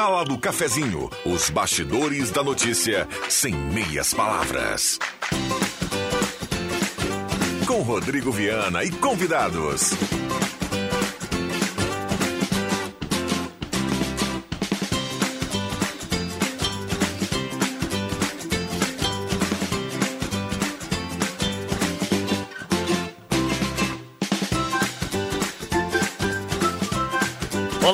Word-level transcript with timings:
Sala 0.00 0.24
do 0.24 0.38
Cafezinho, 0.38 1.10
os 1.26 1.50
bastidores 1.50 2.30
da 2.30 2.42
notícia 2.42 3.06
sem 3.28 3.54
meias 3.54 4.14
palavras. 4.14 4.98
Com 7.66 7.82
Rodrigo 7.82 8.32
Viana 8.32 8.82
e 8.82 8.90
convidados. 8.90 9.90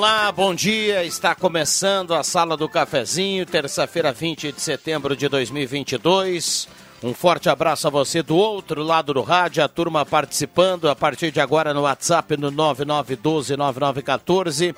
Olá, 0.09 0.31
bom 0.31 0.55
dia. 0.55 1.03
Está 1.03 1.35
começando 1.35 2.15
a 2.15 2.23
Sala 2.23 2.57
do 2.57 2.69
Cafezinho, 2.69 3.45
terça-feira, 3.45 4.13
20 4.13 4.53
de 4.53 4.61
setembro 4.61 5.17
de 5.17 5.29
2022. 5.29 6.69
Um 7.03 7.13
forte 7.13 7.49
abraço 7.49 7.89
a 7.89 7.91
você 7.91 8.23
do 8.23 8.37
outro 8.37 8.85
lado 8.85 9.13
do 9.13 9.21
rádio, 9.21 9.65
a 9.65 9.69
turma 9.69 10.07
participando 10.07 10.89
a 10.89 10.95
partir 10.95 11.33
de 11.33 11.41
agora 11.41 11.75
no 11.75 11.81
WhatsApp 11.81 12.37
no 12.37 12.53
99129914. 12.53 14.77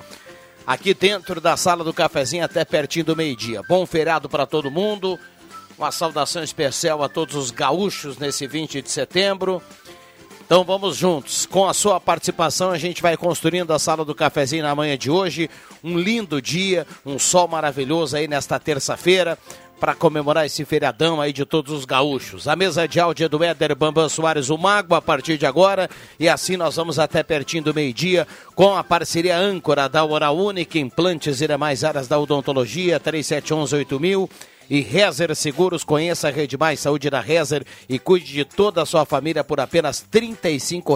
Aqui 0.65 0.95
dentro 0.95 1.39
da 1.39 1.55
Sala 1.55 1.83
do 1.83 1.93
Cafezinho 1.93 2.43
até 2.43 2.65
pertinho 2.65 3.05
do 3.05 3.15
meio-dia. 3.15 3.61
Bom 3.69 3.85
feriado 3.85 4.27
para 4.27 4.47
todo 4.47 4.71
mundo. 4.71 5.15
Uma 5.77 5.91
saudação 5.91 6.41
especial 6.41 7.03
a 7.03 7.07
todos 7.07 7.35
os 7.35 7.51
gaúchos 7.51 8.17
nesse 8.17 8.47
20 8.47 8.81
de 8.81 8.89
setembro. 8.89 9.61
Então 10.49 10.63
vamos 10.63 10.97
juntos. 10.97 11.45
Com 11.45 11.69
a 11.69 11.75
sua 11.75 11.99
participação, 11.99 12.71
a 12.71 12.77
gente 12.79 13.03
vai 13.03 13.15
construindo 13.15 13.71
a 13.71 13.77
sala 13.77 14.03
do 14.03 14.15
cafezinho 14.15 14.63
na 14.63 14.73
manhã 14.73 14.97
de 14.97 15.11
hoje. 15.11 15.47
Um 15.83 15.95
lindo 15.95 16.41
dia, 16.41 16.87
um 17.05 17.19
sol 17.19 17.47
maravilhoso 17.47 18.17
aí 18.17 18.27
nesta 18.27 18.59
terça-feira 18.59 19.37
para 19.79 19.93
comemorar 19.93 20.47
esse 20.47 20.65
feriadão 20.65 21.21
aí 21.21 21.31
de 21.31 21.45
todos 21.45 21.71
os 21.71 21.85
gaúchos. 21.85 22.47
A 22.47 22.55
mesa 22.55 22.87
de 22.87 22.99
áudio 22.99 23.27
é 23.27 23.29
do 23.29 23.43
Éder 23.43 23.75
Bambam 23.75 24.09
Soares, 24.09 24.49
o 24.49 24.57
Mago, 24.57 24.95
a 24.95 25.01
partir 25.03 25.37
de 25.37 25.45
agora. 25.45 25.87
E 26.19 26.27
assim 26.27 26.57
nós 26.57 26.77
vamos 26.77 26.97
até 26.97 27.21
pertinho 27.21 27.65
do 27.65 27.73
meio-dia 27.75 28.27
com 28.55 28.75
a 28.75 28.83
parceria 28.83 29.37
âncora 29.37 29.87
da 29.87 30.03
Hora 30.03 30.31
Única, 30.31 30.79
implantes 30.79 31.41
e 31.41 31.47
demais 31.47 31.83
áreas 31.83 32.07
da 32.07 32.17
odontologia, 32.17 32.99
37118000 32.99 34.27
e 34.69 34.81
Rezer 34.81 35.35
Seguros. 35.35 35.83
Conheça 35.83 36.27
a 36.27 36.31
Rede 36.31 36.57
Mais 36.57 36.79
Saúde 36.79 37.09
da 37.09 37.19
Rezer 37.19 37.65
e 37.87 37.97
cuide 37.97 38.31
de 38.31 38.45
toda 38.45 38.81
a 38.81 38.85
sua 38.85 39.05
família 39.05 39.43
por 39.43 39.59
apenas 39.59 40.05
R$ 40.13 40.37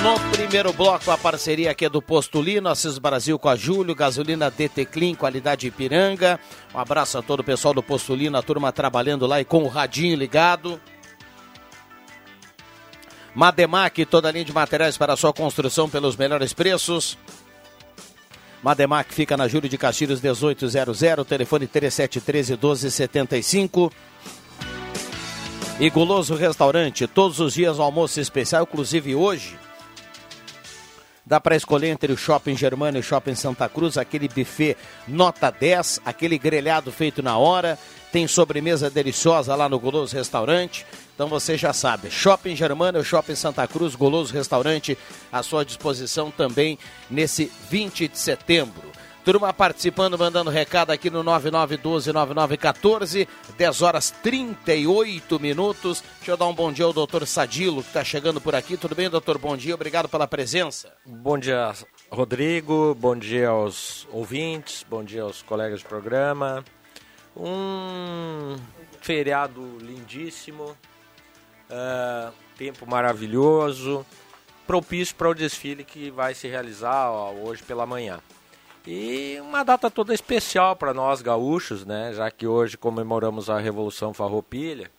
No 0.03 0.19
primeiro 0.33 0.73
bloco, 0.73 1.13
a 1.13 1.17
parceria 1.17 1.71
aqui 1.71 1.85
é 1.85 1.89
do 1.89 2.03
Postulino, 2.03 2.69
Assis 2.69 2.99
Brasil 2.99 3.39
com 3.39 3.49
a 3.49 3.55
Júlio, 3.55 3.95
gasolina 3.95 4.51
DT 4.51 4.85
Clean, 4.87 5.15
qualidade 5.15 5.69
Ipiranga. 5.69 6.41
Um 6.75 6.79
abraço 6.81 7.19
a 7.19 7.23
todo 7.23 7.39
o 7.39 7.45
pessoal 7.45 7.73
do 7.73 7.85
Postulino, 7.85 8.37
a 8.37 8.43
turma 8.43 8.73
trabalhando 8.73 9.29
lá 9.29 9.41
e 9.41 9.45
com 9.45 9.63
o 9.63 9.69
radinho 9.69 10.17
ligado. 10.17 10.81
Mademac, 13.33 14.05
toda 14.07 14.29
a 14.29 14.33
linha 14.33 14.45
de 14.45 14.53
materiais 14.53 14.99
para 14.99 15.15
sua 15.15 15.33
construção 15.33 15.89
pelos 15.89 16.17
melhores 16.17 16.53
preços. 16.53 17.17
Mademac 18.61 19.15
fica 19.15 19.37
na 19.37 19.47
Júlio 19.47 19.69
de 19.69 19.79
Castilhos 19.79 20.21
1800, 20.21 20.99
telefone 21.29 21.69
3713 21.69 22.55
1275. 22.55 23.93
E 25.79 25.89
Guloso 25.91 26.35
Restaurante, 26.35 27.07
todos 27.07 27.39
os 27.39 27.55
dias 27.55 27.79
o 27.79 27.83
almoço 27.83 28.19
especial, 28.19 28.65
inclusive 28.65 29.15
hoje. 29.15 29.57
Dá 31.25 31.41
para 31.41 31.55
escolher 31.57 31.89
entre 31.89 32.13
o 32.13 32.17
Shopping 32.17 32.57
Germano 32.57 32.99
e 32.99 33.01
o 33.01 33.03
Shopping 33.03 33.35
Santa 33.35 33.69
Cruz, 33.69 33.97
aquele 33.97 34.29
buffet 34.29 34.77
nota 35.07 35.51
10, 35.51 36.01
aquele 36.05 36.37
grelhado 36.37 36.91
feito 36.91 37.23
na 37.23 37.39
hora. 37.39 37.79
Tem 38.11 38.27
sobremesa 38.27 38.91
deliciosa 38.91 39.55
lá 39.55 39.69
no 39.69 39.79
Goloso 39.79 40.15
Restaurante. 40.15 40.85
Então 41.15 41.29
você 41.29 41.57
já 41.57 41.73
sabe, 41.73 42.11
Shopping 42.11 42.57
Germano 42.57 42.99
e 42.99 43.05
Shopping 43.05 43.37
Santa 43.37 43.67
Cruz, 43.67 43.95
Goloso 43.95 44.35
Restaurante, 44.35 44.99
à 45.33 45.43
sua 45.43 45.65
disposição 45.65 46.31
também 46.31 46.79
nesse 47.09 47.51
20 47.71 48.09
de 48.09 48.19
setembro. 48.19 48.92
Turma 49.25 49.53
participando, 49.53 50.19
mandando 50.19 50.51
recado 50.51 50.91
aqui 50.91 51.09
no 51.09 51.23
9912-9914, 51.23 53.29
10 53.57 53.83
horas 53.83 54.11
38 54.11 55.39
minutos. 55.39 56.03
Deixa 56.17 56.33
eu 56.33 56.37
dar 56.37 56.47
um 56.47 56.55
bom 56.55 56.73
dia 56.73 56.85
ao 56.85 56.93
doutor 56.93 57.25
Sadilo, 57.25 57.83
que 57.83 57.89
está 57.89 58.03
chegando 58.03 58.41
por 58.41 58.57
aqui. 58.57 58.77
Tudo 58.77 58.97
bem, 58.97 59.09
doutor? 59.09 59.39
Bom 59.39 59.57
dia, 59.57 59.77
obrigado 59.77 60.09
pela 60.09 60.27
presença. 60.27 60.93
Bom 61.07 61.39
dia, 61.39 61.73
Rodrigo. 62.11 62.97
Bom 62.97 63.17
dia 63.17 63.51
aos 63.51 64.09
ouvintes, 64.11 64.85
bom 64.91 65.05
dia 65.05 65.23
aos 65.23 65.41
colegas 65.41 65.79
de 65.79 65.87
programa. 65.87 66.65
Um 67.37 68.57
feriado 69.01 69.79
lindíssimo, 69.79 70.77
uh, 71.71 72.33
tempo 72.59 72.91
maravilhoso, 72.91 74.05
propício 74.67 75.15
para 75.15 75.31
o 75.31 75.35
desfile 75.35 75.85
que 75.85 76.11
vai 76.11 76.35
se 76.35 76.49
realizar 76.49 77.09
ó, 77.09 77.33
hoje 77.33 77.63
pela 77.63 77.87
manhã. 77.87 78.19
E 78.87 79.39
uma 79.41 79.63
data 79.63 79.91
toda 79.91 80.13
especial 80.13 80.75
para 80.75 80.93
nós 80.93 81.23
gaúchos, 81.23 81.85
né? 81.85 82.13
Já 82.15 82.31
que 82.31 82.47
hoje 82.47 82.77
comemoramos 82.77 83.49
a 83.49 83.59
Revolução 83.59 84.13
Farroupilha. 84.13 84.91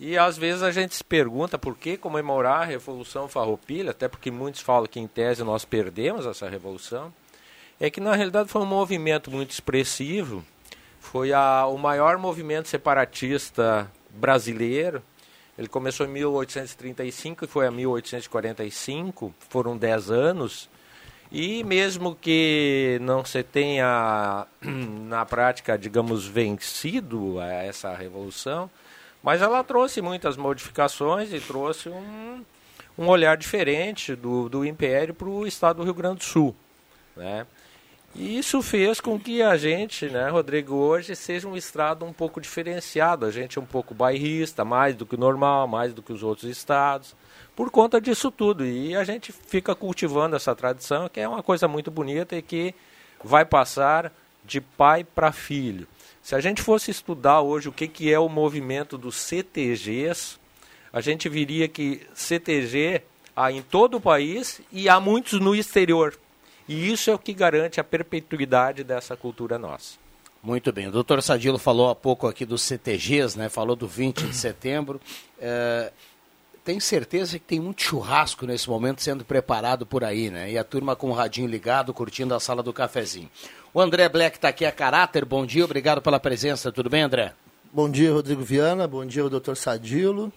E 0.00 0.18
às 0.18 0.36
vezes 0.36 0.62
a 0.62 0.72
gente 0.72 0.94
se 0.94 1.04
pergunta 1.04 1.56
por 1.56 1.76
que 1.76 1.96
comemorar 1.96 2.62
a 2.62 2.64
Revolução 2.64 3.28
Farroupilha, 3.28 3.92
até 3.92 4.08
porque 4.08 4.30
muitos 4.30 4.60
falam 4.60 4.88
que 4.88 4.98
em 4.98 5.06
tese 5.06 5.44
nós 5.44 5.64
perdemos 5.64 6.26
essa 6.26 6.48
revolução. 6.48 7.14
É 7.78 7.88
que 7.88 8.00
na 8.00 8.14
realidade 8.14 8.48
foi 8.48 8.62
um 8.62 8.66
movimento 8.66 9.30
muito 9.30 9.52
expressivo, 9.52 10.44
foi 10.98 11.32
a, 11.32 11.66
o 11.66 11.78
maior 11.78 12.18
movimento 12.18 12.68
separatista 12.68 13.90
brasileiro. 14.10 15.00
Ele 15.56 15.68
começou 15.68 16.04
em 16.04 16.10
1835 16.10 17.44
e 17.44 17.48
foi 17.48 17.66
a 17.66 17.70
1845, 17.70 19.32
foram 19.48 19.76
10 19.76 20.10
anos. 20.10 20.68
E 21.36 21.64
mesmo 21.64 22.14
que 22.14 22.96
não 23.02 23.24
se 23.24 23.42
tenha, 23.42 24.46
na 24.62 25.26
prática, 25.26 25.76
digamos, 25.76 26.24
vencido 26.24 27.40
essa 27.40 27.92
revolução, 27.92 28.70
mas 29.20 29.42
ela 29.42 29.64
trouxe 29.64 30.00
muitas 30.00 30.36
modificações 30.36 31.32
e 31.32 31.40
trouxe 31.40 31.88
um, 31.88 32.44
um 32.96 33.08
olhar 33.08 33.36
diferente 33.36 34.14
do, 34.14 34.48
do 34.48 34.64
Império 34.64 35.12
para 35.12 35.28
o 35.28 35.44
estado 35.44 35.78
do 35.78 35.82
Rio 35.82 35.94
Grande 35.94 36.18
do 36.18 36.24
Sul. 36.24 36.54
Né? 37.16 37.44
E 38.14 38.38
isso 38.38 38.62
fez 38.62 39.00
com 39.00 39.18
que 39.18 39.42
a 39.42 39.56
gente, 39.56 40.06
né, 40.06 40.28
Rodrigo, 40.28 40.76
hoje 40.76 41.16
seja 41.16 41.48
um 41.48 41.56
estrado 41.56 42.04
um 42.04 42.12
pouco 42.12 42.40
diferenciado. 42.40 43.26
A 43.26 43.32
gente 43.32 43.58
é 43.58 43.60
um 43.60 43.66
pouco 43.66 43.92
bairrista, 43.92 44.64
mais 44.64 44.94
do 44.94 45.04
que 45.04 45.16
o 45.16 45.18
normal, 45.18 45.66
mais 45.66 45.92
do 45.92 46.00
que 46.00 46.12
os 46.12 46.22
outros 46.22 46.48
estados, 46.48 47.12
por 47.54 47.70
conta 47.70 48.00
disso 48.00 48.30
tudo. 48.30 48.66
E 48.66 48.94
a 48.94 49.04
gente 49.04 49.32
fica 49.32 49.74
cultivando 49.74 50.36
essa 50.36 50.54
tradição, 50.54 51.08
que 51.08 51.20
é 51.20 51.28
uma 51.28 51.42
coisa 51.42 51.68
muito 51.68 51.90
bonita 51.90 52.36
e 52.36 52.42
que 52.42 52.74
vai 53.22 53.44
passar 53.44 54.12
de 54.44 54.60
pai 54.60 55.04
para 55.04 55.32
filho. 55.32 55.86
Se 56.22 56.34
a 56.34 56.40
gente 56.40 56.62
fosse 56.62 56.90
estudar 56.90 57.40
hoje 57.40 57.68
o 57.68 57.72
que, 57.72 57.86
que 57.86 58.12
é 58.12 58.18
o 58.18 58.28
movimento 58.28 58.96
dos 58.96 59.16
CTGs, 59.16 60.38
a 60.92 61.00
gente 61.00 61.28
viria 61.28 61.68
que 61.68 62.06
CTG 62.14 63.02
há 63.34 63.50
em 63.50 63.62
todo 63.62 63.96
o 63.96 64.00
país 64.00 64.60
e 64.70 64.88
há 64.88 65.00
muitos 65.00 65.40
no 65.40 65.54
exterior. 65.54 66.18
E 66.68 66.90
isso 66.90 67.10
é 67.10 67.14
o 67.14 67.18
que 67.18 67.34
garante 67.34 67.80
a 67.80 67.84
perpetuidade 67.84 68.84
dessa 68.84 69.16
cultura 69.16 69.58
nossa. 69.58 69.98
Muito 70.42 70.72
bem. 70.72 70.88
O 70.88 70.92
doutor 70.92 71.22
Sadilo 71.22 71.58
falou 71.58 71.88
há 71.88 71.94
pouco 71.94 72.26
aqui 72.26 72.44
dos 72.44 72.62
CTGs, 72.62 73.38
né? 73.38 73.48
falou 73.48 73.74
do 73.74 73.86
20 73.88 74.26
de 74.26 74.36
setembro. 74.36 75.00
É, 75.38 75.90
tem 76.64 76.80
certeza 76.80 77.38
que 77.38 77.44
tem 77.44 77.60
muito 77.60 77.82
churrasco 77.82 78.46
nesse 78.46 78.68
momento 78.70 79.02
sendo 79.02 79.24
preparado 79.24 79.84
por 79.84 80.02
aí, 80.02 80.30
né? 80.30 80.50
E 80.50 80.56
a 80.56 80.64
turma 80.64 80.96
com 80.96 81.10
o 81.10 81.12
radinho 81.12 81.46
ligado, 81.46 81.92
curtindo 81.92 82.34
a 82.34 82.40
sala 82.40 82.62
do 82.62 82.72
cafezinho. 82.72 83.30
O 83.72 83.80
André 83.80 84.08
Black 84.08 84.38
está 84.38 84.48
aqui 84.48 84.64
a 84.64 84.72
caráter. 84.72 85.26
Bom 85.26 85.44
dia, 85.44 85.64
obrigado 85.64 86.00
pela 86.00 86.18
presença. 86.18 86.72
Tudo 86.72 86.88
bem, 86.88 87.02
André? 87.02 87.34
Bom 87.70 87.90
dia, 87.90 88.10
Rodrigo 88.12 88.42
Viana. 88.42 88.88
Bom 88.88 89.04
dia, 89.04 89.24
o 89.24 89.28
doutor 89.28 89.56
Sadilo. 89.56 90.32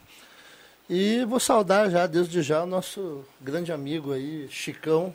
E 0.89 1.24
vou 1.25 1.39
saudar 1.39 1.89
já, 1.89 2.06
desde 2.06 2.41
já, 2.41 2.63
o 2.63 2.65
nosso 2.65 3.24
grande 3.39 3.71
amigo 3.71 4.12
aí, 4.12 4.47
Chicão, 4.50 5.13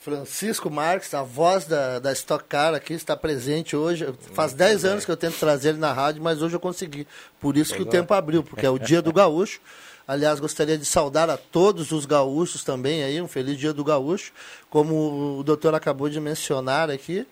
Francisco 0.00 0.70
Marques, 0.70 1.14
a 1.14 1.22
voz 1.22 1.64
da, 1.64 1.98
da 1.98 2.12
Stock 2.12 2.44
Car 2.44 2.74
aqui, 2.74 2.94
está 2.94 3.16
presente 3.16 3.76
hoje. 3.76 4.12
Faz 4.32 4.52
10 4.52 4.84
anos 4.84 5.04
que 5.04 5.10
eu 5.10 5.16
tento 5.16 5.38
trazer 5.38 5.70
ele 5.70 5.78
na 5.78 5.92
rádio, 5.92 6.22
mas 6.22 6.42
hoje 6.42 6.56
eu 6.56 6.60
consegui. 6.60 7.06
Por 7.40 7.56
isso 7.56 7.74
que 7.74 7.82
o 7.82 7.86
tempo 7.86 8.12
abriu, 8.14 8.42
porque 8.42 8.66
é 8.66 8.70
o 8.70 8.78
dia 8.78 9.00
do 9.00 9.12
gaúcho. 9.14 9.60
Aliás, 10.06 10.38
gostaria 10.38 10.76
de 10.76 10.84
saudar 10.84 11.30
a 11.30 11.36
todos 11.36 11.90
os 11.90 12.04
gaúchos 12.04 12.62
também 12.62 13.02
aí, 13.02 13.20
um 13.22 13.28
feliz 13.28 13.58
dia 13.58 13.72
do 13.72 13.82
gaúcho. 13.82 14.32
Como 14.68 15.38
o 15.38 15.42
doutor 15.42 15.74
acabou 15.74 16.10
de 16.10 16.20
mencionar 16.20 16.90
aqui, 16.90 17.26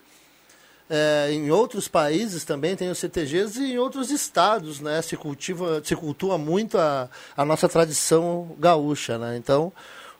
é, 0.89 1.29
em 1.31 1.49
outros 1.51 1.87
países 1.87 2.43
também 2.43 2.75
tem 2.75 2.89
os 2.89 2.97
CTGs 2.97 3.59
e 3.59 3.73
em 3.73 3.77
outros 3.77 4.11
estados, 4.11 4.79
né? 4.79 5.01
Se 5.01 5.15
cultiva, 5.15 5.81
se 5.83 5.95
cultua 5.95 6.37
muito 6.37 6.77
a, 6.77 7.09
a 7.37 7.45
nossa 7.45 7.69
tradição 7.69 8.55
gaúcha, 8.59 9.17
né? 9.17 9.37
Então, 9.37 9.71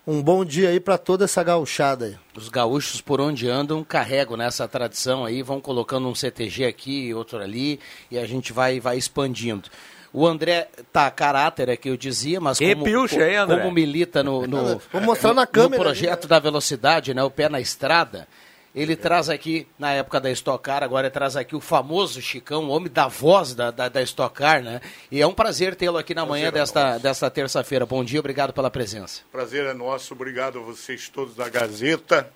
um 0.05 0.21
bom 0.21 0.43
dia 0.43 0.69
aí 0.69 0.79
para 0.79 0.97
toda 0.97 1.25
essa 1.25 1.43
gauchada 1.43 2.05
aí. 2.05 2.17
Os 2.35 2.49
gaúchos 2.49 3.01
por 3.01 3.19
onde 3.19 3.49
andam 3.49 3.83
carregam 3.83 4.37
nessa 4.37 4.67
tradição 4.67 5.25
aí, 5.25 5.41
vão 5.41 5.59
colocando 5.61 6.07
um 6.07 6.15
CTG 6.15 6.65
aqui, 6.65 7.13
outro 7.13 7.39
ali, 7.39 7.79
e 8.11 8.17
a 8.17 8.25
gente 8.25 8.53
vai, 8.53 8.79
vai 8.79 8.97
expandindo. 8.97 9.69
O 10.13 10.27
André 10.27 10.69
tá 10.91 11.07
a 11.07 11.11
caráter, 11.11 11.69
é 11.69 11.75
que 11.75 11.89
eu 11.89 11.97
dizia, 11.97 12.39
mas 12.39 12.59
como, 12.59 12.83
Pilcha, 12.83 13.23
aí, 13.23 13.35
como 13.47 13.71
milita 13.71 14.21
no, 14.21 14.45
no, 14.45 14.79
Vou 14.91 15.01
mostrar 15.01 15.33
na 15.33 15.47
câmera, 15.47 15.77
no 15.77 15.83
projeto 15.83 16.27
da 16.27 16.37
velocidade, 16.37 17.15
né, 17.15 17.23
o 17.23 17.31
pé 17.31 17.49
na 17.49 17.59
estrada, 17.59 18.27
ele 18.75 18.95
traz 18.95 19.27
aqui, 19.27 19.67
na 19.77 19.91
época 19.91 20.19
da 20.19 20.29
Stock 20.29 20.63
Car, 20.63 20.83
agora 20.83 21.07
ele 21.07 21.13
traz 21.13 21.35
aqui 21.35 21.55
o 21.55 21.59
famoso 21.59 22.21
Chicão, 22.21 22.65
o 22.65 22.69
homem 22.69 22.91
da 22.91 23.07
voz 23.07 23.55
da, 23.55 23.71
da, 23.71 23.89
da 23.89 24.01
Stock 24.03 24.35
Car, 24.35 24.61
né? 24.63 24.81
E 25.11 25.19
é 25.19 25.25
um 25.25 25.33
prazer 25.33 25.75
tê-lo 25.75 25.97
aqui 25.97 26.13
na 26.13 26.25
manhã 26.25 26.51
prazer 26.51 26.73
desta, 26.73 26.95
é 26.95 26.99
desta 26.99 27.29
terça-feira. 27.29 27.85
Bom 27.85 28.03
dia, 28.03 28.19
obrigado 28.19 28.53
pela 28.53 28.69
presença. 28.69 29.21
Prazer 29.31 29.65
é 29.65 29.73
nosso, 29.73 30.13
obrigado 30.13 30.59
a 30.59 30.61
vocês 30.61 31.09
todos 31.09 31.35
da 31.35 31.49
Gazeta. 31.49 32.31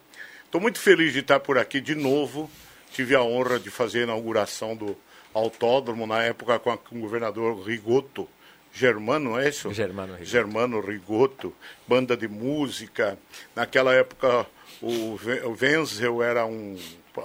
Estou 0.45 0.61
muito 0.61 0.79
feliz 0.79 1.13
de 1.13 1.19
estar 1.19 1.39
por 1.39 1.57
aqui 1.57 1.81
de 1.81 1.93
novo. 1.93 2.49
Tive 2.91 3.15
a 3.15 3.21
honra 3.21 3.59
de 3.59 3.69
fazer 3.69 4.01
a 4.01 4.03
inauguração 4.03 4.75
do 4.75 4.95
autódromo, 5.37 6.05
na 6.05 6.23
época 6.23 6.59
com, 6.59 6.71
a, 6.71 6.77
com 6.77 6.97
o 6.97 7.01
governador 7.01 7.61
Rigoto. 7.65 8.27
Germano, 8.73 9.39
é 9.39 9.49
isso? 9.49 9.73
Germano 9.73 10.13
Rigoto. 10.13 10.29
Germano 10.29 10.79
Rigoto, 10.81 11.53
banda 11.87 12.15
de 12.15 12.27
música. 12.27 13.17
Naquela 13.55 13.93
época 13.93 14.45
o, 14.81 15.17
Wenzel 15.59 16.21
era, 16.21 16.45
um, 16.45 16.77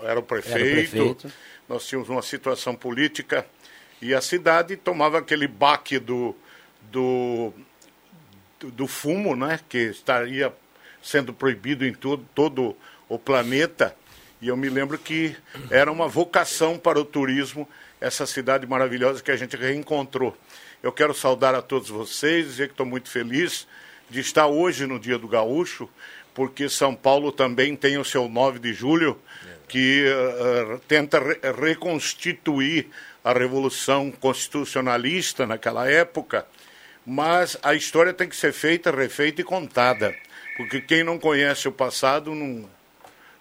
era 0.03 0.19
o 0.19 0.23
prefeito, 0.23 0.97
era 0.97 1.05
o 1.05 1.15
prefeito. 1.15 1.33
Nós 1.69 1.87
tínhamos 1.87 2.09
uma 2.09 2.23
situação 2.23 2.75
política 2.75 3.47
e 4.01 4.15
a 4.15 4.21
cidade 4.21 4.77
tomava 4.77 5.19
aquele 5.19 5.47
baque 5.47 5.99
do, 5.99 6.35
do, 6.91 7.53
do 8.61 8.87
fumo, 8.87 9.37
né? 9.37 9.61
Que 9.69 9.79
estaria 9.79 10.53
sendo 11.03 11.33
proibido 11.33 11.87
em 11.87 11.93
todo, 11.93 12.27
todo 12.35 12.77
o 13.09 13.19
planeta. 13.19 13.95
E 14.41 14.49
eu 14.49 14.57
me 14.57 14.69
lembro 14.69 14.99
que 14.99 15.37
era 15.71 15.91
uma 15.91 16.09
vocação 16.09 16.77
para 16.77 16.99
o 16.99 17.05
turismo, 17.05 17.69
essa 18.03 18.27
cidade 18.27 18.67
maravilhosa 18.67 19.23
que 19.23 19.31
a 19.31 19.37
gente 19.37 19.57
reencontrou. 19.57 20.37
Eu 20.83 20.91
quero 20.91 21.15
saudar 21.15 21.55
a 21.55 21.63
todos 21.63 21.89
vocês, 21.89 22.47
dizer 22.47 22.67
que 22.67 22.73
estou 22.73 22.85
muito 22.85 23.09
feliz 23.09 23.67
de 24.11 24.19
estar 24.19 24.49
hoje 24.49 24.87
no 24.87 24.99
Dia 24.99 25.17
do 25.17 25.29
Gaúcho, 25.29 25.89
porque 26.35 26.69
São 26.69 26.97
Paulo 26.97 27.31
também 27.31 27.77
tem 27.77 27.99
o 27.99 28.05
seu 28.05 28.29
9 28.29 28.59
de 28.59 28.73
julho, 28.73 29.17
que 29.69 30.05
uh, 30.05 30.81
tenta 30.89 31.21
re 31.21 31.39
reconstituir 31.53 32.89
a 33.23 33.33
revolução 33.33 34.11
constitucionalista 34.11 35.47
naquela 35.47 35.89
época, 35.89 36.45
mas 37.07 37.57
a 37.63 37.73
história 37.73 38.13
tem 38.13 38.29
que 38.29 38.37
ser 38.37 38.53
feita, 38.53 38.91
refeita 38.91 39.41
e 39.41 39.45
contada, 39.45 40.13
porque 40.57 40.81
quem 40.81 41.05
não 41.05 41.21
conhece 41.21 41.69
o 41.69 41.73
passado 41.73 42.35
não, 42.35 42.69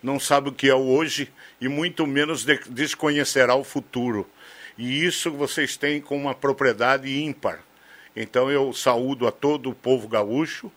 não 0.03 0.19
sabe 0.19 0.49
o 0.49 0.53
que 0.53 0.69
é 0.69 0.75
o 0.75 0.87
hoje 0.87 1.31
e 1.59 1.67
muito 1.67 2.05
menos 2.05 2.43
de 2.43 2.59
desconhecerá 2.69 3.55
o 3.55 3.63
futuro. 3.63 4.29
E 4.77 5.05
isso 5.05 5.31
vocês 5.31 5.77
têm 5.77 6.01
com 6.01 6.17
uma 6.17 6.33
propriedade 6.33 7.21
ímpar. 7.21 7.59
Então 8.15 8.51
eu 8.51 8.73
saúdo 8.73 9.27
a 9.27 9.31
todo 9.31 9.69
o 9.69 9.75
povo 9.75 10.07
gaúcho, 10.07 10.71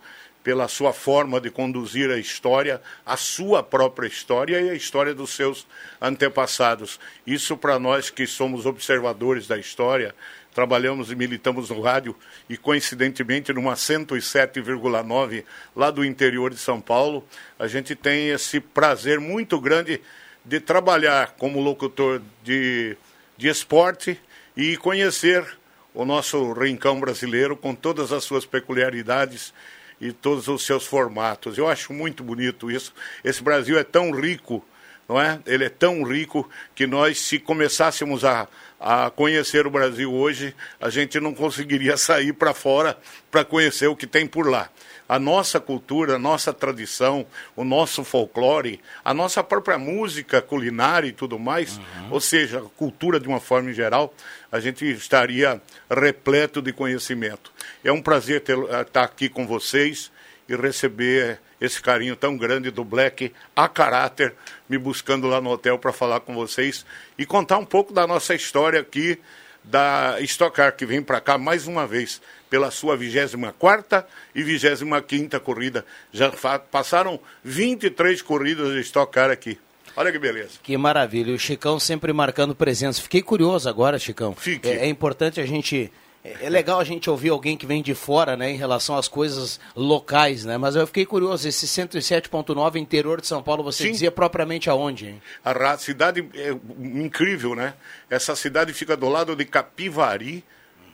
pela 0.44 0.68
sua 0.68 0.92
forma 0.92 1.40
de 1.40 1.50
conduzir 1.50 2.10
a 2.10 2.18
história, 2.18 2.80
a 3.04 3.16
sua 3.16 3.62
própria 3.62 4.06
história 4.06 4.60
e 4.60 4.68
a 4.68 4.74
história 4.74 5.14
dos 5.14 5.30
seus 5.30 5.66
antepassados. 6.00 7.00
Isso 7.26 7.56
para 7.56 7.78
nós 7.78 8.10
que 8.10 8.26
somos 8.26 8.66
observadores 8.66 9.48
da 9.48 9.56
história, 9.56 10.14
trabalhamos 10.54 11.10
e 11.10 11.16
militamos 11.16 11.70
no 11.70 11.80
rádio 11.80 12.14
e 12.48 12.58
coincidentemente 12.58 13.54
numa 13.54 13.72
107,9 13.72 15.44
lá 15.74 15.90
do 15.90 16.04
interior 16.04 16.50
de 16.50 16.58
São 16.58 16.78
Paulo, 16.78 17.26
a 17.58 17.66
gente 17.66 17.94
tem 17.96 18.28
esse 18.28 18.60
prazer 18.60 19.18
muito 19.18 19.58
grande 19.58 20.00
de 20.44 20.60
trabalhar 20.60 21.34
como 21.38 21.58
locutor 21.58 22.20
de, 22.44 22.98
de 23.36 23.48
esporte 23.48 24.20
e 24.56 24.76
conhecer 24.76 25.46
o 25.92 26.04
nosso 26.04 26.52
rincão 26.52 26.98
brasileiro 26.98 27.56
com 27.56 27.74
todas 27.74 28.12
as 28.12 28.24
suas 28.24 28.44
peculiaridades 28.44 29.54
e 30.00 30.12
todos 30.12 30.48
os 30.48 30.64
seus 30.66 30.86
formatos. 30.86 31.56
Eu 31.56 31.68
acho 31.68 31.92
muito 31.92 32.22
bonito 32.22 32.70
isso. 32.70 32.92
Esse 33.22 33.42
Brasil 33.42 33.78
é 33.78 33.84
tão 33.84 34.10
rico, 34.10 34.64
não 35.08 35.20
é? 35.20 35.38
Ele 35.46 35.64
é 35.64 35.68
tão 35.68 36.02
rico 36.02 36.48
que 36.74 36.86
nós, 36.86 37.20
se 37.20 37.38
começássemos 37.38 38.24
a, 38.24 38.48
a 38.80 39.10
conhecer 39.10 39.66
o 39.66 39.70
Brasil 39.70 40.12
hoje, 40.12 40.54
a 40.80 40.90
gente 40.90 41.20
não 41.20 41.32
conseguiria 41.32 41.96
sair 41.98 42.32
para 42.32 42.52
fora 42.52 42.98
para 43.30 43.44
conhecer 43.44 43.86
o 43.86 43.96
que 43.96 44.06
tem 44.06 44.26
por 44.26 44.48
lá. 44.48 44.68
A 45.08 45.18
nossa 45.18 45.60
cultura, 45.60 46.16
a 46.16 46.18
nossa 46.18 46.52
tradição, 46.52 47.26
o 47.54 47.62
nosso 47.62 48.04
folclore, 48.04 48.80
a 49.04 49.12
nossa 49.12 49.42
própria 49.44 49.78
música 49.78 50.40
culinária 50.40 51.08
e 51.08 51.12
tudo 51.12 51.38
mais, 51.38 51.76
uhum. 51.76 52.12
ou 52.12 52.20
seja, 52.20 52.58
a 52.58 52.62
cultura 52.62 53.20
de 53.20 53.28
uma 53.28 53.40
forma 53.40 53.72
geral, 53.72 54.14
a 54.50 54.60
gente 54.60 54.84
estaria 54.90 55.60
repleto 55.90 56.62
de 56.62 56.72
conhecimento. 56.72 57.52
É 57.84 57.92
um 57.92 58.00
prazer 58.00 58.40
ter, 58.40 58.56
eh, 58.58 58.80
estar 58.80 59.04
aqui 59.04 59.28
com 59.28 59.46
vocês 59.46 60.10
e 60.48 60.56
receber 60.56 61.38
esse 61.60 61.80
carinho 61.80 62.16
tão 62.16 62.36
grande 62.36 62.70
do 62.70 62.84
Black 62.84 63.32
a 63.54 63.68
caráter, 63.68 64.34
me 64.68 64.76
buscando 64.78 65.26
lá 65.26 65.40
no 65.40 65.50
hotel 65.50 65.78
para 65.78 65.92
falar 65.92 66.20
com 66.20 66.34
vocês 66.34 66.84
e 67.18 67.24
contar 67.24 67.58
um 67.58 67.64
pouco 67.64 67.92
da 67.92 68.06
nossa 68.06 68.34
história 68.34 68.80
aqui 68.80 69.18
da 69.62 70.20
Stock 70.20 70.54
Car, 70.54 70.76
que 70.76 70.84
vem 70.84 71.02
para 71.02 71.20
cá 71.20 71.38
mais 71.38 71.66
uma 71.66 71.86
vez 71.86 72.20
pela 72.54 72.70
sua 72.70 72.96
24 72.96 74.04
e 74.32 74.42
25 74.44 75.40
corrida. 75.40 75.84
Já 76.12 76.30
passaram 76.70 77.18
23 77.42 78.22
corridas 78.22 78.72
de 78.72 78.80
Stock 78.82 79.12
Car 79.12 79.28
aqui. 79.28 79.58
Olha 79.96 80.12
que 80.12 80.20
beleza. 80.20 80.50
Que 80.62 80.76
maravilha. 80.76 81.34
O 81.34 81.38
Chicão 81.38 81.80
sempre 81.80 82.12
marcando 82.12 82.54
presença. 82.54 83.02
Fiquei 83.02 83.22
curioso 83.22 83.68
agora, 83.68 83.98
Chicão. 83.98 84.36
Fique. 84.36 84.68
É, 84.68 84.84
é 84.84 84.86
importante 84.86 85.40
a 85.40 85.46
gente 85.46 85.90
é, 86.22 86.48
legal 86.48 86.78
a 86.78 86.84
gente 86.84 87.10
ouvir 87.10 87.30
alguém 87.30 87.56
que 87.56 87.66
vem 87.66 87.82
de 87.82 87.92
fora, 87.92 88.36
né, 88.36 88.52
em 88.52 88.56
relação 88.56 88.96
às 88.96 89.08
coisas 89.08 89.58
locais, 89.74 90.44
né? 90.44 90.56
Mas 90.56 90.76
eu 90.76 90.86
fiquei 90.86 91.04
curioso, 91.04 91.48
esse 91.48 91.66
107.9 91.66 92.76
interior 92.76 93.20
de 93.20 93.26
São 93.26 93.42
Paulo, 93.42 93.64
você 93.64 93.82
Sim. 93.82 93.90
dizia 93.90 94.12
propriamente 94.12 94.70
aonde? 94.70 95.06
Hein? 95.08 95.22
A 95.44 95.76
cidade 95.76 96.24
é 96.34 96.56
incrível, 96.78 97.56
né? 97.56 97.74
Essa 98.08 98.36
cidade 98.36 98.72
fica 98.72 98.96
do 98.96 99.08
lado 99.08 99.34
de 99.34 99.44
Capivari. 99.44 100.44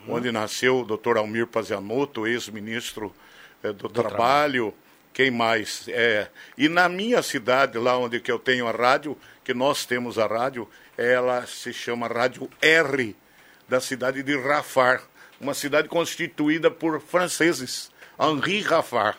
Onde 0.08 0.32
nasceu 0.32 0.80
o 0.80 0.84
Dr. 0.84 1.16
Almir 1.16 1.46
Pazianotto, 1.46 2.26
ex-ministro 2.26 3.14
é, 3.62 3.68
do, 3.68 3.74
do, 3.74 3.88
trabalho. 3.88 4.10
trabalho. 4.10 4.74
Quem 5.12 5.30
mais? 5.30 5.86
É, 5.88 6.28
e 6.56 6.68
na 6.68 6.88
minha 6.88 7.20
cidade, 7.22 7.78
lá 7.78 7.98
onde 7.98 8.20
que 8.20 8.30
eu 8.30 8.38
tenho 8.38 8.66
a 8.66 8.70
rádio, 8.70 9.18
que 9.44 9.52
nós 9.52 9.84
temos 9.84 10.18
a 10.18 10.26
rádio, 10.26 10.68
ela 10.96 11.46
se 11.46 11.72
chama 11.72 12.06
Rádio 12.06 12.48
R, 12.62 13.16
da 13.68 13.80
cidade 13.80 14.22
de 14.22 14.36
Rafar, 14.38 15.02
uma 15.40 15.54
cidade 15.54 15.88
constituída 15.88 16.70
por 16.70 17.00
franceses, 17.00 17.90
Henri 18.18 18.60
Rafar, 18.60 19.18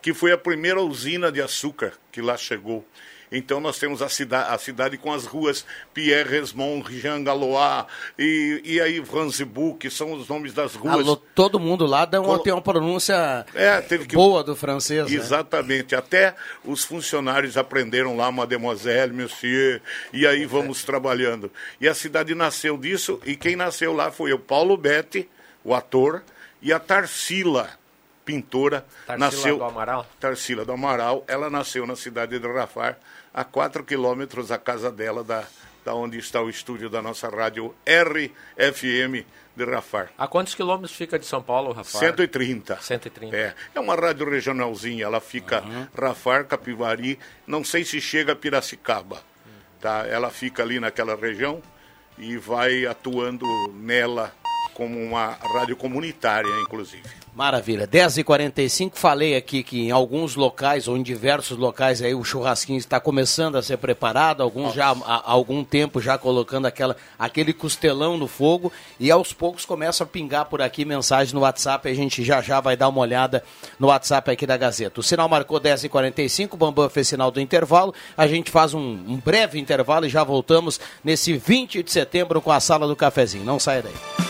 que 0.00 0.14
foi 0.14 0.32
a 0.32 0.38
primeira 0.38 0.80
usina 0.80 1.30
de 1.30 1.40
açúcar 1.40 1.92
que 2.10 2.22
lá 2.22 2.36
chegou. 2.36 2.86
Então 3.32 3.60
nós 3.60 3.78
temos 3.78 4.02
a, 4.02 4.08
cida 4.08 4.42
a 4.42 4.58
cidade 4.58 4.98
com 4.98 5.12
as 5.12 5.24
ruas 5.24 5.64
Pierre 5.94 6.28
Resmond, 6.28 6.98
Jean 6.98 7.22
Galois 7.22 7.86
e, 8.18 8.60
e 8.64 8.80
aí 8.80 9.04
Franzibu, 9.04 9.76
que 9.76 9.88
são 9.88 10.12
os 10.12 10.28
nomes 10.28 10.52
das 10.52 10.74
ruas. 10.74 10.94
Alô, 10.94 11.16
todo 11.16 11.60
mundo 11.60 11.86
lá 11.86 12.04
dá 12.04 12.20
uma, 12.20 12.38
tem 12.42 12.52
uma 12.52 12.62
pronúncia 12.62 13.46
é, 13.54 13.80
que... 13.80 14.14
boa 14.14 14.42
do 14.42 14.56
francês. 14.56 15.10
Né? 15.10 15.16
Exatamente. 15.16 15.92
Né? 15.92 15.98
Até 15.98 16.34
os 16.64 16.84
funcionários 16.84 17.56
aprenderam 17.56 18.16
lá, 18.16 18.32
Mademoiselle, 18.32 19.12
Monsieur, 19.12 19.80
e 20.12 20.26
aí 20.26 20.44
vamos 20.44 20.82
trabalhando. 20.82 21.50
E 21.80 21.88
a 21.88 21.94
cidade 21.94 22.34
nasceu 22.34 22.76
disso, 22.76 23.20
e 23.24 23.36
quem 23.36 23.54
nasceu 23.54 23.92
lá 23.92 24.10
foi 24.10 24.32
o 24.32 24.38
Paulo 24.38 24.76
Betti, 24.76 25.28
o 25.62 25.74
ator, 25.74 26.22
e 26.62 26.72
a 26.72 26.78
Tarsila 26.78 27.70
pintora. 28.24 28.84
Tarsila 29.06 29.18
nasceu, 29.18 29.58
do 29.58 29.64
Amaral? 29.64 30.06
Tarsila 30.20 30.64
do 30.64 30.72
Amaral. 30.72 31.24
Ela 31.26 31.50
nasceu 31.50 31.86
na 31.86 31.96
cidade 31.96 32.38
de 32.38 32.46
Rafar, 32.46 32.98
a 33.32 33.44
4 33.44 33.84
quilômetros 33.84 34.48
da 34.48 34.58
casa 34.58 34.90
dela, 34.90 35.22
da, 35.22 35.44
da 35.84 35.94
onde 35.94 36.18
está 36.18 36.40
o 36.40 36.50
estúdio 36.50 36.90
da 36.90 37.00
nossa 37.00 37.28
rádio 37.28 37.74
RFM 37.86 39.24
de 39.56 39.64
Rafar. 39.64 40.10
A 40.16 40.26
quantos 40.26 40.54
quilômetros 40.54 40.92
fica 40.92 41.18
de 41.18 41.26
São 41.26 41.42
Paulo, 41.42 41.72
Rafar? 41.72 42.00
130. 42.00 42.80
130. 42.80 43.36
É, 43.36 43.54
é 43.74 43.80
uma 43.80 43.94
rádio 43.94 44.28
regionalzinha, 44.28 45.04
ela 45.04 45.20
fica 45.20 45.62
uhum. 45.62 45.86
Rafar, 45.98 46.44
Capivari, 46.46 47.18
não 47.46 47.64
sei 47.64 47.84
se 47.84 48.00
chega 48.00 48.32
a 48.32 48.36
Piracicaba. 48.36 49.22
Tá? 49.80 50.06
Ela 50.06 50.30
fica 50.30 50.62
ali 50.62 50.78
naquela 50.78 51.16
região 51.16 51.62
e 52.18 52.36
vai 52.36 52.84
atuando 52.86 53.46
nela 53.72 54.34
como 54.74 54.98
uma 54.98 55.36
rádio 55.54 55.76
comunitária, 55.76 56.50
inclusive. 56.62 57.20
Maravilha. 57.34 57.86
10h45, 57.86 58.92
falei 58.94 59.36
aqui 59.36 59.62
que 59.62 59.86
em 59.86 59.90
alguns 59.90 60.34
locais, 60.34 60.88
ou 60.88 60.96
em 60.96 61.02
diversos 61.02 61.56
locais, 61.56 62.02
aí 62.02 62.14
o 62.14 62.24
churrasquinho 62.24 62.78
está 62.78 62.98
começando 62.98 63.56
a 63.56 63.62
ser 63.62 63.78
preparado, 63.78 64.42
alguns 64.42 64.74
já 64.74 64.90
há 64.90 65.30
algum 65.30 65.62
tempo 65.62 66.00
já 66.00 66.18
colocando 66.18 66.66
aquela, 66.66 66.96
aquele 67.18 67.52
costelão 67.52 68.18
no 68.18 68.26
fogo, 68.26 68.72
e 68.98 69.10
aos 69.10 69.32
poucos 69.32 69.64
começa 69.64 70.02
a 70.02 70.06
pingar 70.06 70.46
por 70.46 70.60
aqui 70.60 70.84
mensagem 70.84 71.32
no 71.32 71.40
WhatsApp, 71.40 71.88
a 71.88 71.94
gente 71.94 72.24
já 72.24 72.42
já 72.42 72.60
vai 72.60 72.76
dar 72.76 72.88
uma 72.88 73.00
olhada 73.00 73.44
no 73.78 73.86
WhatsApp 73.86 74.30
aqui 74.30 74.46
da 74.46 74.56
Gazeta. 74.56 75.00
O 75.00 75.02
sinal 75.02 75.28
marcou 75.28 75.60
10h45, 75.60 76.54
o 76.54 76.56
Bambam 76.56 76.90
fez 76.90 77.08
sinal 77.08 77.30
do 77.30 77.40
intervalo, 77.40 77.94
a 78.16 78.26
gente 78.26 78.50
faz 78.50 78.74
um, 78.74 78.80
um 78.80 79.16
breve 79.16 79.58
intervalo 79.58 80.04
e 80.04 80.08
já 80.08 80.24
voltamos 80.24 80.80
nesse 81.02 81.36
20 81.36 81.82
de 81.82 81.92
setembro 81.92 82.42
com 82.42 82.50
a 82.50 82.58
Sala 82.58 82.88
do 82.88 82.96
Cafezinho. 82.96 83.44
Não 83.44 83.58
saia 83.58 83.82
daí. 83.82 84.29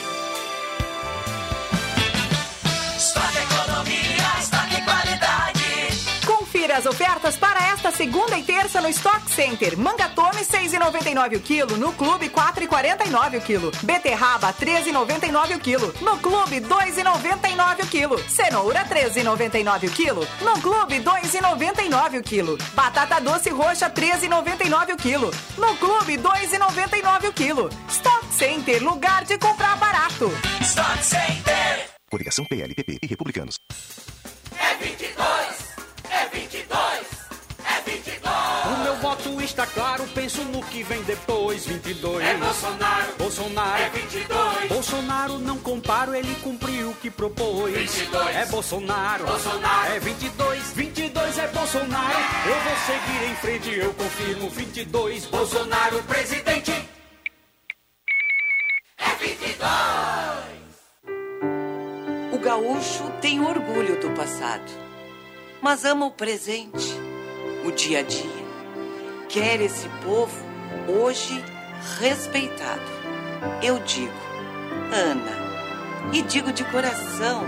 As 6.81 6.87
ofertas 6.87 7.37
para 7.37 7.63
esta 7.69 7.91
segunda 7.91 8.39
e 8.39 8.43
terça 8.43 8.81
no 8.81 8.89
Stock 8.89 9.31
Center. 9.31 9.77
Manga 9.77 10.09
Tome 10.09 10.43
6,99 10.43 11.37
o 11.37 11.41
quilo, 11.41 11.77
no 11.77 11.93
Clube 11.93 12.31
4,49 12.31 13.37
o 13.37 13.41
quilo. 13.43 13.71
Beterraba 13.83 14.51
13,99 14.55 15.57
o 15.57 15.61
quilo, 15.61 15.95
no 16.01 16.17
Clube 16.19 16.59
2,99 16.61 17.85
o 17.85 17.87
quilo. 17.87 18.19
Cenoura 18.31 18.83
13,99 18.87 19.89
o 19.89 19.93
quilo, 19.93 20.27
no 20.41 20.59
Clube 20.63 21.01
2,99 21.01 22.19
o 22.19 22.23
quilo. 22.23 22.57
Batata 22.73 23.21
doce 23.21 23.51
roxa 23.51 23.91
13,99 23.91 24.95
o 24.95 24.97
quilo, 24.97 25.31
no 25.59 25.77
Clube 25.77 26.17
2,99 26.17 27.29
o 27.29 27.33
quilo. 27.35 27.69
Stock 27.91 28.27
Center, 28.33 28.83
lugar 28.83 29.25
de 29.27 29.37
comprar 29.37 29.77
barato. 29.77 30.33
Stock 30.63 31.05
Center. 31.05 31.91
Coligação 32.11 32.47
PLPP 32.47 33.01
e 33.03 33.07
Republicanos. 33.07 33.57
É 34.59 34.75
22 34.77 35.50
está 39.45 39.67
claro, 39.67 40.07
penso 40.15 40.43
no 40.45 40.63
que 40.65 40.83
vem 40.83 41.03
depois. 41.03 41.67
22. 41.67 42.25
É 42.25 42.35
Bolsonaro, 42.35 43.13
Bolsonaro. 43.19 43.83
É 43.83 43.89
22. 43.91 44.69
Bolsonaro 44.69 45.39
não 45.39 45.59
comparo, 45.59 46.15
ele 46.15 46.35
cumpriu 46.37 46.91
o 46.91 46.95
que 46.95 47.11
propôs. 47.11 47.75
22. 47.75 48.37
É 48.37 48.47
Bolsonaro, 48.47 49.27
Bolsonaro. 49.27 49.93
É 49.93 49.99
22, 49.99 50.73
22 50.73 51.39
é 51.39 51.49
Bolsonaro. 51.49 52.19
Eu 52.47 52.61
vou 52.61 52.77
seguir 52.87 53.31
em 53.31 53.35
frente, 53.37 53.71
eu 53.79 53.95
confirmo. 53.95 54.51
22, 54.51 55.27
Bolsonaro 55.27 56.03
presidente. 56.05 56.73
É 58.99 59.15
22. 59.19 59.61
O 62.33 62.39
gaúcho 62.39 63.11
tem 63.21 63.41
orgulho 63.41 64.01
do 64.01 64.11
passado 64.11 64.91
mas 65.63 65.85
ama 65.85 66.07
o 66.07 66.11
presente, 66.11 66.95
o 67.67 67.71
dia 67.71 67.99
a 67.99 68.03
dia. 68.03 68.50
Quer 69.33 69.61
esse 69.61 69.89
povo 70.03 70.35
hoje 70.89 71.41
respeitado. 72.01 72.83
Eu 73.63 73.79
digo, 73.79 74.13
Ana, 74.93 76.13
e 76.13 76.21
digo 76.23 76.53
de 76.53 76.65
coração, 76.65 77.45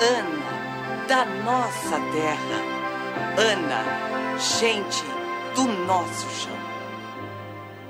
Ana, 0.00 1.06
da 1.06 1.24
nossa 1.44 2.00
terra, 2.10 2.60
Ana, 3.38 4.36
gente 4.36 5.04
do 5.54 5.68
nosso 5.86 6.28
chão. 6.42 6.56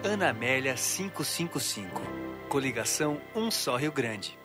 Ana 0.05 0.29
Amélia 0.29 0.75
555, 0.75 2.03
coligação 2.51 3.19
Um 3.35 3.51
Só 3.51 3.77
Rio 3.77 3.93
Grande. 3.93 4.39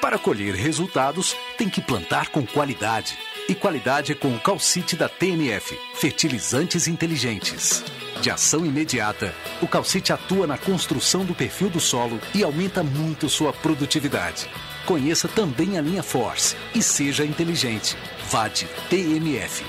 Para 0.00 0.18
colher 0.18 0.54
resultados, 0.54 1.36
tem 1.58 1.68
que 1.68 1.82
plantar 1.82 2.30
com 2.30 2.46
qualidade 2.46 3.18
e 3.48 3.54
qualidade 3.54 4.14
com 4.14 4.34
o 4.34 4.40
calcite 4.40 4.96
da 4.96 5.08
TNF, 5.08 5.78
fertilizantes 5.94 6.86
inteligentes. 6.86 7.82
De 8.20 8.30
ação 8.30 8.64
imediata, 8.64 9.34
o 9.60 9.66
calcite 9.66 10.12
atua 10.12 10.46
na 10.46 10.56
construção 10.56 11.24
do 11.24 11.34
perfil 11.34 11.68
do 11.68 11.80
solo 11.80 12.20
e 12.34 12.42
aumenta 12.42 12.82
muito 12.82 13.28
sua 13.28 13.52
produtividade. 13.52 14.48
Conheça 14.86 15.28
também 15.28 15.78
a 15.78 15.82
linha 15.82 16.02
Force 16.02 16.56
e 16.74 16.82
seja 16.82 17.24
inteligente. 17.24 17.96
VAD 18.30 18.68
TNF. 18.88 19.64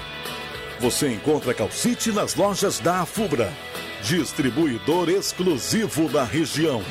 Você 0.80 1.10
encontra 1.10 1.53
calcite 1.53 2.12
nas 2.12 2.36
lojas 2.36 2.80
da 2.80 3.01
Afubra, 3.01 3.51
distribuidor 4.03 5.10
exclusivo 5.10 6.10
da 6.10 6.24
região. 6.24 6.84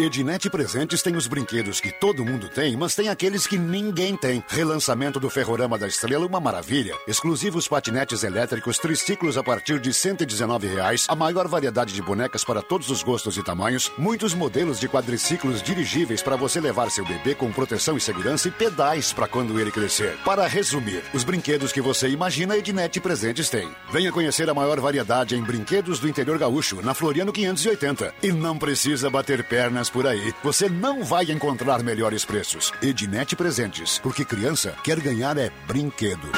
Ednet 0.00 0.48
Presentes 0.48 1.02
tem 1.02 1.14
os 1.14 1.26
brinquedos 1.26 1.78
que 1.78 1.92
todo 1.92 2.24
mundo 2.24 2.48
tem, 2.48 2.74
mas 2.74 2.94
tem 2.94 3.10
aqueles 3.10 3.46
que 3.46 3.58
ninguém 3.58 4.16
tem. 4.16 4.42
Relançamento 4.48 5.20
do 5.20 5.28
Ferrorama 5.28 5.76
da 5.76 5.86
Estrela, 5.86 6.24
uma 6.24 6.40
maravilha. 6.40 6.96
Exclusivos 7.06 7.68
patinetes 7.68 8.24
elétricos, 8.24 8.78
triciclos 8.78 9.36
a 9.36 9.42
partir 9.42 9.78
de 9.78 9.92
119 9.92 10.68
reais, 10.68 11.04
a 11.06 11.14
maior 11.14 11.46
variedade 11.46 11.92
de 11.92 12.00
bonecas 12.00 12.42
para 12.42 12.62
todos 12.62 12.88
os 12.88 13.02
gostos 13.02 13.36
e 13.36 13.44
tamanhos, 13.44 13.92
muitos 13.98 14.32
modelos 14.32 14.80
de 14.80 14.88
quadriciclos 14.88 15.62
dirigíveis 15.62 16.22
para 16.22 16.34
você 16.34 16.62
levar 16.62 16.90
seu 16.90 17.04
bebê 17.04 17.34
com 17.34 17.52
proteção 17.52 17.94
e 17.98 18.00
segurança 18.00 18.48
e 18.48 18.50
pedais 18.50 19.12
para 19.12 19.28
quando 19.28 19.60
ele 19.60 19.70
crescer. 19.70 20.16
Para 20.24 20.46
resumir, 20.46 21.02
os 21.12 21.24
brinquedos 21.24 21.72
que 21.72 21.82
você 21.82 22.08
imagina, 22.08 22.56
Ednet 22.56 22.98
Presentes 23.00 23.50
tem. 23.50 23.68
Venha 23.92 24.10
conhecer 24.10 24.48
a 24.48 24.54
maior 24.54 24.80
variedade 24.80 25.36
em 25.36 25.42
brinquedos 25.42 26.00
do 26.00 26.08
interior 26.08 26.38
gaúcho, 26.38 26.80
na 26.80 26.94
Floriano 26.94 27.34
580. 27.34 28.14
E 28.22 28.32
não 28.32 28.56
precisa 28.56 29.10
bater 29.10 29.44
pernas 29.44 29.89
por 29.90 30.06
aí, 30.06 30.32
você 30.42 30.68
não 30.68 31.04
vai 31.04 31.24
encontrar 31.30 31.82
melhores 31.82 32.24
preços. 32.24 32.72
Ednet 32.80 33.36
Presentes, 33.36 33.98
porque 33.98 34.24
criança 34.24 34.74
quer 34.82 35.00
ganhar 35.00 35.36
é 35.36 35.50
brinquedo. 35.66 36.30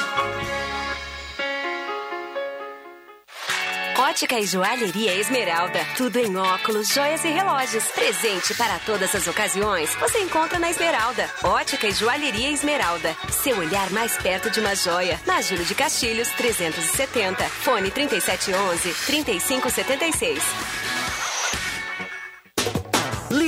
Ótica 4.13 4.39
e 4.39 4.45
Joalheria 4.45 5.15
Esmeralda. 5.15 5.79
Tudo 5.97 6.19
em 6.19 6.37
óculos, 6.37 6.89
joias 6.89 7.25
e 7.25 7.29
relógios. 7.29 7.85
Presente 7.93 8.55
para 8.55 8.79
todas 8.81 9.15
as 9.15 9.27
ocasiões. 9.27 9.95
Você 9.95 10.19
encontra 10.21 10.59
na 10.59 10.69
Esmeralda. 10.69 11.31
Ótica 11.43 11.89
e 11.89 11.93
Joalheria 11.93 12.51
Esmeralda. 12.51 13.17
Seu 13.31 13.57
olhar 13.57 13.89
mais 13.91 14.15
perto 14.19 14.51
de 14.51 14.61
uma 14.61 14.75
joia. 14.75 15.19
Na 15.27 15.41
Júlio 15.41 15.65
de 15.65 15.75
Castilhos, 15.75 16.29
370. 16.33 17.43
Fone 17.45 17.91
3711 17.91 18.95
3576. 19.07 20.43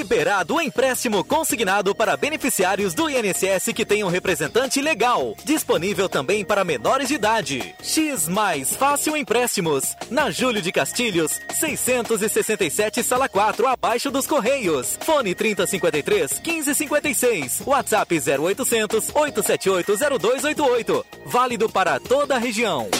Liberado 0.05 0.57
o 0.57 0.61
empréstimo 0.61 1.25
consignado 1.25 1.95
para 1.95 2.15
beneficiários 2.15 2.93
do 2.93 3.09
INSS 3.09 3.73
que 3.75 3.87
tenham 3.87 4.11
representante 4.11 4.79
legal. 4.83 5.35
Disponível 5.45 6.11
também 6.11 6.45
para 6.45 6.63
menores 6.63 7.09
de 7.09 7.15
idade. 7.15 7.75
X 7.83 8.29
Mais 8.29 8.77
Fácil 8.77 9.17
Empréstimos. 9.17 9.97
Na 10.11 10.31
Júlio 10.31 10.61
de 10.61 10.71
Castilhos, 10.71 11.41
667 11.59 13.03
Sala 13.03 13.31
4, 13.31 13.67
abaixo 13.67 14.11
dos 14.11 14.27
Correios. 14.27 14.99
Fone 15.01 15.35
3053 15.35 16.39
1556. 16.45 17.63
WhatsApp 17.65 18.15
0800 18.15 19.09
878 19.09 19.97
0288. 20.21 21.07
Válido 21.25 21.67
para 21.71 21.99
toda 21.99 22.35
a 22.35 22.39
região. 22.39 22.91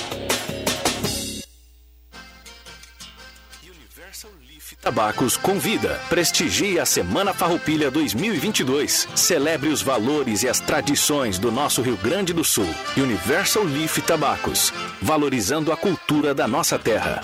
Tabacos 4.85 5.39
convida. 5.39 5.99
Prestigie 6.11 6.79
a 6.79 6.85
Semana 6.85 7.33
Farroupilha 7.33 7.91
2022. 7.91 9.09
Celebre 9.15 9.71
os 9.71 9.81
valores 9.81 10.43
e 10.43 10.49
as 10.49 10.61
tradições 10.61 11.39
do 11.39 11.51
nosso 11.51 11.81
Rio 11.81 11.97
Grande 11.97 12.35
do 12.35 12.45
Sul. 12.45 12.69
Universal 12.95 13.65
Leaf 13.65 14.03
Tabacos, 14.03 14.75
valorizando 15.01 15.73
a 15.73 15.77
cultura 15.77 16.35
da 16.35 16.47
nossa 16.47 16.79
terra. 16.79 17.23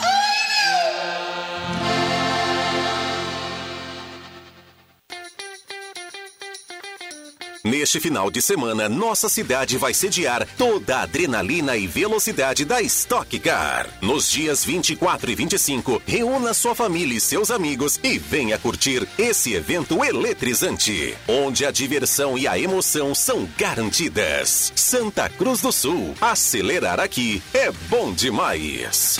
Neste 7.63 8.01
final 8.01 8.31
de 8.31 8.41
semana, 8.41 8.89
nossa 8.89 9.29
cidade 9.29 9.77
vai 9.77 9.93
sediar 9.93 10.47
toda 10.57 10.97
a 10.97 11.03
adrenalina 11.03 11.77
e 11.77 11.87
velocidade 11.87 12.65
da 12.65 12.81
Stock 12.81 13.39
Car. 13.39 13.87
Nos 14.01 14.31
dias 14.31 14.65
24 14.65 15.31
e 15.31 15.35
25, 15.35 16.03
reúna 16.07 16.55
sua 16.55 16.75
família 16.75 17.19
e 17.19 17.21
seus 17.21 17.51
amigos 17.51 18.01
e 18.03 18.19
venha 18.19 18.59
curtir 18.59 19.07
esse 19.19 19.53
evento 19.53 20.03
eletrizante, 20.03 21.15
onde 21.29 21.67
a 21.67 21.71
diversão 21.71 22.39
e 22.39 22.49
a 22.49 22.59
emoção 22.59 23.15
são 23.15 23.47
garantidas. 23.59 24.73
Santa 24.75 25.29
Cruz 25.29 25.61
do 25.61 25.71
Sul, 25.71 26.15
acelerar 26.19 26.99
aqui 26.99 27.43
é 27.53 27.71
bom 27.91 28.11
demais. 28.11 29.19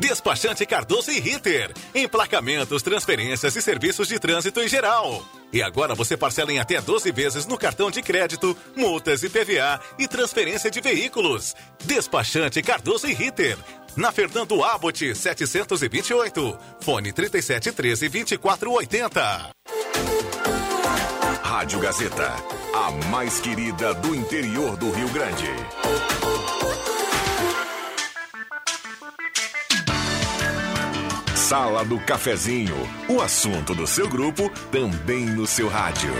Despachante 0.00 0.64
Cardoso 0.64 1.10
e 1.10 1.20
Ritter. 1.20 1.72
Emplacamentos, 1.94 2.82
transferências 2.82 3.54
e 3.54 3.60
serviços 3.60 4.08
de 4.08 4.18
trânsito 4.18 4.58
em 4.60 4.66
geral. 4.66 5.22
E 5.52 5.62
agora 5.62 5.94
você 5.94 6.16
parcela 6.16 6.50
em 6.50 6.58
até 6.58 6.80
12 6.80 7.12
vezes 7.12 7.46
no 7.46 7.58
cartão 7.58 7.90
de 7.90 8.00
crédito, 8.00 8.56
multas 8.74 9.22
e 9.22 9.28
PVA 9.28 9.78
e 9.98 10.08
transferência 10.08 10.70
de 10.70 10.80
veículos. 10.80 11.54
Despachante 11.84 12.62
Cardoso 12.62 13.06
e 13.06 13.12
Ritter. 13.12 13.58
Na 13.94 14.10
Fernando 14.10 14.64
Abbott 14.64 15.14
728. 15.14 16.58
Fone 16.80 17.12
3713 17.12 18.08
2480. 18.08 19.50
Rádio 21.42 21.78
Gazeta, 21.78 22.32
a 22.74 22.90
mais 23.10 23.38
querida 23.40 23.92
do 23.92 24.14
interior 24.14 24.78
do 24.78 24.90
Rio 24.92 25.08
Grande. 25.10 25.50
Sala 31.50 31.84
do 31.84 31.98
Cafezinho, 31.98 32.76
o 33.08 33.20
assunto 33.20 33.74
do 33.74 33.84
seu 33.84 34.08
grupo 34.08 34.48
também 34.70 35.26
no 35.26 35.48
seu 35.48 35.68
rádio. 35.68 36.12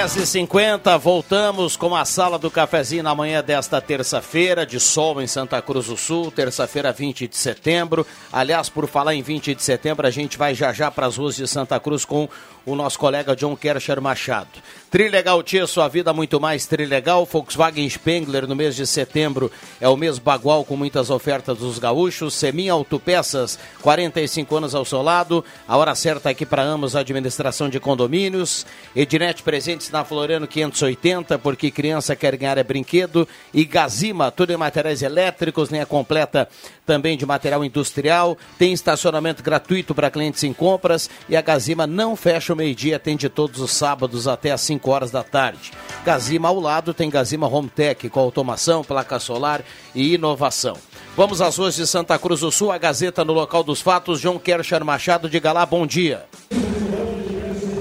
Dez 0.00 0.16
e 0.16 0.26
cinquenta, 0.26 0.96
voltamos 0.96 1.76
com 1.76 1.94
a 1.94 2.06
sala 2.06 2.38
do 2.38 2.50
cafezinho 2.50 3.02
na 3.02 3.14
manhã 3.14 3.44
desta 3.44 3.82
terça-feira, 3.82 4.64
de 4.64 4.80
sol 4.80 5.20
em 5.20 5.26
Santa 5.26 5.60
Cruz 5.60 5.88
do 5.88 5.96
Sul, 5.98 6.30
terça-feira 6.30 6.90
20 6.90 7.28
de 7.28 7.36
setembro. 7.36 8.06
Aliás, 8.32 8.70
por 8.70 8.88
falar 8.88 9.14
em 9.14 9.20
20 9.20 9.54
de 9.54 9.62
setembro, 9.62 10.06
a 10.06 10.10
gente 10.10 10.38
vai 10.38 10.54
já 10.54 10.72
já 10.72 10.90
para 10.90 11.06
as 11.06 11.18
ruas 11.18 11.36
de 11.36 11.46
Santa 11.46 11.78
Cruz 11.78 12.06
com 12.06 12.26
o 12.64 12.74
nosso 12.74 12.98
colega 12.98 13.36
John 13.36 13.54
Kersher 13.54 14.00
Machado. 14.00 14.48
Trilegal 14.90 15.42
Tia, 15.42 15.66
sua 15.66 15.86
vida 15.86 16.12
muito 16.12 16.40
mais 16.40 16.66
Trilegal. 16.66 17.24
Volkswagen 17.24 17.88
Spengler 17.88 18.46
no 18.46 18.56
mês 18.56 18.74
de 18.74 18.86
setembro 18.86 19.52
é 19.80 19.88
o 19.88 19.96
mês 19.96 20.18
bagual 20.18 20.64
com 20.64 20.76
muitas 20.76 21.10
ofertas 21.10 21.58
dos 21.58 21.78
gaúchos. 21.78 22.34
Semin 22.34 22.68
Autopeças, 22.70 23.58
45 23.82 24.56
anos 24.56 24.74
ao 24.74 24.84
seu 24.84 25.02
lado. 25.02 25.44
A 25.68 25.76
hora 25.76 25.94
certa 25.94 26.30
aqui 26.30 26.44
para 26.44 26.62
Amos, 26.62 26.96
administração 26.96 27.68
de 27.68 27.78
condomínios. 27.78 28.66
Ednet 28.96 29.42
presentes 29.42 29.89
na 29.90 30.04
Floriano 30.04 30.46
580, 30.46 31.38
porque 31.38 31.70
criança 31.70 32.16
quer 32.16 32.36
ganhar 32.36 32.58
é 32.58 32.62
brinquedo. 32.62 33.26
E 33.52 33.64
Gazima, 33.64 34.30
tudo 34.30 34.52
em 34.52 34.56
materiais 34.56 35.02
elétricos, 35.02 35.70
linha 35.70 35.86
completa 35.86 36.48
também 36.86 37.16
de 37.16 37.24
material 37.24 37.64
industrial. 37.64 38.36
Tem 38.58 38.72
estacionamento 38.72 39.42
gratuito 39.42 39.94
para 39.94 40.10
clientes 40.10 40.42
em 40.44 40.52
compras. 40.52 41.08
E 41.28 41.36
a 41.36 41.40
Gazima 41.40 41.86
não 41.86 42.16
fecha 42.16 42.52
o 42.52 42.56
meio-dia, 42.56 42.96
atende 42.96 43.28
todos 43.28 43.60
os 43.60 43.70
sábados 43.70 44.26
até 44.26 44.50
às 44.50 44.60
5 44.60 44.90
horas 44.90 45.10
da 45.10 45.22
tarde. 45.22 45.72
Gazima 46.04 46.48
ao 46.48 46.58
lado 46.58 46.94
tem 46.94 47.10
Gazima 47.10 47.46
Home 47.46 47.68
Tech, 47.68 48.08
com 48.08 48.20
automação, 48.20 48.82
placa 48.82 49.18
solar 49.18 49.62
e 49.94 50.14
inovação. 50.14 50.76
Vamos 51.16 51.40
às 51.40 51.56
ruas 51.56 51.74
de 51.74 51.86
Santa 51.86 52.18
Cruz 52.18 52.40
do 52.40 52.50
Sul, 52.50 52.72
a 52.72 52.78
Gazeta 52.78 53.24
no 53.24 53.32
local 53.32 53.62
dos 53.62 53.80
fatos. 53.80 54.20
João 54.20 54.38
Kercher 54.38 54.84
Machado, 54.84 55.28
diga 55.28 55.52
lá, 55.52 55.66
bom 55.66 55.86
dia. 55.86 56.24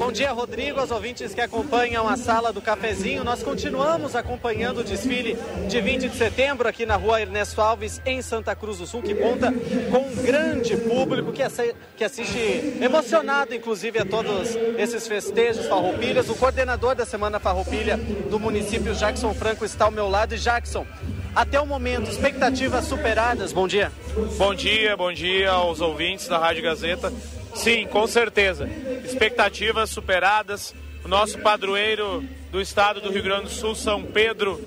Bom 0.10 0.14
dia, 0.14 0.32
Rodrigo, 0.32 0.80
aos 0.80 0.90
ouvintes 0.90 1.36
que 1.36 1.40
acompanham 1.40 2.10
a 2.10 2.18
sala 2.18 2.52
do 2.52 2.60
cafezinho. 2.60 3.24
Nós 3.24 3.44
continuamos 3.44 4.16
acompanhando 4.16 4.80
o 4.80 4.84
desfile 4.84 5.38
de 5.68 5.80
20 5.80 6.10
de 6.10 6.18
setembro 6.18 6.68
aqui 6.68 6.84
na 6.84 6.96
rua 6.96 7.22
Ernesto 7.22 7.62
Alves, 7.62 8.02
em 8.04 8.20
Santa 8.20 8.56
Cruz 8.56 8.80
do 8.80 8.88
Sul, 8.88 9.04
que 9.04 9.14
conta 9.14 9.54
com 9.92 10.00
um 10.00 10.16
grande 10.24 10.76
público 10.78 11.32
que, 11.32 11.44
assi 11.44 11.76
que 11.96 12.04
assiste 12.04 12.80
emocionado, 12.82 13.54
inclusive, 13.54 14.00
a 14.00 14.06
todos 14.06 14.56
esses 14.80 15.08
festejos 15.08 15.68
farroupilhas. 15.68 16.28
O 16.28 16.34
coordenador 16.34 16.96
da 16.96 17.06
Semana 17.06 17.40
Farroupilha 17.40 17.96
do 18.32 18.40
município, 18.40 18.96
Jackson 18.96 19.32
Franco, 19.36 19.64
está 19.64 19.86
ao 19.86 19.92
meu 19.92 20.10
lado. 20.10 20.34
E 20.34 20.40
Jackson, 20.40 20.88
até 21.36 21.62
o 21.62 21.68
momento, 21.68 22.10
expectativas 22.10 22.86
superadas. 22.86 23.54
Bom 23.54 23.68
dia. 23.68 23.92
Bom 24.40 24.56
dia, 24.56 24.98
bom 24.98 25.14
dia 25.14 25.52
aos 25.52 25.80
ouvintes 25.82 26.28
da 26.28 26.40
Rádio 26.40 26.64
Gazeta. 26.64 27.14
Sim, 27.56 27.88
com 27.88 28.08
certeza. 28.08 28.70
Expectativas 29.04 29.90
superadas. 29.90 30.74
O 31.04 31.08
nosso 31.08 31.40
padroeiro 31.40 32.24
do 32.52 32.60
estado 32.60 33.00
do 33.00 33.10
Rio 33.10 33.24
Grande 33.24 33.44
do 33.44 33.50
Sul, 33.50 33.74
São 33.74 34.04
Pedro, 34.04 34.60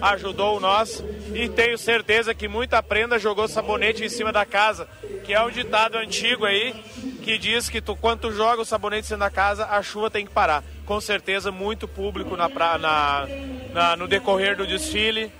ajudou 0.00 0.60
nós 0.60 1.02
e 1.34 1.48
tenho 1.48 1.78
certeza 1.78 2.34
que 2.34 2.46
muita 2.46 2.82
prenda 2.82 3.18
jogou 3.18 3.48
sabonete 3.48 4.04
em 4.04 4.08
cima 4.08 4.30
da 4.30 4.44
casa, 4.44 4.88
que 5.24 5.32
é 5.32 5.42
um 5.42 5.50
ditado 5.50 5.96
antigo 5.96 6.44
aí 6.44 6.74
que 7.22 7.38
diz 7.38 7.68
que 7.68 7.80
tu, 7.80 7.96
quando 7.96 8.20
tu 8.20 8.32
joga 8.32 8.62
o 8.62 8.64
sabonete 8.64 9.06
em 9.06 9.08
cima 9.08 9.18
da 9.20 9.30
casa, 9.30 9.66
a 9.66 9.82
chuva 9.82 10.10
tem 10.10 10.26
que 10.26 10.32
parar. 10.32 10.62
Com 10.84 11.00
certeza, 11.00 11.50
muito 11.50 11.88
público 11.88 12.36
na, 12.36 12.48
na, 12.48 13.28
na 13.72 13.96
no 13.96 14.06
decorrer 14.06 14.56
do 14.56 14.66
desfile. 14.66 15.32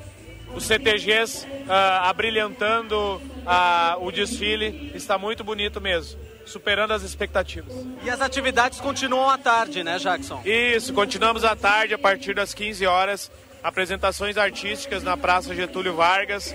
Os 0.55 0.65
CTGs 0.65 1.47
ah, 1.69 2.09
abrilhantando 2.09 3.21
ah, 3.47 3.97
o 4.01 4.11
desfile, 4.11 4.93
está 4.95 5.19
muito 5.19 5.45
bonito 5.45 5.81
mesmo 5.81 6.28
superando 6.49 6.93
as 6.93 7.03
expectativas. 7.03 7.73
E 8.03 8.11
as 8.11 8.21
atividades 8.21 8.81
continuam 8.81 9.29
à 9.29 9.39
tarde, 9.39 9.85
né, 9.85 9.99
Jackson? 9.99 10.43
Isso, 10.45 10.93
continuamos 10.93 11.45
à 11.45 11.55
tarde 11.55 11.95
a 11.95 11.99
partir 11.99 12.35
das 12.35 12.55
15 12.55 12.87
horas. 12.87 13.31
Apresentações 13.63 14.37
artísticas 14.37 15.03
na 15.03 15.17
Praça 15.17 15.55
Getúlio 15.55 15.95
Vargas. 15.95 16.55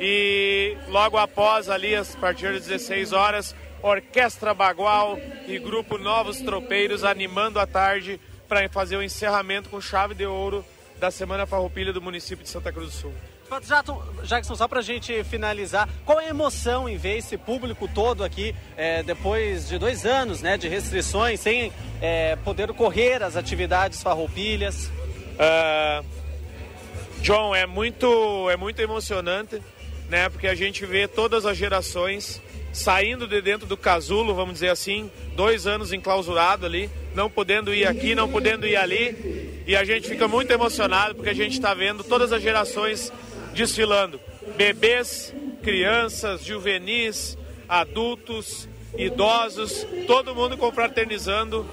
E 0.00 0.76
logo 0.88 1.18
após, 1.18 1.68
ali, 1.68 1.94
a 1.94 2.04
partir 2.20 2.52
das 2.52 2.66
16 2.66 3.12
horas, 3.12 3.54
Orquestra 3.82 4.54
Bagual 4.54 5.18
e 5.46 5.58
Grupo 5.58 5.98
Novos 5.98 6.40
Tropeiros 6.40 7.04
animando 7.04 7.60
a 7.60 7.66
tarde 7.66 8.18
para 8.48 8.68
fazer 8.68 8.96
o 8.96 9.02
encerramento 9.02 9.68
com 9.68 9.80
chave 9.80 10.14
de 10.14 10.26
ouro 10.26 10.64
da 10.98 11.10
Semana 11.10 11.46
Farroupilha 11.46 11.92
do 11.92 12.00
município 12.00 12.44
de 12.44 12.50
Santa 12.50 12.72
Cruz 12.72 12.90
do 12.90 12.96
Sul. 12.96 13.14
Jackson, 14.24 14.56
só 14.56 14.66
para 14.66 14.80
a 14.80 14.82
gente 14.82 15.22
finalizar, 15.24 15.88
qual 16.04 16.20
é 16.20 16.26
a 16.26 16.30
emoção 16.30 16.88
em 16.88 16.96
ver 16.96 17.18
esse 17.18 17.36
público 17.36 17.88
todo 17.92 18.24
aqui, 18.24 18.54
é, 18.76 19.02
depois 19.02 19.68
de 19.68 19.78
dois 19.78 20.04
anos 20.06 20.40
né, 20.40 20.56
de 20.56 20.68
restrições, 20.68 21.40
sem 21.40 21.72
é, 22.00 22.36
poder 22.36 22.72
correr 22.72 23.22
as 23.22 23.36
atividades 23.36 24.02
farroupilhas? 24.02 24.90
Uh, 25.34 26.04
John, 27.20 27.54
é 27.54 27.66
muito, 27.66 28.50
é 28.50 28.56
muito 28.56 28.80
emocionante, 28.80 29.62
né, 30.08 30.28
porque 30.28 30.46
a 30.46 30.54
gente 30.54 30.84
vê 30.84 31.06
todas 31.06 31.46
as 31.46 31.56
gerações 31.56 32.40
saindo 32.72 33.28
de 33.28 33.40
dentro 33.40 33.66
do 33.66 33.76
casulo, 33.76 34.34
vamos 34.34 34.54
dizer 34.54 34.70
assim, 34.70 35.08
dois 35.36 35.64
anos 35.66 35.92
enclausurado 35.92 36.66
ali, 36.66 36.90
não 37.14 37.30
podendo 37.30 37.72
ir 37.72 37.86
aqui, 37.86 38.16
não 38.16 38.28
podendo 38.28 38.66
ir 38.66 38.76
ali, 38.76 39.62
e 39.64 39.76
a 39.76 39.84
gente 39.84 40.08
fica 40.08 40.26
muito 40.26 40.50
emocionado 40.50 41.14
porque 41.14 41.30
a 41.30 41.34
gente 41.34 41.52
está 41.52 41.72
vendo 41.72 42.02
todas 42.02 42.32
as 42.32 42.42
gerações 42.42 43.12
desfilando. 43.54 44.20
Bebês, 44.56 45.32
crianças, 45.62 46.44
juvenis, 46.44 47.38
adultos 47.68 48.68
idosos, 48.96 49.86
todo 50.06 50.34
mundo 50.34 50.56
confraternizando 50.56 51.66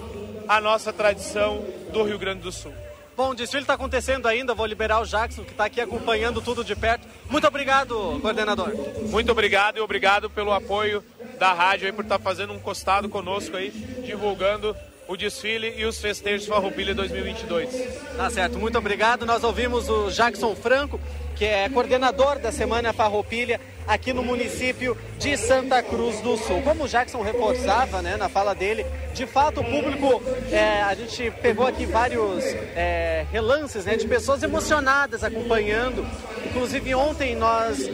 a 0.48 0.60
nossa 0.60 0.92
tradição 0.92 1.64
do 1.92 2.04
Rio 2.04 2.18
Grande 2.18 2.42
do 2.42 2.52
Sul. 2.52 2.74
Bom, 3.16 3.32
o 3.32 3.36
desfile 3.36 3.64
está 3.64 3.74
acontecendo 3.74 4.28
ainda, 4.28 4.56
vou 4.56 4.66
liberar 4.66 5.00
o 5.02 5.06
Jackson, 5.06 5.44
que 5.44 5.52
está 5.52 5.66
aqui 5.66 5.82
acompanhando 5.82 6.42
tudo 6.42 6.64
de 6.64 6.76
perto. 6.76 7.08
Muito 7.30 7.46
obrigado, 7.46 8.20
coordenador. 8.22 8.74
Muito 9.10 9.32
obrigado 9.32 9.78
e 9.78 9.82
obrigado 9.82 10.30
pelo 10.30 10.52
apoio 10.52 11.04
da 11.38 11.54
rádio 11.54 11.86
aí 11.86 11.92
por 11.92 12.04
estar 12.04 12.20
fazendo 12.20 12.54
um 12.54 12.60
costado 12.60 13.10
conosco 13.10 13.58
aí, 13.58 13.70
divulgando 14.04 14.76
o 15.12 15.18
desfile 15.18 15.74
e 15.76 15.84
os 15.84 16.00
festejos 16.00 16.48
Farroupilha 16.48 16.96
2022. 16.96 17.70
Tá 18.16 18.30
certo, 18.30 18.58
muito 18.58 18.78
obrigado. 18.78 19.26
Nós 19.26 19.44
ouvimos 19.44 19.90
o 19.90 20.10
Jackson 20.10 20.56
Franco, 20.56 20.98
que 21.36 21.44
é 21.44 21.68
coordenador 21.68 22.40
da 22.40 22.50
Semana 22.50 22.94
Farroupilha 22.94 23.60
aqui 23.86 24.14
no 24.14 24.24
município 24.24 24.98
de 25.20 25.36
Santa 25.36 25.84
Cruz 25.84 26.22
do 26.22 26.38
Sul. 26.38 26.62
Como 26.62 26.86
o 26.86 26.88
Jackson 26.88 27.22
reforçava 27.22 28.02
né, 28.02 28.16
na 28.16 28.30
fala 28.30 28.56
dele, 28.56 28.86
de 29.14 29.26
fato 29.26 29.60
o 29.60 29.66
público, 29.66 30.24
é, 30.50 30.82
a 30.82 30.96
gente 30.96 31.30
pegou 31.42 31.68
aqui 31.68 31.86
vários 31.86 32.46
é, 32.74 33.26
relances 33.34 33.84
né, 33.84 33.98
de 33.98 34.08
pessoas 34.08 34.42
emocionadas 34.44 35.26
acompanhando. 35.26 36.08
Inclusive 36.46 36.96
ontem 36.96 37.36
nós 37.36 37.90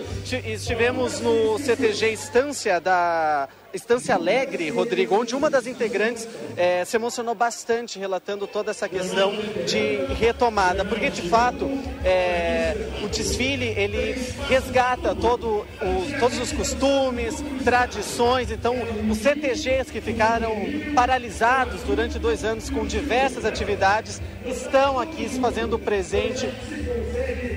estivemos 0.45 1.19
no 1.19 1.57
CTG 1.57 2.09
Estância 2.09 2.79
da 2.79 3.49
Estância 3.73 4.15
Alegre, 4.15 4.69
Rodrigo, 4.69 5.15
onde 5.15 5.35
uma 5.35 5.49
das 5.49 5.67
integrantes 5.67 6.27
é, 6.55 6.83
se 6.85 6.95
emocionou 6.95 7.35
bastante 7.35 7.99
relatando 7.99 8.47
toda 8.47 8.71
essa 8.71 8.87
questão 8.87 9.31
de 9.65 9.97
retomada, 10.15 10.85
porque 10.85 11.09
de 11.09 11.23
fato 11.23 11.65
é, 12.03 12.75
o 13.03 13.07
desfile 13.07 13.65
ele 13.65 14.13
resgata 14.47 15.13
todo 15.15 15.65
o, 15.81 16.19
todos 16.19 16.39
os 16.39 16.51
costumes, 16.51 17.43
tradições, 17.63 18.51
então 18.51 18.75
os 19.09 19.17
CTGs 19.17 19.91
que 19.91 20.01
ficaram 20.01 20.53
paralisados 20.95 21.81
durante 21.83 22.17
dois 22.17 22.43
anos 22.43 22.69
com 22.69 22.85
diversas 22.85 23.45
atividades 23.45 24.21
estão 24.45 24.99
aqui 24.99 25.27
se 25.27 25.39
fazendo 25.39 25.77
presente 25.77 26.47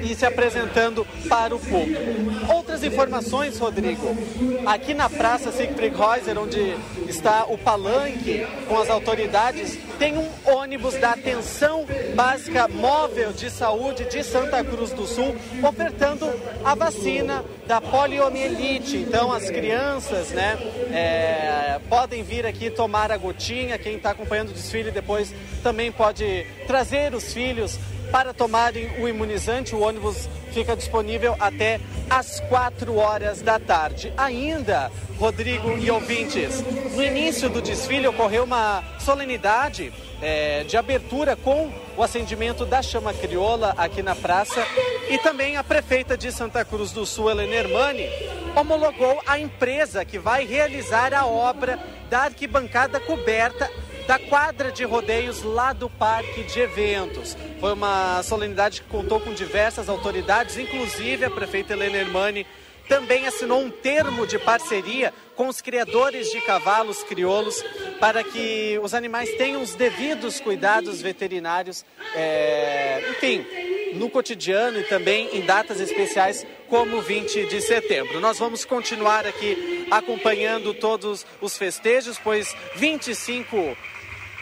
e 0.02 0.14
se 0.14 0.26
apresentando 0.26 1.06
para 1.28 1.54
o 1.54 1.58
público. 1.58 2.00
Outras 2.52 2.82
informações, 2.82 3.58
Rodrigo, 3.58 4.16
aqui 4.66 4.94
na 4.94 5.08
Praça 5.08 5.52
Siegfried 5.52 5.94
Onde 6.00 6.76
está 7.10 7.44
o 7.44 7.58
palanque 7.58 8.46
com 8.66 8.78
as 8.78 8.88
autoridades, 8.88 9.78
tem 9.98 10.16
um 10.16 10.26
ônibus 10.46 10.94
da 10.94 11.10
Atenção 11.10 11.84
Básica 12.14 12.66
Móvel 12.66 13.34
de 13.34 13.50
Saúde 13.50 14.06
de 14.06 14.24
Santa 14.24 14.64
Cruz 14.64 14.92
do 14.92 15.06
Sul 15.06 15.36
ofertando 15.62 16.26
a 16.64 16.74
vacina 16.74 17.44
da 17.66 17.82
poliomielite. 17.82 18.96
Então, 18.96 19.30
as 19.30 19.50
crianças 19.50 20.30
né, 20.30 20.56
é, 20.90 21.78
podem 21.90 22.22
vir 22.22 22.46
aqui 22.46 22.70
tomar 22.70 23.12
a 23.12 23.18
gotinha. 23.18 23.76
Quem 23.76 23.96
está 23.96 24.12
acompanhando 24.12 24.48
o 24.48 24.54
desfile 24.54 24.90
depois 24.90 25.34
também 25.62 25.92
pode 25.92 26.46
trazer 26.66 27.14
os 27.14 27.30
filhos 27.34 27.78
para 28.10 28.34
tomarem 28.34 28.90
o 29.00 29.08
imunizante. 29.08 29.74
O 29.74 29.80
ônibus 29.80 30.28
fica 30.52 30.76
disponível 30.76 31.36
até 31.38 31.80
às 32.08 32.40
4 32.40 32.96
horas 32.96 33.40
da 33.40 33.58
tarde. 33.58 34.12
Ainda, 34.16 34.90
Rodrigo 35.18 35.78
e 35.78 35.90
ouvintes, 35.90 36.62
no 36.94 37.02
início 37.02 37.48
do 37.48 37.60
desfile 37.62 38.06
ocorreu 38.06 38.44
uma 38.44 38.82
solenidade 38.98 39.92
é, 40.20 40.64
de 40.64 40.76
abertura 40.76 41.36
com 41.36 41.70
o 41.96 42.02
acendimento 42.02 42.64
da 42.66 42.82
chama 42.82 43.12
crioula 43.12 43.74
aqui 43.76 44.02
na 44.02 44.14
praça 44.14 44.66
e 45.08 45.18
também 45.18 45.56
a 45.56 45.64
prefeita 45.64 46.16
de 46.16 46.30
Santa 46.30 46.64
Cruz 46.64 46.92
do 46.92 47.06
Sul, 47.06 47.30
Helena 47.30 47.54
Hermani, 47.54 48.08
homologou 48.54 49.20
a 49.26 49.38
empresa 49.38 50.04
que 50.04 50.18
vai 50.18 50.44
realizar 50.44 51.14
a 51.14 51.26
obra 51.26 51.78
da 52.08 52.22
arquibancada 52.22 52.98
coberta 53.00 53.70
da 54.10 54.18
quadra 54.18 54.72
de 54.72 54.82
rodeios 54.82 55.44
lá 55.44 55.72
do 55.72 55.88
Parque 55.88 56.42
de 56.42 56.58
Eventos. 56.58 57.36
Foi 57.60 57.72
uma 57.74 58.20
solenidade 58.24 58.82
que 58.82 58.88
contou 58.88 59.20
com 59.20 59.32
diversas 59.32 59.88
autoridades, 59.88 60.58
inclusive 60.58 61.26
a 61.26 61.30
prefeita 61.30 61.74
Helena 61.74 61.98
Hermani 61.98 62.44
também 62.88 63.24
assinou 63.28 63.60
um 63.60 63.70
termo 63.70 64.26
de 64.26 64.36
parceria 64.36 65.14
com 65.36 65.46
os 65.46 65.60
criadores 65.60 66.28
de 66.32 66.40
cavalos 66.40 67.04
crioulos 67.04 67.62
para 68.00 68.24
que 68.24 68.80
os 68.82 68.94
animais 68.94 69.30
tenham 69.36 69.62
os 69.62 69.76
devidos 69.76 70.40
cuidados 70.40 71.00
veterinários, 71.00 71.84
é, 72.12 73.10
enfim, 73.10 73.46
no 73.94 74.10
cotidiano 74.10 74.80
e 74.80 74.84
também 74.88 75.36
em 75.36 75.42
datas 75.42 75.78
especiais 75.78 76.44
como 76.68 77.00
20 77.00 77.46
de 77.46 77.60
setembro. 77.60 78.18
Nós 78.18 78.40
vamos 78.40 78.64
continuar 78.64 79.24
aqui 79.24 79.86
acompanhando 79.88 80.74
todos 80.74 81.24
os 81.40 81.56
festejos, 81.56 82.18
pois 82.18 82.52
25 82.74 83.76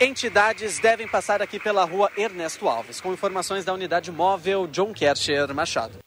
entidades 0.01 0.79
devem 0.79 1.09
passar 1.09 1.43
aqui 1.43 1.59
pela 1.59 1.85
rua 1.85 2.11
Ernesto 2.17 2.69
Alves, 2.69 3.01
com 3.01 3.13
informações 3.13 3.65
da 3.65 3.75
unidade 3.75 4.13
móvel 4.13 4.67
John 4.67 4.93
Kercher 4.93 5.53
Machado. 5.55 5.99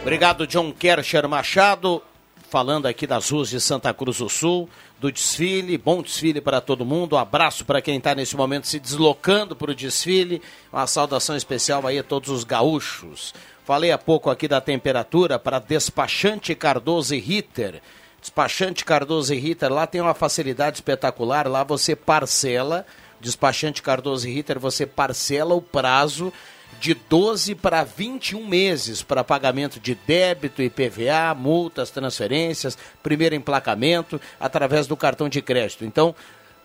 Obrigado, 0.00 0.46
John 0.46 0.72
Kercher 0.72 1.28
Machado, 1.28 2.02
falando 2.48 2.86
aqui 2.86 3.06
das 3.06 3.28
ruas 3.28 3.50
de 3.50 3.60
Santa 3.60 3.92
Cruz 3.92 4.18
do 4.18 4.28
Sul, 4.30 4.66
do 4.98 5.12
desfile. 5.12 5.76
Bom 5.76 6.00
desfile 6.00 6.40
para 6.40 6.62
todo 6.62 6.84
mundo. 6.84 7.14
Um 7.14 7.18
abraço 7.18 7.64
para 7.64 7.82
quem 7.82 7.98
está 7.98 8.14
nesse 8.14 8.34
momento 8.34 8.66
se 8.66 8.80
deslocando 8.80 9.54
para 9.54 9.70
o 9.70 9.74
desfile. 9.74 10.40
Uma 10.72 10.86
saudação 10.86 11.36
especial 11.36 11.86
aí 11.86 11.98
a 11.98 12.02
todos 12.02 12.30
os 12.30 12.44
gaúchos. 12.44 13.34
Falei 13.68 13.92
há 13.92 13.98
pouco 13.98 14.30
aqui 14.30 14.48
da 14.48 14.62
temperatura 14.62 15.38
para 15.38 15.58
despachante 15.58 16.54
Cardoso 16.54 17.14
e 17.14 17.18
Ritter. 17.18 17.82
Despachante 18.18 18.82
Cardoso 18.82 19.34
e 19.34 19.38
Ritter, 19.38 19.70
lá 19.70 19.86
tem 19.86 20.00
uma 20.00 20.14
facilidade 20.14 20.78
espetacular. 20.78 21.46
Lá 21.46 21.64
você 21.64 21.94
parcela, 21.94 22.86
despachante 23.20 23.82
Cardoso 23.82 24.26
e 24.26 24.32
Ritter, 24.32 24.58
você 24.58 24.86
parcela 24.86 25.54
o 25.54 25.60
prazo 25.60 26.32
de 26.80 26.94
12 26.94 27.56
para 27.56 27.84
21 27.84 28.46
meses 28.46 29.02
para 29.02 29.22
pagamento 29.22 29.78
de 29.78 29.94
débito, 29.94 30.62
IPVA, 30.62 31.34
multas, 31.36 31.90
transferências, 31.90 32.78
primeiro 33.02 33.34
emplacamento, 33.34 34.18
através 34.40 34.86
do 34.86 34.96
cartão 34.96 35.28
de 35.28 35.42
crédito. 35.42 35.84
Então, 35.84 36.14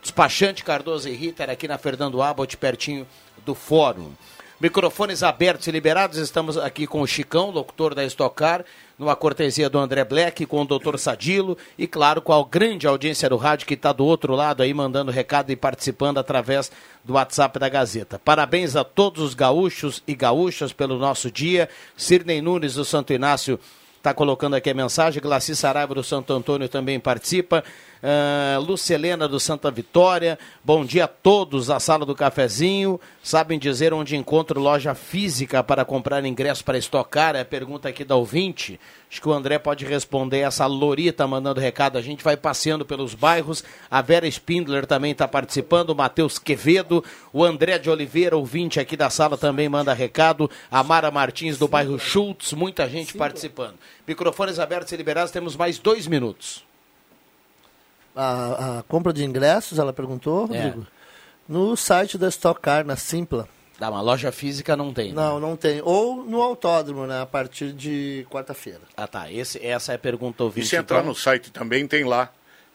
despachante 0.01 0.63
Cardoso 0.63 1.09
e 1.09 1.11
Ritter 1.11 1.49
aqui 1.49 1.67
na 1.67 1.77
Fernando 1.77 2.21
Abbott, 2.21 2.55
pertinho 2.55 3.05
do 3.45 3.53
Fórum. 3.53 4.13
Microfones 4.63 5.23
abertos 5.23 5.67
e 5.67 5.71
liberados, 5.71 6.17
estamos 6.17 6.57
aqui 6.57 6.87
com 6.87 7.01
o 7.01 7.05
Chicão, 7.05 7.49
locutor 7.49 7.93
da 7.93 8.05
Estocar, 8.05 8.63
numa 8.97 9.13
cortesia 9.13 9.69
do 9.69 9.77
André 9.77 10.05
Black, 10.05 10.45
com 10.45 10.61
o 10.61 10.65
doutor 10.65 10.97
Sadilo 10.97 11.57
e, 11.77 11.85
claro, 11.85 12.21
com 12.21 12.31
a 12.31 12.41
grande 12.45 12.87
audiência 12.87 13.29
do 13.29 13.35
rádio 13.35 13.67
que 13.67 13.73
está 13.73 13.91
do 13.91 14.05
outro 14.05 14.33
lado 14.33 14.63
aí, 14.63 14.73
mandando 14.73 15.11
recado 15.11 15.51
e 15.51 15.57
participando 15.57 16.17
através 16.17 16.71
do 17.03 17.15
WhatsApp 17.15 17.59
da 17.59 17.67
Gazeta. 17.67 18.17
Parabéns 18.23 18.77
a 18.77 18.85
todos 18.85 19.21
os 19.21 19.33
gaúchos 19.33 20.01
e 20.07 20.15
gaúchas 20.15 20.71
pelo 20.71 20.97
nosso 20.97 21.29
dia. 21.29 21.67
Sirnei 21.97 22.41
Nunes 22.41 22.75
do 22.75 22.85
Santo 22.85 23.11
Inácio 23.11 23.59
está 23.97 24.13
colocando 24.13 24.55
aqui 24.55 24.69
a 24.69 24.73
mensagem. 24.73 25.21
Glaci 25.21 25.57
Saraiva 25.57 25.93
do 25.93 26.03
Santo 26.05 26.31
Antônio 26.31 26.69
também 26.69 27.01
participa. 27.01 27.65
Uh, 28.03 28.59
Lucelena 28.59 29.29
do 29.29 29.39
Santa 29.39 29.71
Vitória. 29.71 30.37
Bom 30.61 30.83
dia 30.83 31.05
a 31.05 31.07
todos 31.07 31.67
da 31.67 31.79
sala 31.79 32.05
do 32.05 32.13
cafezinho. 32.13 32.99
Sabem 33.23 33.57
dizer 33.57 33.93
onde 33.93 34.17
encontro 34.17 34.59
loja 34.59 34.93
física 34.93 35.63
para 35.63 35.85
comprar 35.85 36.25
ingresso 36.25 36.65
para 36.65 36.77
estocar? 36.77 37.33
É 37.33 37.39
a 37.39 37.45
pergunta 37.45 37.87
aqui 37.87 38.03
da 38.03 38.17
ouvinte. 38.17 38.77
Acho 39.09 39.21
que 39.21 39.29
o 39.29 39.31
André 39.31 39.57
pode 39.57 39.85
responder. 39.85 40.39
Essa 40.39 40.65
Lorita 40.65 41.25
mandando 41.25 41.61
recado. 41.61 41.97
A 41.97 42.01
gente 42.01 42.25
vai 42.25 42.35
passeando 42.35 42.85
pelos 42.85 43.15
bairros. 43.15 43.63
A 43.89 44.01
Vera 44.01 44.27
Spindler 44.27 44.85
também 44.85 45.13
está 45.13 45.25
participando. 45.25 45.91
O 45.91 45.95
Matheus 45.95 46.37
Quevedo. 46.37 47.01
O 47.31 47.41
André 47.41 47.79
de 47.79 47.89
Oliveira, 47.89 48.35
ouvinte 48.35 48.81
aqui 48.81 48.97
da 48.97 49.09
sala, 49.09 49.37
também 49.37 49.69
manda 49.69 49.93
recado. 49.93 50.51
A 50.69 50.83
Mara 50.83 51.09
Martins 51.09 51.57
do 51.57 51.69
bairro 51.69 51.97
Schultz. 51.97 52.51
Muita 52.51 52.89
gente 52.89 53.13
participando. 53.17 53.75
Microfones 54.05 54.59
abertos 54.59 54.91
e 54.91 54.97
liberados. 54.97 55.31
Temos 55.31 55.55
mais 55.55 55.79
dois 55.79 56.05
minutos. 56.05 56.72
A, 58.15 58.79
a 58.79 58.83
compra 58.83 59.11
de 59.11 59.23
ingressos, 59.23 59.79
ela 59.79 59.91
perguntou, 59.91 60.45
Rodrigo? 60.45 60.85
No 61.47 61.75
site 61.75 62.17
da 62.17 62.29
Stock 62.29 62.61
Car, 62.61 62.85
na 62.85 62.95
Simpla. 62.95 63.47
Dá 63.79 63.89
uma 63.89 64.01
loja 64.01 64.31
física 64.31 64.77
não 64.77 64.93
tem. 64.93 65.09
né? 65.09 65.15
Não, 65.15 65.39
não 65.39 65.57
tem. 65.57 65.81
Ou 65.83 66.23
no 66.23 66.41
autódromo, 66.41 67.05
né? 67.05 67.21
A 67.21 67.25
partir 67.25 67.73
de 67.73 68.25
quarta-feira. 68.29 68.81
Ah, 68.95 69.07
tá. 69.07 69.31
Esse, 69.31 69.63
essa 69.65 69.91
é 69.91 69.95
a 69.95 69.99
pergunta 69.99 70.43
ouvinte. 70.43 70.65
E 70.65 70.69
se 70.69 70.75
entrar 70.75 70.99
então. 70.99 71.09
no 71.09 71.15
site 71.15 71.51
também 71.51 71.87
tem 71.87 72.03
lá. 72.03 72.31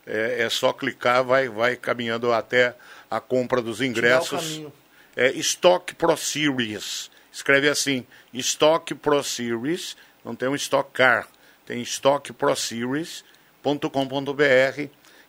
É, 0.06 0.42
é 0.42 0.50
só 0.50 0.72
clicar, 0.72 1.22
vai, 1.22 1.48
vai 1.48 1.76
caminhando 1.76 2.32
até 2.32 2.74
a 3.10 3.20
compra 3.20 3.62
dos 3.62 3.80
ingressos. 3.80 4.40
caminho. 4.40 4.72
É 5.16 5.30
Stock 5.32 5.94
Pro 5.94 6.16
Series. 6.16 7.10
Escreve 7.32 7.68
assim: 7.68 8.04
Stock 8.34 8.94
Pro 8.96 9.22
Series. 9.22 9.96
Não 10.24 10.34
tem 10.34 10.48
um 10.48 10.54
Stock 10.54 10.90
Car. 10.92 11.28
Tem 11.64 11.80
Stock 11.82 12.32
Pro 12.32 12.54
Series.com.br. 12.56 14.88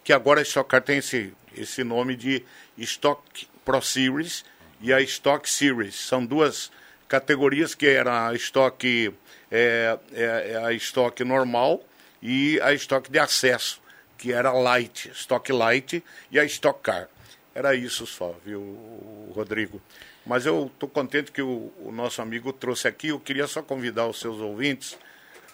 Que 0.10 0.14
agora 0.14 0.40
a 0.40 0.42
Stock 0.42 0.68
Car 0.68 0.82
tem 0.82 0.98
esse, 0.98 1.32
esse 1.56 1.84
nome 1.84 2.16
de 2.16 2.44
Stock 2.80 3.48
Pro 3.64 3.80
Series 3.80 4.44
e 4.82 4.92
a 4.92 5.00
Stock 5.02 5.48
Series. 5.48 5.94
São 5.94 6.26
duas 6.26 6.72
categorias 7.08 7.76
que 7.76 7.86
eram 7.86 8.12
a 8.12 8.34
estoque, 8.34 9.14
é, 9.52 10.00
é, 10.12 10.54
é 10.54 10.66
a 10.66 10.74
estoque 10.74 11.24
normal 11.24 11.86
e 12.24 12.60
a 12.62 12.74
estoque 12.74 13.12
de 13.12 13.20
acesso, 13.20 13.80
que 14.18 14.34
era 14.34 14.52
light, 14.52 15.12
estoque 15.12 15.54
light 15.54 16.04
e 16.32 16.40
a 16.40 16.44
stock 16.44 16.82
car. 16.82 17.08
Era 17.54 17.76
isso 17.76 18.08
só, 18.08 18.36
viu, 18.44 19.32
Rodrigo? 19.36 19.80
Mas 20.26 20.48
eu 20.48 20.72
estou 20.74 20.90
contente 20.90 21.32
que 21.32 21.44
o, 21.44 21.72
o, 21.82 21.92
nosso 21.92 22.20
amigo 22.20 22.52
trouxe 22.52 22.88
aqui. 22.88 23.10
Eu 23.10 23.20
queria 23.20 23.46
só 23.46 23.62
convidar 23.62 24.08
os 24.08 24.20
seus 24.20 24.40
ouvintes, 24.40 24.98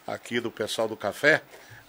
aqui 0.08 0.40
do 0.40 0.50
pessoal 0.50 0.88
do 0.88 0.96
café, 0.96 1.42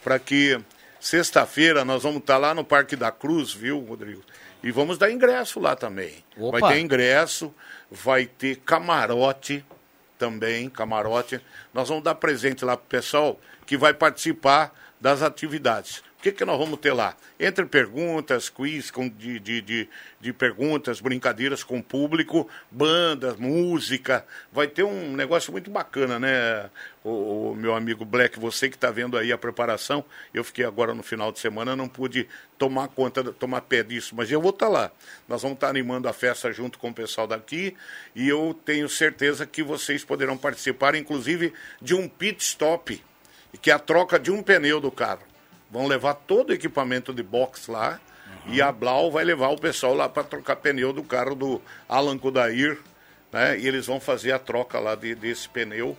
para 0.03 0.19
que 0.19 0.61
sexta-feira 1.01 1.85
nós 1.85 2.03
vamos 2.03 2.19
estar 2.19 2.35
tá 2.35 2.39
lá 2.39 2.55
no 2.55 2.65
Parque 2.65 2.97
da 2.97 3.11
Cruz, 3.11 3.53
viu, 3.53 3.79
Rodrigo? 3.81 4.23
E 4.63 4.71
vamos 4.71 4.99
dar 4.99 5.11
ingresso 5.11 5.61
lá 5.61 5.77
também. 5.77 6.25
Opa. 6.37 6.59
Vai 6.59 6.73
ter 6.73 6.81
ingresso, 6.81 7.55
vai 7.91 8.27
ter 8.27 8.57
camarote 8.57 9.65
também, 10.19 10.69
camarote. 10.69 11.41
Nós 11.73 11.89
vamos 11.89 12.03
dar 12.03 12.15
presente 12.15 12.65
lá 12.65 12.77
para 12.77 12.85
o 12.85 12.89
pessoal 12.89 13.41
que 13.65 13.77
vai 13.77 13.95
participar 13.95 14.73
das 15.01 15.23
atividades 15.23 16.03
que, 16.33 16.39
que 16.39 16.45
nós 16.45 16.59
vamos 16.59 16.81
ter 16.81 16.93
lá? 16.93 17.17
Entre 17.39 17.65
perguntas, 17.67 18.49
quiz 18.49 18.91
com, 18.91 19.09
de, 19.09 19.39
de, 19.39 19.61
de, 19.61 19.89
de 20.21 20.33
perguntas, 20.33 21.01
brincadeiras 21.01 21.63
com 21.63 21.79
o 21.79 21.83
público, 21.83 22.49
bandas, 22.71 23.37
música. 23.37 24.27
Vai 24.53 24.67
ter 24.67 24.83
um 24.83 25.15
negócio 25.15 25.53
muito 25.53 25.71
bacana, 25.71 26.19
né, 26.19 26.69
o, 27.05 27.51
o 27.51 27.55
meu 27.55 27.75
amigo 27.75 28.05
Black? 28.05 28.41
Você 28.41 28.69
que 28.69 28.75
está 28.75 28.91
vendo 28.91 29.17
aí 29.17 29.31
a 29.31 29.39
preparação. 29.39 30.05
Eu 30.35 30.43
fiquei 30.43 30.65
agora 30.65 30.95
no 30.95 31.03
final 31.03 31.31
de 31.31 31.39
semana, 31.39 31.77
não 31.77 31.89
pude 31.89 32.29
tomar 32.59 32.89
conta, 32.89 33.23
tomar 33.33 33.61
pé 33.61 33.83
disso, 33.83 34.15
mas 34.17 34.31
eu 34.31 34.41
vou 34.41 34.51
estar 34.51 34.67
tá 34.67 34.73
lá. 34.73 34.91
Nós 35.29 35.43
vamos 35.43 35.57
estar 35.57 35.69
tá 35.69 35.71
animando 35.71 36.09
a 36.09 36.13
festa 36.13 36.51
junto 36.53 36.79
com 36.79 36.89
o 36.89 36.95
pessoal 36.95 37.27
daqui 37.27 37.77
e 38.15 38.29
eu 38.29 38.59
tenho 38.65 38.89
certeza 38.89 39.47
que 39.47 39.63
vocês 39.63 40.05
poderão 40.05 40.37
participar, 40.37 40.97
inclusive, 40.97 41.53
de 41.81 41.95
um 41.95 42.09
pit 42.09 42.43
stop, 42.43 43.01
que 43.61 43.71
é 43.71 43.75
a 43.75 43.79
troca 43.79 44.19
de 44.19 44.33
um 44.33 44.43
pneu 44.43 44.81
do 44.81 44.91
carro. 44.91 45.36
Vão 45.71 45.87
levar 45.87 46.15
todo 46.15 46.51
o 46.51 46.53
equipamento 46.53 47.13
de 47.13 47.23
box 47.23 47.69
lá. 47.69 48.01
Uhum. 48.47 48.55
E 48.55 48.63
a 48.63 48.71
Blau 48.71 49.11
vai 49.11 49.25
levar 49.25 49.49
o 49.49 49.59
pessoal 49.59 49.95
lá 49.95 50.09
para 50.09 50.25
trocar 50.25 50.57
pneu 50.57 50.93
do 50.93 51.03
carro 51.03 51.35
do 51.35 51.63
Alan 51.89 52.19
Kudair. 52.19 52.79
Né? 53.33 53.59
E 53.59 53.67
eles 53.67 53.87
vão 53.87 54.01
fazer 54.01 54.33
a 54.33 54.39
troca 54.39 54.79
lá 54.79 54.95
de, 54.95 55.15
desse 55.15 55.49
pneu. 55.49 55.97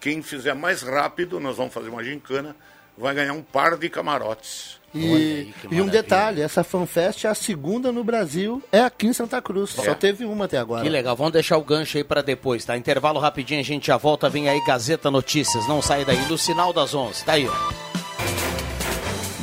Quem 0.00 0.22
fizer 0.22 0.54
mais 0.54 0.82
rápido, 0.82 1.38
nós 1.38 1.56
vamos 1.56 1.74
fazer 1.74 1.90
uma 1.90 2.02
gincana, 2.02 2.56
vai 2.96 3.14
ganhar 3.14 3.34
um 3.34 3.42
par 3.42 3.76
de 3.76 3.88
camarotes. 3.90 4.80
E, 4.92 5.14
aí, 5.14 5.54
e 5.70 5.80
um 5.80 5.86
detalhe, 5.86 6.40
essa 6.40 6.64
FanFest 6.64 7.24
é 7.24 7.28
a 7.28 7.34
segunda 7.34 7.92
no 7.92 8.02
Brasil, 8.02 8.60
é 8.72 8.80
aqui 8.80 9.06
em 9.06 9.12
Santa 9.12 9.40
Cruz. 9.40 9.78
É. 9.78 9.84
Só 9.84 9.94
teve 9.94 10.24
uma 10.24 10.46
até 10.46 10.58
agora. 10.58 10.82
Que 10.82 10.88
legal, 10.88 11.14
vamos 11.14 11.32
deixar 11.32 11.58
o 11.58 11.64
gancho 11.64 11.96
aí 11.96 12.02
para 12.02 12.22
depois, 12.22 12.64
tá? 12.64 12.76
Intervalo 12.76 13.20
rapidinho, 13.20 13.60
a 13.60 13.64
gente 13.64 13.86
já 13.86 13.96
volta, 13.96 14.28
vem 14.28 14.48
aí 14.48 14.60
Gazeta 14.64 15.10
Notícias, 15.10 15.68
não 15.68 15.80
sai 15.80 16.04
daí, 16.04 16.26
no 16.28 16.36
sinal 16.36 16.72
das 16.72 16.92
11, 16.92 17.24
tá 17.24 17.34
aí, 17.34 17.46
ó. 17.46 17.89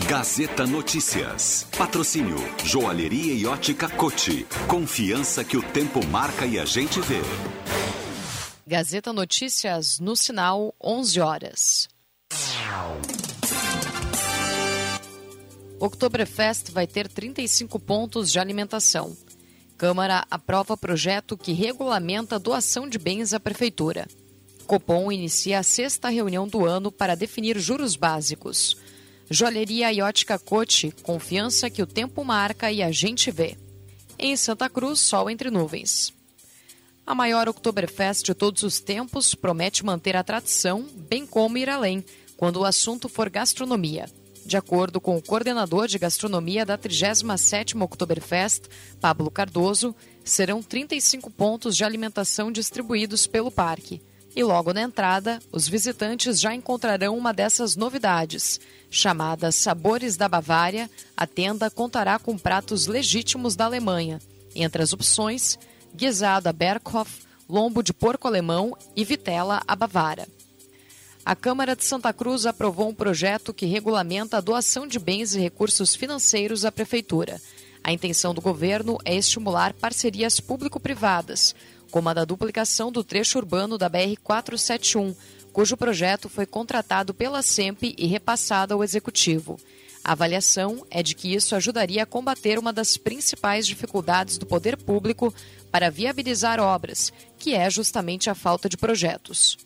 Gazeta 0.07 0.65
Notícias. 0.65 1.67
Patrocínio 1.77 2.37
Joalheria 2.63 3.33
e 3.33 3.45
Ótica 3.45 3.89
Cote. 3.89 4.47
Confiança 4.65 5.43
que 5.43 5.57
o 5.57 5.61
tempo 5.61 5.99
marca 6.07 6.45
e 6.45 6.57
a 6.57 6.63
gente 6.63 7.01
vê. 7.01 7.19
Gazeta 8.65 9.11
Notícias 9.11 9.99
no 9.99 10.15
sinal 10.15 10.73
11 10.81 11.19
horas. 11.19 11.89
Oktoberfest 15.77 16.71
vai 16.71 16.87
ter 16.87 17.09
35 17.09 17.77
pontos 17.77 18.31
de 18.31 18.39
alimentação. 18.39 19.13
Câmara 19.77 20.25
aprova 20.31 20.77
projeto 20.77 21.37
que 21.37 21.51
regulamenta 21.51 22.35
a 22.37 22.39
doação 22.39 22.87
de 22.87 22.97
bens 22.97 23.33
à 23.33 23.41
prefeitura. 23.41 24.07
Copom 24.65 25.11
inicia 25.11 25.59
a 25.59 25.63
sexta 25.63 26.07
reunião 26.07 26.47
do 26.47 26.65
ano 26.65 26.93
para 26.93 27.13
definir 27.13 27.59
juros 27.59 27.97
básicos. 27.97 28.86
Joalheria 29.29 29.91
e 29.91 30.01
ótica 30.01 30.39
Cote, 30.39 30.93
confiança 31.03 31.69
que 31.69 31.81
o 31.81 31.87
tempo 31.87 32.23
marca 32.23 32.71
e 32.71 32.81
a 32.81 32.91
gente 32.91 33.29
vê. 33.29 33.57
Em 34.17 34.35
Santa 34.37 34.69
Cruz, 34.69 35.01
sol 35.01 35.29
entre 35.29 35.51
nuvens. 35.51 36.13
A 37.05 37.13
maior 37.13 37.49
Oktoberfest 37.49 38.23
de 38.23 38.33
todos 38.33 38.63
os 38.63 38.79
tempos 38.79 39.35
promete 39.35 39.85
manter 39.85 40.15
a 40.15 40.23
tradição, 40.23 40.87
bem 41.09 41.25
como 41.25 41.57
ir 41.57 41.69
além, 41.69 42.03
quando 42.37 42.57
o 42.57 42.65
assunto 42.65 43.09
for 43.09 43.29
gastronomia. 43.29 44.09
De 44.45 44.55
acordo 44.55 45.01
com 45.01 45.17
o 45.17 45.21
coordenador 45.21 45.87
de 45.87 45.99
gastronomia 45.99 46.65
da 46.65 46.77
37ª 46.77 47.81
Oktoberfest, 47.81 48.63
Pablo 49.01 49.29
Cardoso, 49.29 49.93
serão 50.23 50.63
35 50.63 51.29
pontos 51.29 51.75
de 51.75 51.83
alimentação 51.83 52.49
distribuídos 52.49 53.27
pelo 53.27 53.51
parque. 53.51 54.01
E 54.33 54.43
logo 54.43 54.71
na 54.71 54.83
entrada, 54.83 55.39
os 55.51 55.67
visitantes 55.67 56.39
já 56.39 56.53
encontrarão 56.53 57.17
uma 57.17 57.33
dessas 57.33 57.75
novidades. 57.75 58.59
Chamada 58.89 59.51
Sabores 59.51 60.15
da 60.15 60.27
Bavária, 60.27 60.89
a 61.15 61.27
tenda 61.27 61.69
contará 61.69 62.17
com 62.17 62.37
pratos 62.37 62.87
legítimos 62.87 63.55
da 63.55 63.65
Alemanha. 63.65 64.19
Entre 64.55 64.81
as 64.81 64.93
opções, 64.93 65.59
guisado 65.93 66.49
a 66.49 66.53
Berghoff, 66.53 67.21
lombo 67.49 67.83
de 67.83 67.93
porco 67.93 68.27
alemão 68.27 68.75
e 68.95 69.03
vitela 69.03 69.61
a 69.67 69.75
Bavara. 69.75 70.27
A 71.25 71.35
Câmara 71.35 71.75
de 71.75 71.83
Santa 71.83 72.13
Cruz 72.13 72.45
aprovou 72.45 72.87
um 72.87 72.93
projeto 72.93 73.53
que 73.53 73.65
regulamenta 73.65 74.37
a 74.37 74.41
doação 74.41 74.87
de 74.87 74.97
bens 74.97 75.35
e 75.35 75.39
recursos 75.39 75.93
financeiros 75.93 76.63
à 76.63 76.71
Prefeitura. 76.71 77.41
A 77.83 77.91
intenção 77.91 78.33
do 78.33 78.39
governo 78.39 78.97
é 79.03 79.15
estimular 79.15 79.73
parcerias 79.73 80.39
público-privadas, 80.39 81.53
como 81.91 82.07
a 82.09 82.13
da 82.13 82.25
duplicação 82.25 82.91
do 82.91 83.03
trecho 83.03 83.37
urbano 83.37 83.77
da 83.77 83.89
BR-471, 83.89 85.15
cujo 85.57 85.75
projeto 85.75 86.29
foi 86.29 86.45
contratado 86.45 87.15
pela 87.15 87.41
SEMP 87.41 87.95
e 87.97 88.05
repassado 88.05 88.75
ao 88.75 88.83
Executivo. 88.83 89.59
A 90.03 90.11
avaliação 90.11 90.85
é 90.87 91.01
de 91.01 91.15
que 91.15 91.33
isso 91.33 91.55
ajudaria 91.55 92.03
a 92.03 92.05
combater 92.05 92.59
uma 92.59 92.71
das 92.71 92.95
principais 92.95 93.65
dificuldades 93.65 94.37
do 94.37 94.45
poder 94.45 94.77
público 94.77 95.33
para 95.71 95.89
viabilizar 95.89 96.59
obras, 96.59 97.11
que 97.39 97.55
é 97.55 97.71
justamente 97.71 98.29
a 98.29 98.35
falta 98.35 98.69
de 98.69 98.77
projetos. 98.77 99.57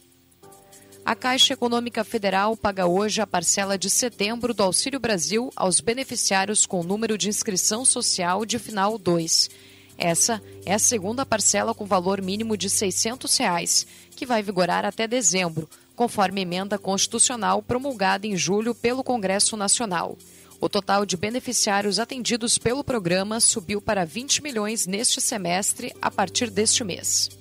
A 1.03 1.13
Caixa 1.13 1.55
Econômica 1.55 2.05
Federal 2.05 2.55
paga 2.55 2.87
hoje 2.87 3.19
a 3.19 3.27
parcela 3.27 3.77
de 3.77 3.89
setembro 3.89 4.53
do 4.53 4.63
Auxílio 4.63 4.97
Brasil 4.97 5.51
aos 5.57 5.81
beneficiários 5.81 6.65
com 6.65 6.83
número 6.83 7.17
de 7.17 7.27
inscrição 7.27 7.83
social 7.83 8.45
de 8.45 8.57
final 8.57 8.97
2. 8.97 9.49
Essa 9.97 10.41
é 10.65 10.73
a 10.73 10.79
segunda 10.79 11.25
parcela 11.25 11.75
com 11.75 11.85
valor 11.85 12.21
mínimo 12.21 12.55
de 12.55 12.69
600 12.69 13.35
reais, 13.37 13.85
que 14.15 14.25
vai 14.25 14.41
vigorar 14.41 14.85
até 14.85 15.05
dezembro, 15.05 15.69
conforme 16.01 16.41
emenda 16.41 16.79
constitucional 16.79 17.61
promulgada 17.61 18.25
em 18.25 18.35
julho 18.35 18.73
pelo 18.73 19.03
Congresso 19.03 19.55
Nacional. 19.55 20.17
O 20.59 20.67
total 20.67 21.05
de 21.05 21.15
beneficiários 21.15 21.99
atendidos 21.99 22.57
pelo 22.57 22.83
programa 22.83 23.39
subiu 23.39 23.79
para 23.79 24.03
20 24.03 24.41
milhões 24.41 24.87
neste 24.87 25.21
semestre 25.21 25.93
a 26.01 26.09
partir 26.09 26.49
deste 26.49 26.83
mês. 26.83 27.40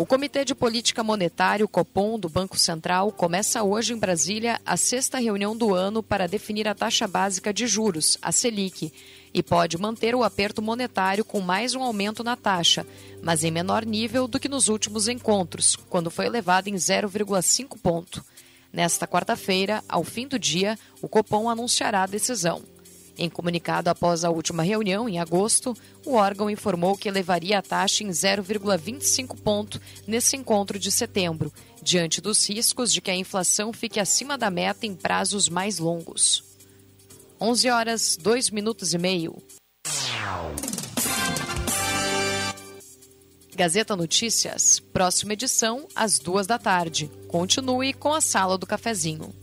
O 0.00 0.06
Comitê 0.06 0.44
de 0.44 0.54
Política 0.54 1.02
Monetária, 1.02 1.64
o 1.64 1.68
Copom, 1.68 2.20
do 2.20 2.28
Banco 2.28 2.56
Central, 2.56 3.10
começa 3.10 3.64
hoje 3.64 3.92
em 3.92 3.98
Brasília 3.98 4.60
a 4.64 4.76
sexta 4.76 5.18
reunião 5.18 5.56
do 5.56 5.74
ano 5.74 6.04
para 6.04 6.28
definir 6.28 6.68
a 6.68 6.74
taxa 6.74 7.08
básica 7.08 7.52
de 7.52 7.66
juros, 7.66 8.16
a 8.22 8.30
Selic, 8.30 8.92
e 9.34 9.42
pode 9.42 9.76
manter 9.76 10.14
o 10.14 10.22
aperto 10.22 10.62
monetário 10.62 11.24
com 11.24 11.40
mais 11.40 11.74
um 11.74 11.82
aumento 11.82 12.22
na 12.22 12.36
taxa, 12.36 12.86
mas 13.24 13.42
em 13.42 13.50
menor 13.50 13.84
nível 13.84 14.28
do 14.28 14.38
que 14.38 14.48
nos 14.48 14.68
últimos 14.68 15.08
encontros, 15.08 15.74
quando 15.74 16.12
foi 16.12 16.26
elevado 16.26 16.68
em 16.68 16.74
0,5 16.74 17.76
ponto. 17.82 18.24
Nesta 18.72 19.04
quarta-feira, 19.04 19.82
ao 19.88 20.04
fim 20.04 20.28
do 20.28 20.38
dia, 20.38 20.78
o 21.02 21.08
Copom 21.08 21.50
anunciará 21.50 22.04
a 22.04 22.06
decisão. 22.06 22.62
Em 23.18 23.28
comunicado 23.28 23.90
após 23.90 24.24
a 24.24 24.30
última 24.30 24.62
reunião, 24.62 25.08
em 25.08 25.18
agosto, 25.18 25.76
o 26.06 26.14
órgão 26.14 26.48
informou 26.48 26.96
que 26.96 27.08
elevaria 27.08 27.58
a 27.58 27.62
taxa 27.62 28.04
em 28.04 28.10
0,25 28.10 29.36
ponto 29.40 29.80
nesse 30.06 30.36
encontro 30.36 30.78
de 30.78 30.92
setembro, 30.92 31.52
diante 31.82 32.20
dos 32.20 32.48
riscos 32.48 32.92
de 32.92 33.00
que 33.00 33.10
a 33.10 33.16
inflação 33.16 33.72
fique 33.72 33.98
acima 33.98 34.38
da 34.38 34.48
meta 34.50 34.86
em 34.86 34.94
prazos 34.94 35.48
mais 35.48 35.80
longos. 35.80 36.44
11 37.40 37.70
horas, 37.70 38.16
2 38.16 38.50
minutos 38.50 38.94
e 38.94 38.98
meio. 38.98 39.36
Gazeta 43.56 43.96
Notícias, 43.96 44.78
próxima 44.78 45.32
edição, 45.32 45.88
às 45.92 46.20
duas 46.20 46.46
da 46.46 46.60
tarde. 46.60 47.10
Continue 47.26 47.92
com 47.92 48.14
a 48.14 48.20
Sala 48.20 48.56
do 48.56 48.64
Cafezinho. 48.64 49.34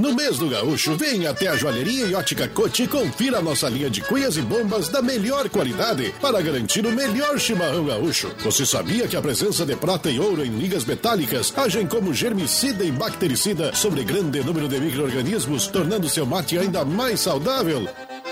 No 0.00 0.14
mês 0.14 0.38
do 0.38 0.48
gaúcho, 0.48 0.96
venha 0.96 1.28
até 1.28 1.46
a 1.48 1.56
joalheria 1.56 2.06
e 2.06 2.14
ótica 2.14 2.48
Cote 2.48 2.84
e 2.84 2.88
confira 2.88 3.42
nossa 3.42 3.68
linha 3.68 3.90
de 3.90 4.00
cuias 4.00 4.34
e 4.38 4.40
bombas 4.40 4.88
da 4.88 5.02
melhor 5.02 5.46
qualidade 5.50 6.14
para 6.22 6.40
garantir 6.40 6.86
o 6.86 6.90
melhor 6.90 7.38
chimarrão 7.38 7.84
gaúcho. 7.84 8.34
Você 8.38 8.64
sabia 8.64 9.06
que 9.06 9.14
a 9.14 9.20
presença 9.20 9.66
de 9.66 9.76
prata 9.76 10.08
e 10.08 10.18
ouro 10.18 10.42
em 10.42 10.56
ligas 10.56 10.86
metálicas 10.86 11.52
agem 11.54 11.86
como 11.86 12.14
germicida 12.14 12.82
e 12.82 12.90
bactericida 12.90 13.74
sobre 13.74 14.02
grande 14.02 14.42
número 14.42 14.68
de 14.68 14.80
micro-organismos, 14.80 15.66
tornando 15.66 16.08
seu 16.08 16.24
mate 16.24 16.56
ainda 16.56 16.82
mais 16.82 17.20
saudável? 17.20 17.86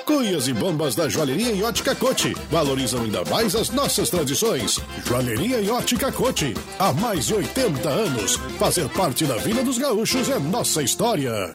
Cuias 0.09 0.49
e 0.49 0.55
bombas 0.55 0.95
da 0.95 1.07
Joalheria 1.07 1.53
e 1.53 1.63
Ótica 1.63 1.95
Cote 1.95 2.35
valorizam 2.51 3.03
ainda 3.03 3.23
mais 3.27 3.55
as 3.55 3.69
nossas 3.69 4.09
tradições. 4.09 4.81
Joalheria 5.05 5.61
e 5.61 5.69
Ótica 5.69 6.11
Cote, 6.11 6.55
há 6.79 6.95
mais 6.95 7.27
de 7.27 7.35
80 7.35 7.87
anos. 7.91 8.37
Fazer 8.59 8.89
parte 8.89 9.27
da 9.27 9.37
vida 9.37 9.63
dos 9.63 9.77
gaúchos 9.77 10.31
é 10.31 10.39
nossa 10.39 10.83
história. 10.83 11.53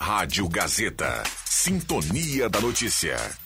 Rádio 0.00 0.48
Gazeta. 0.48 1.22
Sintonia 1.44 2.48
da 2.48 2.60
Notícia. 2.60 3.45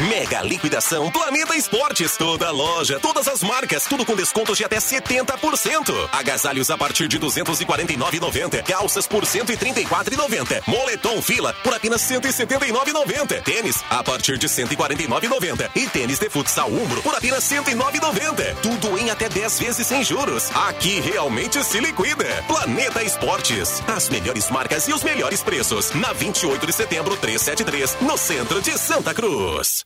Mega 0.00 0.42
liquidação 0.42 1.08
Planeta 1.08 1.54
Esportes. 1.56 2.16
Toda 2.16 2.50
loja, 2.50 2.98
todas 2.98 3.28
as 3.28 3.44
marcas, 3.44 3.84
tudo 3.84 4.04
com 4.04 4.16
descontos 4.16 4.58
de 4.58 4.64
até 4.64 4.78
70%. 4.78 6.08
Agasalhos 6.10 6.68
a 6.68 6.76
partir 6.76 7.06
de 7.06 7.18
249,90. 7.18 8.64
Calças 8.64 9.06
por 9.06 9.24
134,90. 9.24 10.62
Moletom 10.66 11.22
fila 11.22 11.54
por 11.62 11.72
apenas 11.72 12.02
179,90. 12.02 13.42
Tênis 13.44 13.84
a 13.88 14.02
partir 14.02 14.36
de 14.36 14.48
149,90. 14.48 15.70
E 15.76 15.86
tênis 15.86 16.18
de 16.18 16.28
futsal 16.28 16.68
Umbro 16.68 17.00
por 17.00 17.14
apenas 17.14 17.44
109,90. 17.44 18.56
Tudo 18.62 18.98
em 18.98 19.10
até 19.10 19.28
10 19.28 19.60
vezes 19.60 19.86
sem 19.86 20.02
juros. 20.02 20.50
Aqui 20.68 20.98
realmente 21.00 21.62
se 21.62 21.78
liquida. 21.78 22.26
Planeta 22.48 23.02
Esportes. 23.02 23.80
As 23.86 24.08
melhores 24.08 24.50
marcas 24.50 24.88
e 24.88 24.92
os 24.92 25.04
melhores 25.04 25.40
preços. 25.40 25.92
Na 25.92 26.12
28 26.12 26.66
de 26.66 26.72
setembro 26.72 27.16
373, 27.16 27.96
no 28.00 28.18
centro 28.18 28.60
de 28.60 28.76
Santa 28.76 29.14
Cruz. 29.14 29.83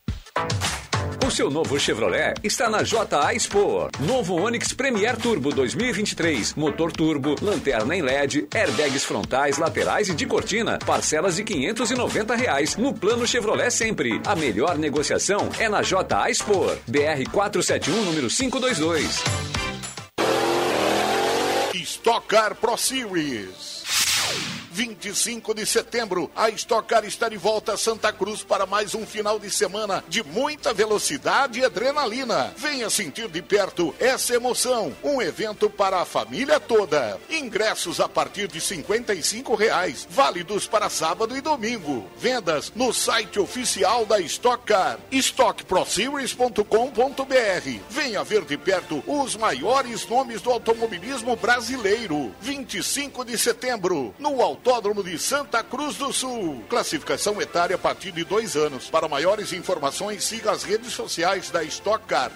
O 1.29 1.31
seu 1.31 1.51
novo 1.51 1.79
Chevrolet 1.79 2.33
está 2.43 2.67
na 2.67 2.81
JA 2.81 3.35
Expo. 3.35 3.87
Novo 3.99 4.41
Onix 4.41 4.73
Premier 4.73 5.15
Turbo 5.15 5.53
2023. 5.53 6.55
Motor 6.55 6.91
turbo, 6.91 7.35
lanterna 7.39 7.95
em 7.95 8.01
LED, 8.01 8.47
airbags 8.51 9.03
frontais, 9.03 9.59
laterais 9.59 10.09
e 10.09 10.15
de 10.15 10.25
cortina. 10.25 10.79
Parcelas 10.79 11.35
de 11.35 11.43
590 11.43 12.35
reais 12.35 12.75
no 12.77 12.95
plano 12.95 13.27
Chevrolet 13.27 13.69
sempre. 13.69 14.19
A 14.25 14.35
melhor 14.35 14.75
negociação 14.79 15.49
é 15.59 15.69
na 15.69 15.83
JA 15.83 16.31
Expo. 16.31 16.65
BR 16.87 17.29
471, 17.31 18.05
número 18.05 18.27
522. 18.27 19.23
Stock 21.75 22.27
Car 22.27 22.55
Pro 22.55 22.75
Series. 22.75 23.78
25 24.71 25.53
de 25.53 25.65
setembro, 25.65 26.29
a 26.35 26.49
Stock 26.49 26.87
Car 26.87 27.05
está 27.05 27.27
de 27.27 27.37
volta 27.37 27.73
a 27.73 27.77
Santa 27.77 28.13
Cruz 28.13 28.43
para 28.43 28.65
mais 28.65 28.93
um 28.93 29.05
final 29.05 29.39
de 29.39 29.49
semana 29.49 30.03
de 30.07 30.23
muita 30.23 30.73
velocidade 30.73 31.59
e 31.59 31.65
adrenalina. 31.65 32.53
Venha 32.55 32.89
sentir 32.89 33.27
de 33.27 33.41
perto 33.41 33.93
essa 33.99 34.35
emoção. 34.35 34.95
Um 35.03 35.21
evento 35.21 35.69
para 35.69 36.01
a 36.01 36.05
família 36.05 36.59
toda. 36.59 37.19
Ingressos 37.29 37.99
a 37.99 38.07
partir 38.07 38.47
de 38.47 38.61
55 38.61 39.55
reais, 39.55 40.07
válidos 40.09 40.67
para 40.67 40.89
sábado 40.89 41.35
e 41.35 41.41
domingo. 41.41 42.05
Vendas 42.17 42.71
no 42.75 42.93
site 42.93 43.39
oficial 43.39 44.05
da 44.05 44.19
Stock 44.21 44.63
Car, 44.65 44.99
stockproseries.com.br. 45.11 47.79
Venha 47.89 48.23
ver 48.23 48.45
de 48.45 48.57
perto 48.57 49.03
os 49.07 49.35
maiores 49.35 50.07
nomes 50.07 50.41
do 50.41 50.51
automobilismo 50.51 51.35
brasileiro. 51.35 52.33
25 52.41 53.25
de 53.25 53.37
setembro, 53.37 54.13
no 54.19 54.41
Autódromo 54.41 54.58
de 55.03 55.17
Santa 55.17 55.63
Cruz 55.63 55.95
do 55.95 56.11
Sul. 56.11 56.63
Classificação 56.69 57.41
etária 57.41 57.75
a 57.75 57.79
partir 57.79 58.11
de 58.11 58.23
dois 58.23 58.55
anos. 58.55 58.89
Para 58.89 59.07
maiores 59.07 59.53
informações, 59.53 60.23
siga 60.23 60.51
as 60.51 60.63
redes 60.63 60.93
sociais 60.93 61.49
da 61.49 61.63
Stock 61.63 62.05
Car. 62.05 62.31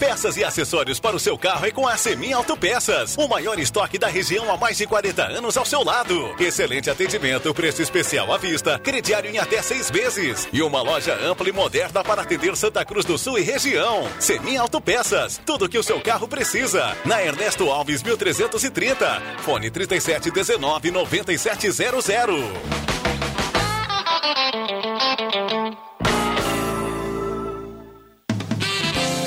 Peças 0.00 0.38
e 0.38 0.42
acessórios 0.42 0.98
para 0.98 1.14
o 1.14 1.20
seu 1.20 1.36
carro 1.36 1.66
é 1.66 1.70
com 1.70 1.86
a 1.86 1.94
Semin 1.94 2.32
Autopeças. 2.32 3.14
O 3.18 3.28
maior 3.28 3.58
estoque 3.58 3.98
da 3.98 4.06
região 4.08 4.50
há 4.50 4.56
mais 4.56 4.78
de 4.78 4.86
40 4.86 5.24
anos 5.24 5.58
ao 5.58 5.66
seu 5.66 5.84
lado. 5.84 6.34
Excelente 6.40 6.88
atendimento, 6.88 7.52
preço 7.52 7.82
especial 7.82 8.32
à 8.32 8.38
vista, 8.38 8.78
crediário 8.78 9.30
em 9.30 9.36
até 9.36 9.60
seis 9.60 9.90
vezes. 9.90 10.48
E 10.54 10.62
uma 10.62 10.80
loja 10.80 11.14
ampla 11.22 11.50
e 11.50 11.52
moderna 11.52 12.02
para 12.02 12.22
atender 12.22 12.56
Santa 12.56 12.82
Cruz 12.82 13.04
do 13.04 13.18
Sul 13.18 13.38
e 13.38 13.42
região. 13.42 14.08
Semin 14.18 14.56
Autopeças, 14.56 15.38
tudo 15.44 15.68
que 15.68 15.76
o 15.76 15.82
seu 15.82 16.00
carro 16.00 16.26
precisa. 16.26 16.96
Na 17.04 17.22
Ernesto 17.22 17.70
Alves 17.70 18.02
1330. 18.02 19.22
Fone 19.44 19.70
3719 19.70 20.90
9700. 20.92 22.40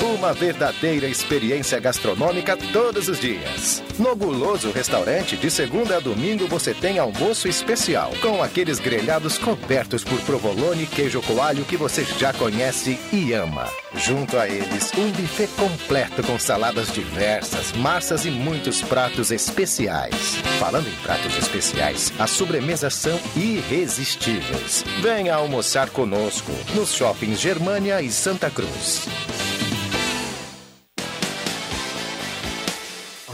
Uma 0.04 0.34
verdadeira 0.34 1.06
experiência 1.06 1.80
gastronômica 1.80 2.58
todos 2.74 3.08
os 3.08 3.18
dias. 3.18 3.82
No 3.98 4.14
Guloso 4.14 4.70
Restaurante, 4.70 5.34
de 5.34 5.50
segunda 5.50 5.96
a 5.96 6.00
domingo, 6.00 6.46
você 6.46 6.74
tem 6.74 6.98
almoço 6.98 7.48
especial, 7.48 8.12
com 8.20 8.42
aqueles 8.42 8.78
grelhados 8.78 9.38
cobertos 9.38 10.04
por 10.04 10.20
provolone 10.20 10.86
queijo 10.86 11.22
coalho 11.22 11.64
que 11.64 11.78
você 11.78 12.04
já 12.04 12.34
conhece 12.34 12.98
e 13.10 13.32
ama. 13.32 13.66
Junto 13.94 14.36
a 14.36 14.46
eles, 14.46 14.92
um 14.94 15.10
buffet 15.10 15.48
completo 15.56 16.22
com 16.22 16.38
saladas 16.38 16.92
diversas, 16.92 17.72
massas 17.72 18.26
e 18.26 18.30
muitos 18.30 18.82
pratos 18.82 19.30
especiais. 19.30 20.36
Falando 20.58 20.86
em 20.86 21.02
pratos 21.02 21.34
especiais, 21.38 22.12
as 22.18 22.28
sobremesas 22.28 22.92
são 22.92 23.18
irresistíveis. 23.34 24.84
Venha 25.00 25.34
almoçar 25.34 25.88
conosco 25.88 26.52
nos 26.74 26.92
shoppings 26.92 27.40
Germânia 27.40 28.02
e 28.02 28.10
Santa 28.10 28.50
Cruz. 28.50 29.08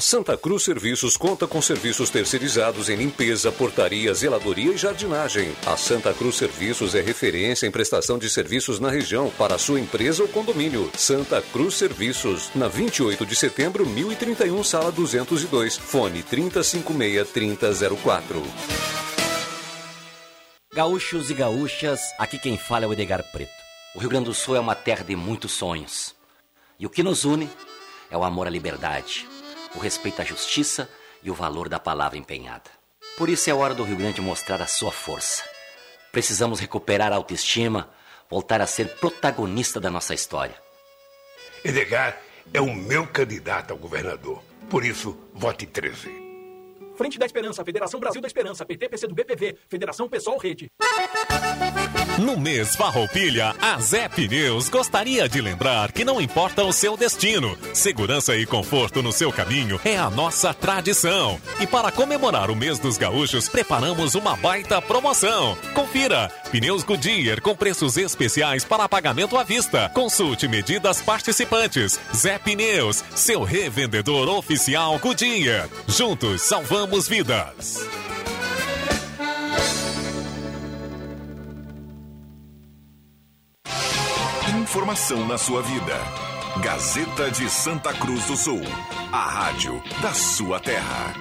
Santa 0.01 0.37
Cruz 0.37 0.63
Serviços 0.63 1.17
conta 1.17 1.47
com 1.47 1.61
serviços 1.61 2.09
terceirizados 2.09 2.89
em 2.89 2.97
limpeza, 2.97 3.53
portaria, 3.53 4.15
zeladoria 4.15 4.73
e 4.73 4.79
jardinagem. 4.79 5.55
A 5.67 5.77
Santa 5.77 6.15
Cruz 6.15 6.37
Serviços 6.37 6.95
é 6.95 7.03
referência 7.03 7.67
em 7.67 7.71
prestação 7.71 8.19
de 8.19 8.31
serviços 8.31 8.81
na 8.81 8.91
região 8.91 9.31
para 9.37 9.59
sua 9.59 9.79
empresa 9.79 10.23
ou 10.23 10.29
condomínio. 10.29 10.91
Santa 10.97 11.43
Cruz 11.43 11.75
Serviços, 11.75 12.51
na 12.55 12.67
28 12.67 13.27
de 13.27 13.37
setembro, 13.37 13.85
1031, 13.85 14.65
sala 14.65 14.91
202, 14.91 15.77
fone 15.77 16.23
3056-3004. 16.23 18.23
Gaúchos 20.73 21.31
e 21.31 21.35
gaúchas, 21.35 22.01
aqui 22.19 22.39
quem 22.39 22.57
fala 22.57 22.87
é 22.87 22.89
o 22.89 22.93
Edgar 22.95 23.23
Preto. 23.31 23.53
O 23.95 23.99
Rio 23.99 24.09
Grande 24.09 24.27
do 24.27 24.35
Sul 24.35 24.57
é 24.57 24.61
uma 24.61 24.75
terra 24.75 25.05
de 25.05 25.15
muitos 25.15 25.53
sonhos. 25.53 26.15
E 26.79 26.87
o 26.87 26.91
que 26.91 27.03
nos 27.03 27.27
une 27.27 27.51
é 28.11 28.17
o 28.17 28.25
amor 28.25 28.47
à 28.47 28.51
liberdade, 28.51 29.29
o 29.75 29.79
respeito 29.79 30.23
à 30.23 30.25
justiça 30.25 30.89
e 31.23 31.31
o 31.31 31.35
valor 31.35 31.69
da 31.69 31.79
palavra 31.79 32.19
empenhada. 32.19 32.71
Por 33.17 33.29
isso 33.29 33.51
é 33.51 33.55
hora 33.55 33.75
do 33.75 33.85
Rio 33.85 33.97
Grande 33.97 34.21
mostrar 34.21 34.63
a 34.63 34.67
sua 34.67 34.91
força. 34.91 35.45
Precisamos 36.13 36.59
recuperar 36.59 37.13
a 37.13 37.17
autoestima, 37.17 37.91
voltar 38.29 38.61
a 38.61 38.67
ser 38.67 38.89
protagonista 38.97 39.79
da 39.79 39.91
nossa 39.91 40.15
história. 40.15 40.55
Edgar 41.65 42.19
é 42.53 42.61
o 42.61 42.75
meu 42.75 43.07
candidato 43.07 43.73
ao 43.73 43.77
governador. 43.77 44.43
Por 44.69 44.85
isso, 44.85 45.19
vote 45.35 45.67
13. 45.67 46.09
Frente 46.97 47.19
da 47.19 47.27
Esperança, 47.27 47.65
Federação 47.65 47.99
Brasil 47.99 48.21
da 48.21 48.27
Esperança, 48.27 48.65
PT, 48.65 48.89
PC 48.89 49.07
do 49.07 49.15
BPV, 49.15 49.57
Federação 49.69 50.09
Pessoal 50.09 50.37
Rede. 50.39 50.71
No 52.21 52.37
mês 52.37 52.77
Farroupilha, 52.77 53.57
a 53.63 53.81
Zé 53.81 54.07
Pneus 54.07 54.69
gostaria 54.69 55.27
de 55.27 55.41
lembrar 55.41 55.91
que 55.91 56.05
não 56.05 56.21
importa 56.21 56.63
o 56.63 56.71
seu 56.71 56.95
destino, 56.95 57.57
segurança 57.73 58.37
e 58.37 58.45
conforto 58.45 59.03
no 59.03 59.11
seu 59.11 59.33
caminho 59.33 59.81
é 59.87 59.97
a 59.97 60.11
nossa 60.11 60.53
tradição. 60.53 61.41
E 61.59 61.67
para 61.67 61.91
comemorar 61.91 62.51
o 62.51 62.55
mês 62.55 62.79
dos 62.79 62.99
gaúchos, 62.99 63.49
preparamos 63.49 64.15
uma 64.15 64.37
baita 64.37 64.83
promoção. 64.83 65.57
Confira! 65.73 66.31
Pneus 66.51 66.83
Goodyear 66.83 67.41
com 67.41 67.57
preços 67.57 67.97
especiais 67.97 68.67
para 68.67 68.87
pagamento 68.87 69.39
à 69.39 69.43
vista. 69.43 69.89
Consulte 69.95 70.47
medidas 70.47 71.01
participantes. 71.01 71.99
Zé 72.15 72.39
Pneus, 72.39 73.03
seu 73.15 73.45
revendedor 73.45 74.29
oficial 74.29 74.99
Goodyear. 74.99 75.71
Juntos 75.89 76.43
salvamos 76.43 77.09
vidas. 77.09 77.79
Informação 84.71 85.27
na 85.27 85.37
sua 85.37 85.61
vida. 85.63 85.99
Gazeta 86.63 87.29
de 87.29 87.51
Santa 87.51 87.93
Cruz 87.93 88.25
do 88.27 88.37
Sul, 88.37 88.63
a 89.11 89.19
rádio 89.19 89.83
da 90.01 90.15
sua 90.15 90.61
terra. 90.61 91.13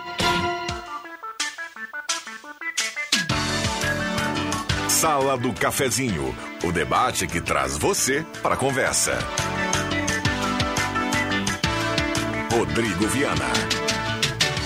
Sala 4.88 5.36
do 5.36 5.52
Cafezinho, 5.52 6.36
o 6.64 6.72
debate 6.72 7.26
que 7.26 7.42
traz 7.42 7.76
você 7.76 8.24
para 8.44 8.54
a 8.54 8.58
conversa. 8.58 9.18
Rodrigo 12.52 13.08
Viana. 13.08 13.89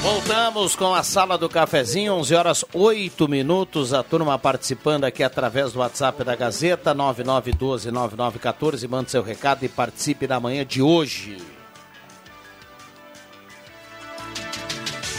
Voltamos 0.04 0.76
com 0.76 0.94
a 0.94 1.02
sala 1.02 1.38
do 1.38 1.48
cafezinho, 1.48 2.16
11 2.16 2.36
horas 2.36 2.66
8 2.74 3.26
minutos. 3.26 3.94
A 3.94 4.04
turma 4.04 4.38
participando 4.38 5.06
aqui 5.06 5.24
através 5.24 5.72
do 5.72 5.80
WhatsApp 5.80 6.26
da 6.26 6.36
Gazeta, 6.36 6.94
9912-9914. 6.94 8.90
Mande 8.90 9.12
seu 9.12 9.24
recado 9.24 9.64
e 9.64 9.70
participe 9.70 10.28
na 10.28 10.42
manhã 10.42 10.66
de 10.66 10.82
hoje. 10.82 11.38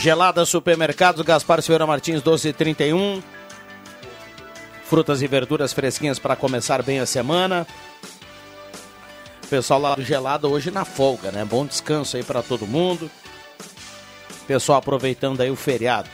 Gelada 0.01 0.45
Supermercados, 0.45 1.23
Gaspar 1.23 1.63
Silveira 1.63 1.87
Martins, 1.87 2.17
1231. 2.17 3.23
Frutas 4.85 5.23
e 5.23 5.27
verduras 5.27 5.73
fresquinhas 5.73 6.19
para 6.19 6.37
começar 6.37 6.83
bem 6.83 7.01
a 7.01 7.07
semana. 7.07 7.67
Pessoal 9.49 9.81
lá 9.81 9.95
do 9.95 10.03
Gelada 10.03 10.47
hoje 10.47 10.71
na 10.71 10.85
folga, 10.85 11.33
né? 11.33 11.43
Bom 11.43 11.65
descanso 11.65 12.19
aí 12.19 12.23
para 12.23 12.43
todo 12.43 12.67
mundo. 12.67 13.11
Pessoal 14.47 14.79
aproveitando 14.79 15.41
aí 15.41 15.51
o 15.51 15.57
feriado. 15.57 16.09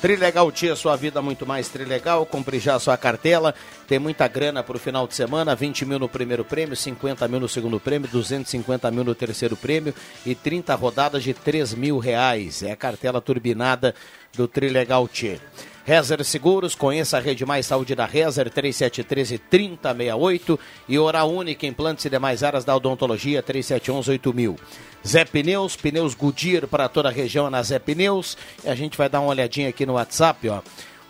Trilegal 0.00 0.50
Tia, 0.50 0.74
sua 0.74 0.96
vida 0.96 1.20
muito 1.20 1.44
mais 1.44 1.68
Trilegal. 1.68 2.24
Compre 2.24 2.58
já 2.58 2.78
sua 2.78 2.96
cartela. 2.96 3.54
Tem 3.86 3.98
muita 3.98 4.26
grana 4.26 4.62
para 4.62 4.76
o 4.76 4.80
final 4.80 5.06
de 5.06 5.14
semana: 5.14 5.54
20 5.54 5.84
mil 5.84 5.98
no 5.98 6.08
primeiro 6.08 6.42
prêmio, 6.42 6.74
50 6.74 7.28
mil 7.28 7.38
no 7.38 7.48
segundo 7.48 7.78
prêmio, 7.78 8.08
250 8.10 8.90
mil 8.90 9.04
no 9.04 9.14
terceiro 9.14 9.56
prêmio 9.56 9.94
e 10.24 10.34
30 10.34 10.74
rodadas 10.74 11.22
de 11.22 11.34
3 11.34 11.74
mil 11.74 11.98
reais. 11.98 12.62
É 12.62 12.72
a 12.72 12.76
cartela 12.76 13.20
turbinada 13.20 13.94
do 14.34 14.48
Trilegal 14.48 15.06
Tia. 15.06 15.38
Rezer 15.84 16.24
Seguros, 16.24 16.74
conheça 16.74 17.16
a 17.16 17.20
Rede 17.20 17.46
Mais 17.46 17.66
Saúde 17.66 17.94
da 17.94 18.06
Rezer, 18.06 18.50
3713-3068 18.50 20.58
e 20.88 20.98
Hora 20.98 21.22
Única, 21.24 21.64
implantes 21.66 22.04
e 22.04 22.10
demais 22.10 22.42
áreas 22.42 22.64
da 22.64 22.74
odontologia, 22.76 23.42
3711-8000. 23.42 24.58
Zé 25.06 25.24
Pneus, 25.24 25.76
pneus 25.76 26.14
Goodyear 26.14 26.66
para 26.66 26.88
toda 26.88 27.08
a 27.08 27.12
região 27.12 27.48
na 27.48 27.62
Zé 27.62 27.78
Pneus. 27.78 28.36
E 28.62 28.68
a 28.68 28.74
gente 28.74 28.98
vai 28.98 29.08
dar 29.08 29.20
uma 29.20 29.30
olhadinha 29.30 29.70
aqui 29.70 29.86
no 29.86 29.94
WhatsApp, 29.94 30.46
ó. 30.48 30.60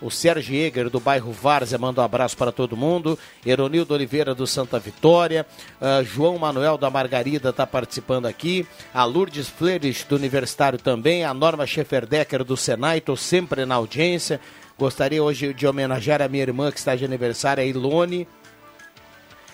O 0.01 0.09
Sérgio 0.09 0.55
Eger, 0.55 0.89
do 0.89 0.99
bairro 0.99 1.31
Várzea, 1.31 1.77
manda 1.77 2.01
um 2.01 2.03
abraço 2.03 2.35
para 2.35 2.51
todo 2.51 2.75
mundo. 2.75 3.19
Eronildo 3.45 3.93
Oliveira, 3.93 4.33
do 4.33 4.47
Santa 4.47 4.79
Vitória. 4.79 5.45
Uh, 5.79 6.03
João 6.03 6.39
Manuel, 6.39 6.75
da 6.75 6.89
Margarida, 6.89 7.49
está 7.49 7.67
participando 7.67 8.25
aqui. 8.25 8.65
A 8.91 9.03
Lourdes 9.03 9.47
Fleres, 9.47 10.03
do 10.03 10.15
Universitário 10.15 10.79
também. 10.79 11.23
A 11.23 11.35
Norma 11.35 11.67
Schefferdecker, 11.67 12.43
do 12.43 12.57
Senai, 12.57 12.97
estou 12.97 13.15
sempre 13.15 13.63
na 13.63 13.75
audiência. 13.75 14.41
Gostaria 14.81 15.23
hoje 15.23 15.53
de 15.53 15.67
homenagear 15.67 16.23
a 16.23 16.27
minha 16.27 16.41
irmã 16.41 16.71
que 16.71 16.79
está 16.79 16.95
de 16.95 17.05
aniversário, 17.05 17.61
a 17.61 17.63
Ilone. 17.63 18.27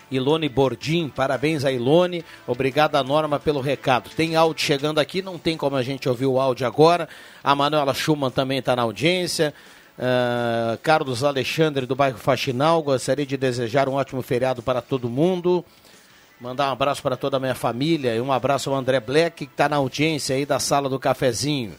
Ilone 0.10 0.48
Bordim, 0.48 1.10
parabéns 1.10 1.66
a 1.66 1.72
Ilone, 1.74 2.24
obrigado 2.48 2.96
a 2.96 3.04
Norma 3.04 3.38
pelo 3.38 3.60
recado. 3.60 4.10
Tem 4.12 4.38
áudio 4.38 4.64
chegando 4.64 5.00
aqui, 5.00 5.22
não 5.22 5.38
tem 5.38 5.58
como 5.58 5.76
a 5.76 5.84
gente 5.84 6.08
ouvir 6.08 6.28
o 6.28 6.40
áudio 6.40 6.66
agora. 6.66 7.10
A 7.44 7.54
Manuela 7.54 7.94
Schumann 7.94 8.32
também 8.32 8.60
está 8.60 8.74
na 8.74 8.84
audiência. 8.84 9.54
Uh, 10.00 10.78
Carlos 10.82 11.26
Alexandre 11.26 11.86
do 11.86 11.94
bairro 11.94 12.18
Faxinal, 12.18 12.82
gostaria 12.82 13.26
de 13.26 13.36
desejar 13.36 13.90
um 13.90 13.96
ótimo 13.96 14.22
feriado 14.22 14.64
para 14.64 14.82
todo 14.82 15.10
mundo. 15.10 15.66
Mandar 16.40 16.70
um 16.70 16.72
abraço 16.72 17.04
para 17.04 17.18
toda 17.18 17.36
a 17.36 17.40
minha 17.42 17.54
família 17.54 18.16
e 18.16 18.22
um 18.22 18.32
abraço 18.32 18.70
ao 18.70 18.78
André 18.78 19.02
Black, 19.02 19.46
que 19.46 19.52
está 19.52 19.68
na 19.68 19.76
audiência 19.76 20.38
aí 20.38 20.46
da 20.46 20.58
sala 20.58 20.88
do 20.88 20.98
cafezinho. 20.98 21.74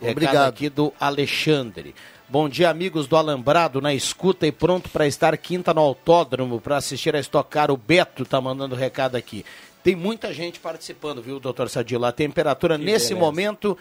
Obrigado. 0.00 0.34
Recado 0.34 0.48
aqui 0.48 0.68
do 0.68 0.92
Alexandre. 0.98 1.94
Bom 2.30 2.46
dia, 2.46 2.68
amigos 2.68 3.06
do 3.06 3.16
Alambrado, 3.16 3.80
na 3.80 3.94
escuta 3.94 4.46
e 4.46 4.52
pronto 4.52 4.90
para 4.90 5.06
estar 5.06 5.34
quinta 5.38 5.72
no 5.72 5.80
autódromo 5.80 6.60
para 6.60 6.76
assistir 6.76 7.16
a 7.16 7.18
estocar. 7.18 7.70
O 7.70 7.76
Beto 7.78 8.22
tá 8.26 8.38
mandando 8.38 8.74
recado 8.74 9.16
aqui. 9.16 9.46
Tem 9.82 9.96
muita 9.96 10.30
gente 10.34 10.60
participando, 10.60 11.22
viu, 11.22 11.40
doutor 11.40 11.70
Sadilo? 11.70 12.04
A 12.04 12.12
temperatura 12.12 12.78
que 12.78 12.84
nesse 12.84 13.14
beleza. 13.14 13.24
momento, 13.24 13.78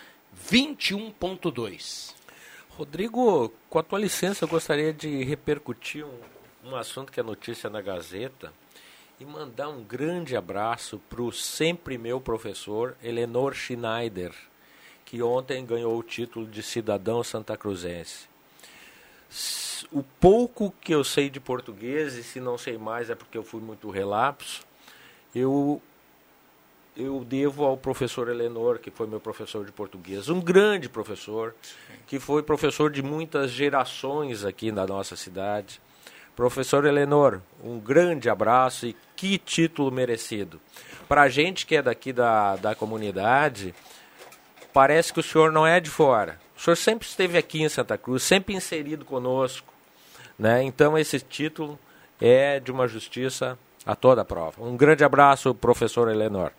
21,2. 0.49 2.13
Rodrigo, 2.69 3.51
com 3.69 3.79
a 3.79 3.83
tua 3.83 3.99
licença, 3.99 4.45
eu 4.45 4.47
gostaria 4.47 4.93
de 4.93 5.25
repercutir 5.25 6.05
um, 6.05 6.69
um 6.71 6.75
assunto 6.77 7.11
que 7.11 7.19
é 7.19 7.23
notícia 7.23 7.69
na 7.69 7.81
Gazeta 7.81 8.53
e 9.19 9.25
mandar 9.25 9.67
um 9.67 9.83
grande 9.83 10.37
abraço 10.37 11.01
para 11.09 11.21
o 11.21 11.33
sempre 11.33 11.97
meu 11.97 12.21
professor, 12.21 12.95
Eleanor 13.03 13.53
Schneider, 13.53 14.31
que 15.03 15.21
ontem 15.21 15.65
ganhou 15.65 15.99
o 15.99 16.03
título 16.03 16.47
de 16.47 16.63
cidadão 16.63 17.21
santacruzense 17.25 18.36
o 19.91 20.03
pouco 20.03 20.73
que 20.81 20.93
eu 20.93 21.03
sei 21.03 21.29
de 21.29 21.39
português, 21.39 22.15
e 22.15 22.23
se 22.23 22.39
não 22.39 22.57
sei 22.57 22.77
mais 22.77 23.09
é 23.09 23.15
porque 23.15 23.37
eu 23.37 23.43
fui 23.43 23.61
muito 23.61 23.89
relapso, 23.89 24.65
eu, 25.35 25.81
eu 26.95 27.23
devo 27.23 27.65
ao 27.65 27.77
professor 27.77 28.29
Eleanor, 28.29 28.79
que 28.79 28.89
foi 28.89 29.07
meu 29.07 29.19
professor 29.19 29.65
de 29.65 29.71
português, 29.71 30.29
um 30.29 30.41
grande 30.41 30.89
professor, 30.89 31.53
que 32.05 32.19
foi 32.19 32.41
professor 32.41 32.91
de 32.91 33.01
muitas 33.01 33.51
gerações 33.51 34.43
aqui 34.43 34.71
na 34.71 34.85
nossa 34.85 35.15
cidade. 35.15 35.81
Professor 36.35 36.85
Eleanor, 36.85 37.41
um 37.63 37.79
grande 37.79 38.29
abraço 38.29 38.85
e 38.85 38.95
que 39.15 39.39
título 39.39 39.91
merecido. 39.91 40.61
Para 41.07 41.23
a 41.23 41.29
gente 41.29 41.65
que 41.65 41.75
é 41.75 41.81
daqui 41.81 42.13
da, 42.13 42.55
da 42.57 42.75
comunidade, 42.75 43.73
parece 44.71 45.11
que 45.11 45.19
o 45.19 45.23
senhor 45.23 45.51
não 45.51 45.65
é 45.65 45.79
de 45.79 45.89
fora 45.89 46.39
o 46.57 46.59
senhor 46.59 46.75
sempre 46.75 47.07
esteve 47.07 47.37
aqui 47.37 47.61
em 47.61 47.69
Santa 47.69 47.97
Cruz, 47.97 48.23
sempre 48.23 48.55
inserido 48.55 49.05
conosco. 49.05 49.71
Né? 50.37 50.63
Então, 50.63 50.97
esse 50.97 51.19
título 51.19 51.77
é 52.19 52.59
de 52.59 52.71
uma 52.71 52.87
justiça 52.87 53.57
a 53.85 53.95
toda 53.95 54.21
a 54.21 54.25
prova. 54.25 54.63
Um 54.63 54.75
grande 54.75 55.03
abraço, 55.03 55.53
professor 55.53 56.09
Eleanor. 56.09 56.51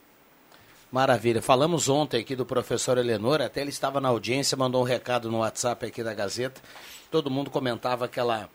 Maravilha. 0.91 1.43
Falamos 1.43 1.89
ontem 1.89 2.21
aqui 2.21 2.35
do 2.35 2.47
professor 2.47 2.97
Eleanor, 2.97 3.43
até 3.43 3.61
ele 3.61 3.69
estava 3.69 4.01
na 4.01 4.09
audiência, 4.09 4.57
mandou 4.57 4.81
um 4.81 4.85
recado 4.85 5.31
no 5.31 5.41
WhatsApp 5.41 5.85
aqui 5.85 6.03
da 6.03 6.15
Gazeta. 6.15 6.63
Todo 7.11 7.31
mundo 7.31 7.51
comentava 7.51 8.07
aquela 8.07 8.49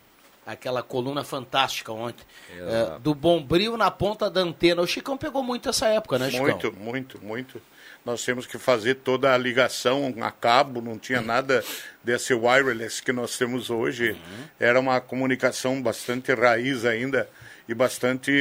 aquela 0.46 0.84
coluna 0.84 1.24
fantástica 1.24 1.92
ontem. 1.92 2.26
É, 2.52 3.00
do 3.00 3.16
Bombril 3.16 3.78
na 3.78 3.90
ponta 3.90 4.30
da 4.30 4.42
antena. 4.42 4.82
O 4.82 4.88
Chicão 4.88 5.18
pegou 5.18 5.44
muito 5.44 5.70
essa 5.70 5.88
época, 5.88 6.20
né, 6.20 6.30
Chicão? 6.30 6.46
Muito, 6.46 6.74
muito, 6.74 7.24
muito 7.24 7.62
nós 8.06 8.24
temos 8.24 8.46
que 8.46 8.58
fazer 8.58 8.96
toda 8.96 9.34
a 9.34 9.38
ligação 9.38 10.14
a 10.22 10.32
cabo, 10.32 10.82
não 10.82 10.98
tinha 10.98 11.22
nada 11.22 11.64
desse 12.04 12.34
wireless 12.34 13.02
que 13.02 13.14
nós 13.14 13.38
temos 13.38 13.70
hoje. 13.70 14.12
Uhum. 14.12 14.46
Era 14.60 14.80
uma 14.80 15.00
comunicação 15.00 15.82
bastante 15.82 16.34
raiz 16.34 16.86
ainda 16.86 17.30
e 17.68 17.74
bastante, 17.74 18.32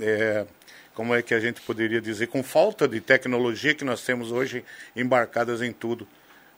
é, 0.00 0.46
como 0.94 1.14
é 1.14 1.20
que 1.20 1.34
a 1.34 1.40
gente 1.40 1.60
poderia 1.60 2.00
dizer, 2.00 2.28
com 2.28 2.42
falta 2.42 2.88
de 2.88 3.00
tecnologia 3.00 3.74
que 3.74 3.84
nós 3.84 4.02
temos 4.02 4.32
hoje 4.32 4.64
embarcadas 4.96 5.60
em 5.60 5.72
tudo. 5.72 6.08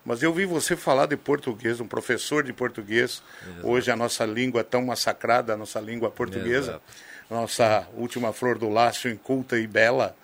Mas 0.04 0.22
eu 0.22 0.32
vi 0.32 0.44
você 0.44 0.76
falar 0.76 1.06
de 1.06 1.16
português, 1.16 1.80
um 1.80 1.86
professor 1.86 2.42
de 2.42 2.52
português. 2.52 3.22
Exato. 3.46 3.68
Hoje 3.68 3.90
a 3.90 3.96
nossa 3.96 4.24
língua 4.24 4.64
tão 4.64 4.84
massacrada, 4.84 5.54
a 5.54 5.56
nossa 5.56 5.80
língua 5.80 6.10
portuguesa, 6.10 6.72
Exato. 6.72 6.82
nossa 7.30 7.86
última 7.94 8.32
flor 8.32 8.58
do 8.58 8.68
lácio, 8.68 9.10
inculta 9.10 9.58
e 9.58 9.66
bela 9.66 10.16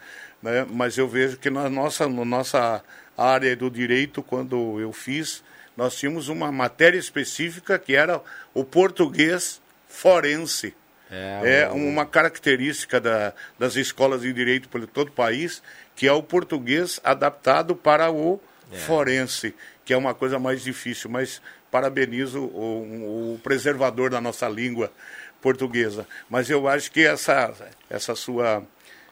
né? 0.43 0.67
mas 0.69 0.97
eu 0.97 1.09
vejo 1.09 1.37
que 1.37 1.51
na 1.51 1.69
nossa, 1.69 2.09
na 2.09 2.25
nossa 2.25 2.83
área 3.17 3.55
do 3.57 3.71
direito, 3.71 4.23
quando 4.23 4.81
eu 4.81 4.93
fiz, 4.93 5.43
nós 5.77 5.97
tínhamos 5.97 6.29
uma 6.29 6.51
matéria 6.51 6.99
específica 6.99 7.79
que 7.79 7.95
era 7.95 8.21
o 8.55 8.65
português 8.65 9.61
forense. 9.89 10.75
É, 11.11 11.63
é 11.63 11.69
uma 11.71 12.05
característica 12.05 13.01
da, 13.01 13.33
das 13.59 13.77
escolas 13.77 14.23
de 14.23 14.33
direito 14.33 14.69
por 14.69 14.87
todo 14.87 15.09
o 15.09 15.13
país, 15.13 15.63
que 15.97 16.07
é 16.07 16.13
o 16.13 16.23
português 16.23 17.01
adaptado 17.03 17.75
para 17.75 18.11
o 18.11 18.39
é. 18.73 18.77
forense, 18.77 19.55
que 19.85 19.93
é 19.93 19.97
uma 19.97 20.15
coisa 20.15 20.39
mais 20.39 20.63
difícil, 20.63 21.11
mas 21.11 21.41
parabenizo 21.71 22.41
o, 22.41 23.35
o 23.35 23.41
preservador 23.43 24.11
da 24.11 24.21
nossa 24.21 24.49
língua 24.49 24.93
portuguesa. 25.41 26.07
Mas 26.29 26.51
eu 26.51 26.67
acho 26.69 26.91
que 26.91 27.07
essa, 27.07 27.53
essa 27.89 28.15
sua 28.15 28.63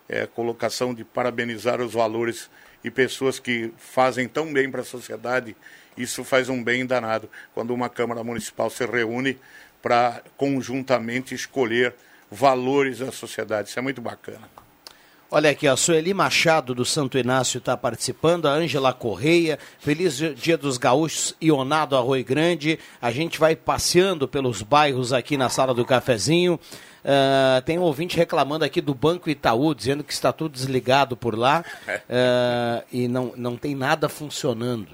é, 0.09 0.27
colocação 0.27 0.95
de 0.95 1.05
parabenizar 1.05 1.81
os 1.81 1.93
valores 1.93 2.51
e 2.83 2.91
pessoas 2.91 3.39
que 3.39 3.73
fazem 3.79 4.29
tão 4.29 4.53
bem 4.53 4.71
para 4.71 4.83
a 4.83 4.85
sociedade, 4.85 5.57
isso 5.97 6.23
faz 6.23 6.49
um 6.49 6.63
bem 6.63 6.87
danado 6.87 7.29
quando 7.55 7.73
uma 7.73 7.89
Câmara 7.89 8.23
Municipal 8.23 8.71
se 8.71 8.85
reúne 8.85 9.39
para 9.83 10.23
conjuntamente 10.37 11.35
escolher 11.35 11.95
valores 12.31 12.99
da 12.99 13.13
sociedade. 13.13 13.69
Isso 13.69 13.79
é 13.79 13.83
muito 13.83 14.01
bacana. 14.01 14.49
Olha 15.29 15.51
aqui, 15.51 15.67
a 15.67 15.77
Sueli 15.77 16.15
Machado 16.15 16.73
do 16.73 16.85
Santo 16.85 17.19
Inácio 17.19 17.59
está 17.59 17.77
participando, 17.77 18.47
a 18.47 18.53
Ângela 18.53 18.93
Correia, 18.93 19.59
feliz 19.81 20.17
Dia 20.37 20.57
dos 20.57 20.79
Gaúchos, 20.79 21.35
Ionado 21.43 21.97
Arroio 21.97 22.25
Grande. 22.25 22.79
A 23.03 23.11
gente 23.11 23.39
vai 23.39 23.57
passeando 23.57 24.29
pelos 24.29 24.63
bairros 24.63 25.13
aqui 25.13 25.37
na 25.37 25.49
sala 25.49 25.75
do 25.75 25.85
cafezinho. 25.85 26.55
Uh, 27.05 27.61
tem 27.65 27.77
um 27.79 27.83
ouvinte 27.83 28.17
reclamando 28.17 28.65
aqui 28.65 28.81
do 28.81 28.95
Banco 28.95 29.29
Itaú, 29.29 29.75
dizendo 29.75 30.05
que 30.05 30.13
está 30.13 30.33
tudo 30.33 30.53
desligado 30.53 31.17
por 31.17 31.37
lá 31.37 31.65
uh, 31.89 32.85
e 32.93 33.09
não, 33.09 33.33
não 33.37 33.57
tem 33.57 33.75
nada 33.75 34.09
funcionando. 34.09 34.91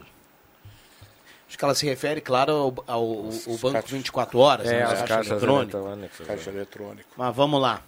Acho 1.46 1.58
que 1.58 1.64
ela 1.64 1.74
se 1.74 1.84
refere, 1.84 2.22
claro, 2.22 2.52
ao, 2.52 2.74
ao, 2.86 3.02
ao 3.02 3.58
Banco 3.60 3.86
24 3.86 4.38
Horas, 4.38 4.66
É, 4.66 4.78
né? 4.78 4.82
as 4.84 4.90
Caixa 5.00 5.06
caixas 5.06 5.30
eletrônica. 5.32 5.76
eletrônicas. 5.76 6.26
Caixa 6.26 6.50
eletrônico. 6.50 7.08
Mas 7.16 7.36
vamos 7.36 7.60
lá. 7.60 7.82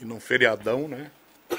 E 0.00 0.04
num 0.04 0.20
feriadão, 0.20 0.88
né? 0.88 1.10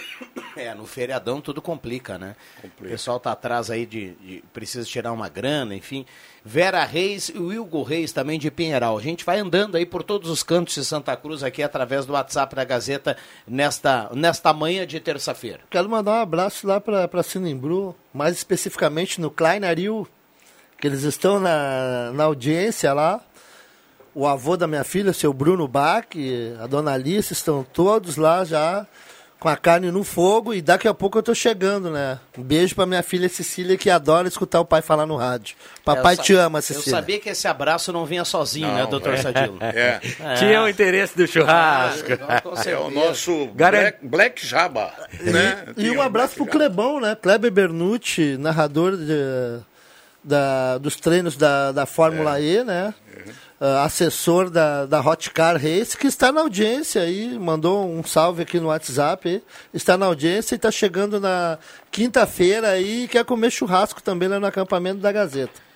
É, 0.58 0.74
no 0.74 0.88
feriadão 0.88 1.40
tudo 1.40 1.62
complica, 1.62 2.18
né? 2.18 2.36
Complica. 2.60 2.86
O 2.86 2.90
pessoal 2.90 3.20
tá 3.20 3.32
atrás 3.32 3.70
aí 3.70 3.86
de, 3.86 4.14
de- 4.16 4.44
precisa 4.52 4.84
tirar 4.88 5.12
uma 5.14 5.30
grana, 5.30 5.76
enfim. 5.76 6.04
Vera 6.44 6.84
Reis 6.84 7.30
e 7.30 7.38
o 7.38 7.50
Wilgo 7.50 7.84
Reis 7.84 8.12
também 8.12 8.40
de 8.40 8.50
Pinheiral. 8.50 8.98
A 8.98 9.02
gente 9.02 9.24
vai 9.24 9.38
andando 9.38 9.76
aí 9.78 9.86
por 9.86 10.02
todos 10.02 10.32
os 10.32 10.42
cantos 10.42 10.74
de 10.74 10.84
Santa 10.84 11.16
Cruz 11.16 11.44
aqui 11.44 11.62
através 11.62 12.08
do 12.08 12.14
WhatsApp 12.14 12.56
da 12.56 12.64
Gazeta 12.64 13.16
nesta, 13.48 14.10
nesta 14.16 14.52
manhã 14.52 14.88
de 14.88 15.00
terça-feira. 15.00 15.60
Quero 15.70 15.88
mandar 15.88 16.14
um 16.14 16.22
abraço 16.24 16.66
lá 16.66 16.82
para 16.82 17.22
Sinembru, 17.22 17.96
mais 18.12 18.36
especificamente 18.36 19.22
no 19.22 19.30
Klein 19.30 19.64
Aril, 19.64 20.08
que 20.82 20.88
eles 20.88 21.04
estão 21.04 21.40
na, 21.40 22.12
na 22.14 22.24
audiência 22.24 22.94
lá. 22.94 23.22
O 24.20 24.26
avô 24.26 24.58
da 24.58 24.66
minha 24.66 24.84
filha, 24.84 25.14
seu 25.14 25.32
Bruno 25.32 25.68
Bach, 25.68 26.08
a 26.60 26.66
dona 26.66 26.92
Alice, 26.94 27.32
estão 27.32 27.64
todos 27.72 28.18
lá 28.18 28.44
já 28.44 28.84
com 29.40 29.48
a 29.48 29.56
carne 29.56 29.92
no 29.92 30.04
fogo 30.04 30.56
e 30.56 30.60
daqui 30.64 30.88
a 30.88 30.94
pouco 30.96 31.20
eu 31.20 31.22
tô 31.22 31.36
chegando, 31.36 31.92
né? 31.92 32.18
Um 32.36 32.42
beijo 32.42 32.74
para 32.74 32.88
minha 32.88 33.04
filha 33.04 33.30
Cecília, 33.30 33.78
que 33.78 33.92
adora 33.92 34.28
escutar 34.28 34.60
o 34.60 34.66
pai 34.66 34.82
falar 34.82 35.06
no 35.06 35.16
rádio. 35.16 35.56
Papai 35.86 36.16
É, 36.16 36.18
Eu 36.18 36.24
te 36.24 36.34
ama, 36.34 36.58
Eu 36.58 36.62
Cecília. 36.64 36.90
sabia 36.98 37.20
que 37.20 37.30
esse 37.30 37.48
abraço 37.48 37.94
não 37.94 38.04
vinha 38.08 38.26
sozinho, 38.26 38.68
né, 38.74 38.82
Não, 38.82 38.90
doutor 38.90 39.14
é. 39.14 39.18
Sadilo? 39.18 39.60
É. 39.62 40.00
Tinha 40.40 40.64
o 40.64 40.68
interesse 40.68 41.16
do 41.16 41.28
churrasco. 41.28 42.08
Ah, 42.28 42.42
É 42.52 42.56
certeza. 42.56 42.80
o 42.80 42.90
nosso 42.90 43.46
Garan- 43.54 43.80
Black, 43.82 43.98
Black 44.08 44.48
Jabba, 44.48 44.92
né? 45.22 45.66
E 45.78 45.82
Tinha 45.82 45.94
um 45.94 46.02
abraço 46.02 46.34
pro 46.34 46.46
Black 46.46 46.58
Jabba. 46.60 46.74
Clebão, 46.76 47.00
né? 47.00 47.16
Kleber 47.16 47.52
Bernucci, 47.52 48.36
narrador 48.40 48.98
de- 48.98 49.60
da- 50.24 50.80
dos 50.80 50.96
treinos 50.96 51.38
da, 51.38 51.72
da 51.72 51.86
Fórmula 51.86 52.40
E, 52.42 52.64
né? 52.64 52.92
Ah, 53.60 53.86
assessor 53.86 54.52
da, 54.52 54.86
da 54.86 55.02
Hot 55.02 55.32
Car 55.32 55.56
Race, 55.56 55.98
que 55.98 56.06
está 56.06 56.32
na 56.32 56.42
audiência 56.42 57.02
aí, 57.02 57.40
mandou 57.40 57.90
um 57.90 58.04
salve 58.04 58.44
aqui 58.44 58.60
no 58.60 58.68
WhatsApp, 58.68 59.28
aí, 59.28 59.44
está 59.74 59.98
na 59.98 60.06
audiência 60.06 60.54
e 60.54 60.58
está 60.58 60.70
chegando 60.70 61.20
na 61.20 61.58
quinta-feira 61.90 62.70
aí 62.70 63.06
e 63.06 63.08
quer 63.08 63.26
comer 63.26 63.50
churrasco 63.50 64.02
também 64.02 64.30
lá 64.30 64.40
no 64.40 64.46
acampamento 64.46 65.00
da 65.00 65.12
Gazeta. 65.12 65.67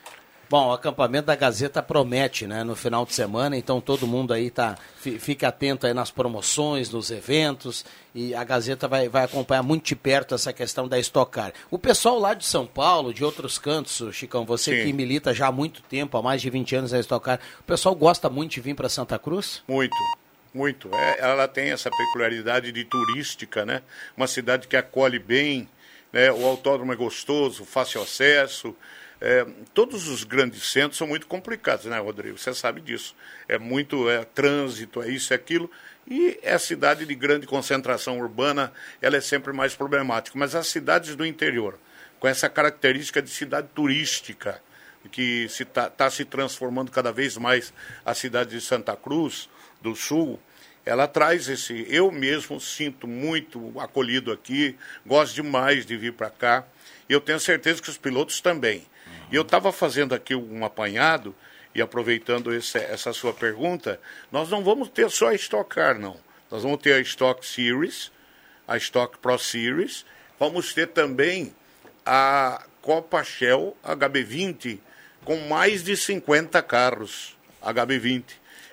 Bom, 0.51 0.67
o 0.67 0.73
acampamento 0.73 1.27
da 1.27 1.35
Gazeta 1.37 1.81
promete, 1.81 2.45
né, 2.45 2.61
no 2.61 2.75
final 2.75 3.05
de 3.05 3.13
semana, 3.13 3.55
então 3.55 3.79
todo 3.79 4.05
mundo 4.05 4.33
aí 4.33 4.49
tá, 4.49 4.77
fi- 4.97 5.17
fica 5.17 5.47
atento 5.47 5.87
aí 5.87 5.93
nas 5.93 6.11
promoções, 6.11 6.89
nos 6.89 7.09
eventos, 7.09 7.85
e 8.13 8.35
a 8.35 8.43
Gazeta 8.43 8.85
vai, 8.85 9.07
vai 9.07 9.23
acompanhar 9.23 9.63
muito 9.63 9.85
de 9.85 9.95
perto 9.95 10.35
essa 10.35 10.51
questão 10.51 10.89
da 10.89 10.99
Stock 10.99 11.31
Car. 11.31 11.53
O 11.69 11.79
pessoal 11.79 12.19
lá 12.19 12.33
de 12.33 12.45
São 12.45 12.67
Paulo, 12.67 13.13
de 13.13 13.23
outros 13.23 13.57
cantos, 13.57 14.13
Chicão, 14.13 14.43
você 14.43 14.75
Sim. 14.81 14.87
que 14.87 14.91
milita 14.91 15.33
já 15.33 15.47
há 15.47 15.51
muito 15.53 15.81
tempo, 15.83 16.17
há 16.17 16.21
mais 16.21 16.41
de 16.41 16.49
20 16.49 16.75
anos 16.75 16.91
na 16.91 16.99
Stock 16.99 17.23
Car, 17.23 17.39
o 17.61 17.63
pessoal 17.63 17.95
gosta 17.95 18.29
muito 18.29 18.51
de 18.51 18.59
vir 18.59 18.75
para 18.75 18.89
Santa 18.89 19.17
Cruz? 19.17 19.63
Muito, 19.69 19.95
muito. 20.53 20.89
É, 20.93 21.21
ela 21.21 21.47
tem 21.47 21.71
essa 21.71 21.89
peculiaridade 21.89 22.73
de 22.73 22.83
turística, 22.83 23.65
né? 23.65 23.81
Uma 24.17 24.27
cidade 24.27 24.67
que 24.67 24.75
acolhe 24.75 25.17
bem, 25.17 25.69
né? 26.11 26.29
o 26.29 26.45
autódromo 26.45 26.91
é 26.91 26.95
gostoso, 26.97 27.63
fácil 27.63 28.01
acesso. 28.01 28.75
É, 29.24 29.45
todos 29.72 30.07
os 30.07 30.24
grandes 30.24 30.72
centros 30.72 30.97
são 30.97 31.05
muito 31.05 31.28
complicados, 31.28 31.86
né, 31.86 31.99
Rodrigo? 31.99 32.39
Você 32.39 32.55
sabe 32.55 32.82
disso. 32.82 33.15
É 33.47 33.59
muito 33.59 34.09
é, 34.09 34.26
trânsito, 34.26 34.99
é 35.03 35.09
isso, 35.09 35.32
é 35.32 35.36
aquilo. 35.36 35.69
E 36.09 36.39
é 36.41 36.57
cidade 36.57 37.05
de 37.05 37.13
grande 37.13 37.45
concentração 37.45 38.19
urbana, 38.19 38.74
ela 38.99 39.15
é 39.15 39.22
sempre 39.22 39.53
mais 39.53 39.76
problemática. 39.76 40.38
Mas 40.39 40.55
as 40.55 40.65
cidades 40.67 41.15
do 41.15 41.24
interior, 41.24 41.78
com 42.19 42.28
essa 42.28 42.49
característica 42.49 43.22
de 43.22 43.30
cidade 43.30 43.67
turística, 43.76 44.59
que 45.11 45.43
está 45.43 45.55
se, 45.55 45.65
tá, 45.65 45.89
tá 45.89 46.09
se 46.09 46.26
transformando 46.26 46.91
cada 46.91 47.11
vez 47.11 47.38
mais 47.38 47.72
a 48.03 48.15
cidade 48.15 48.49
de 48.51 48.61
Santa 48.61 48.95
Cruz 48.95 49.47
do 49.82 49.95
Sul, 49.95 50.39
ela 50.84 51.07
traz 51.07 51.47
esse. 51.47 51.86
Eu 51.88 52.11
mesmo 52.11 52.59
sinto 52.59 53.07
muito 53.07 53.80
acolhido 53.80 54.32
aqui, 54.32 54.76
gosto 55.05 55.36
demais 55.36 55.86
de 55.86 55.95
vir 55.95 56.13
para 56.13 56.30
cá, 56.32 56.65
e 57.07 57.13
eu 57.13 57.22
tenho 57.22 57.39
certeza 57.39 57.82
que 57.82 57.89
os 57.89 57.97
pilotos 57.97 58.41
também. 58.41 58.84
E 59.32 59.36
eu 59.36 59.43
estava 59.43 59.71
fazendo 59.71 60.13
aqui 60.13 60.36
um 60.36 60.65
apanhado, 60.65 61.36
e 61.73 61.82
aproveitando 61.82 62.53
esse, 62.53 62.77
essa 62.77 63.13
sua 63.13 63.34
pergunta, 63.34 63.99
nós 64.32 64.49
não 64.49 64.63
vamos 64.63 64.89
ter 64.89 65.09
só 65.09 65.29
a 65.29 65.36
Stock 65.36 65.69
Car, 65.69 65.97
não. 65.97 66.17
Nós 66.49 66.63
vamos 66.63 66.82
ter 66.82 66.93
a 66.93 66.99
Stock 66.99 67.45
Series, 67.45 68.11
a 68.67 68.77
Stock 68.77 69.17
Pro 69.19 69.38
Series, 69.39 70.05
vamos 70.38 70.73
ter 70.73 70.88
também 70.88 71.53
a 72.05 72.65
Copa 72.82 73.23
Shell 73.23 73.75
HB20 73.84 74.79
com 75.23 75.38
mais 75.47 75.84
de 75.84 75.95
50 75.95 76.61
carros 76.63 77.38
HB20. 77.63 78.23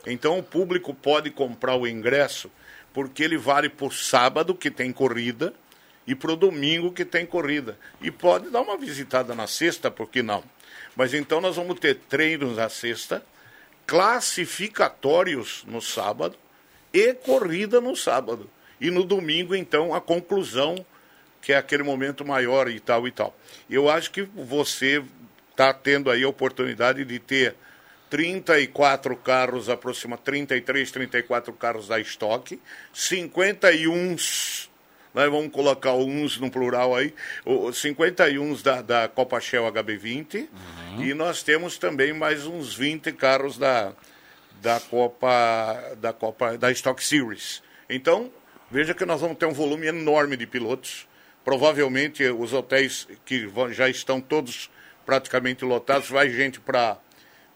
Então 0.07 0.39
o 0.39 0.43
público 0.43 0.93
pode 0.95 1.31
comprar 1.31 1.77
o 1.77 1.87
ingresso 1.87 2.51
porque 2.93 3.23
ele 3.23 3.37
vale 3.37 3.69
por 3.69 3.93
sábado, 3.93 4.55
que 4.55 4.71
tem 4.71 4.93
corrida, 4.93 5.53
e 6.09 6.15
para 6.15 6.33
o 6.33 6.37
domingo, 6.37 6.91
que 6.91 7.05
tem 7.05 7.27
corrida. 7.27 7.79
E 8.01 8.11
pode 8.11 8.49
dar 8.49 8.63
uma 8.63 8.79
visitada 8.79 9.35
na 9.35 9.47
sexta, 9.47 9.91
por 9.91 10.09
que 10.09 10.23
não? 10.23 10.43
Mas 10.97 11.13
então 11.13 11.39
nós 11.39 11.57
vamos 11.57 11.79
ter 11.79 11.97
treinos 12.09 12.57
na 12.57 12.71
sexta, 12.71 13.23
classificatórios 13.87 15.65
no 15.67 15.83
sábado 15.83 16.35
e 16.95 17.13
corrida 17.13 17.79
no 17.79 17.95
sábado. 17.95 18.49
E 18.81 18.91
no 18.91 19.05
domingo, 19.05 19.55
então, 19.55 19.95
a 19.95 20.01
conclusão, 20.01 20.83
que 21.43 21.53
é 21.53 21.59
aquele 21.59 21.83
momento 21.83 22.25
maior 22.25 22.71
e 22.71 22.81
tal 22.81 23.07
e 23.07 23.13
tal. 23.13 23.37
Eu 23.69 23.91
acho 23.91 24.11
que 24.11 24.23
você 24.23 25.05
está 25.51 25.75
tendo 25.75 26.11
aí 26.11 26.23
a 26.23 26.29
oportunidade 26.29 27.05
de 27.05 27.19
ter 27.19 27.55
34 28.09 29.15
carros, 29.15 29.69
aproxima 29.69 30.17
33, 30.17 30.91
34 30.91 31.53
carros 31.53 31.89
da 31.89 32.01
estoque, 32.01 32.59
51, 32.95 34.17
nós 35.15 35.31
vamos 35.31 35.51
colocar 35.53 35.93
uns 35.95 36.39
no 36.39 36.51
plural 36.51 36.95
aí, 36.95 37.15
o- 37.45 37.73
51 37.73 38.55
da, 38.63 38.83
da 38.83 39.09
Copa 39.09 39.41
Shell 39.41 39.65
HB20, 39.73 40.49
e 41.01 41.15
nós 41.15 41.43
temos 41.43 41.79
também 41.79 42.13
mais 42.13 42.47
uns 42.47 42.75
20 42.75 43.13
carros 43.13 43.57
da, 43.59 43.93
da 44.63 44.81
Copa 44.81 45.95
da 46.01 46.13
Copa 46.13 46.57
da 46.59 46.71
Stock 46.73 47.03
Series. 47.03 47.63
Então, 47.89 48.31
veja 48.71 48.95
que 48.95 49.05
nós 49.07 49.21
vamos 49.21 49.39
ter 49.39 49.47
um 49.47 49.53
volume 49.53 49.87
enorme 49.87 50.37
de 50.37 50.47
pilotos. 50.47 51.07
Provavelmente 51.45 52.23
os 52.25 52.53
hotéis 52.53 53.09
que 53.25 53.47
vão- 53.47 53.73
já 53.73 53.89
estão 53.89 54.21
todos 54.21 54.71
praticamente 55.07 55.65
lotados, 55.65 56.09
vai 56.11 56.29
gente 56.31 56.61
para 56.61 56.99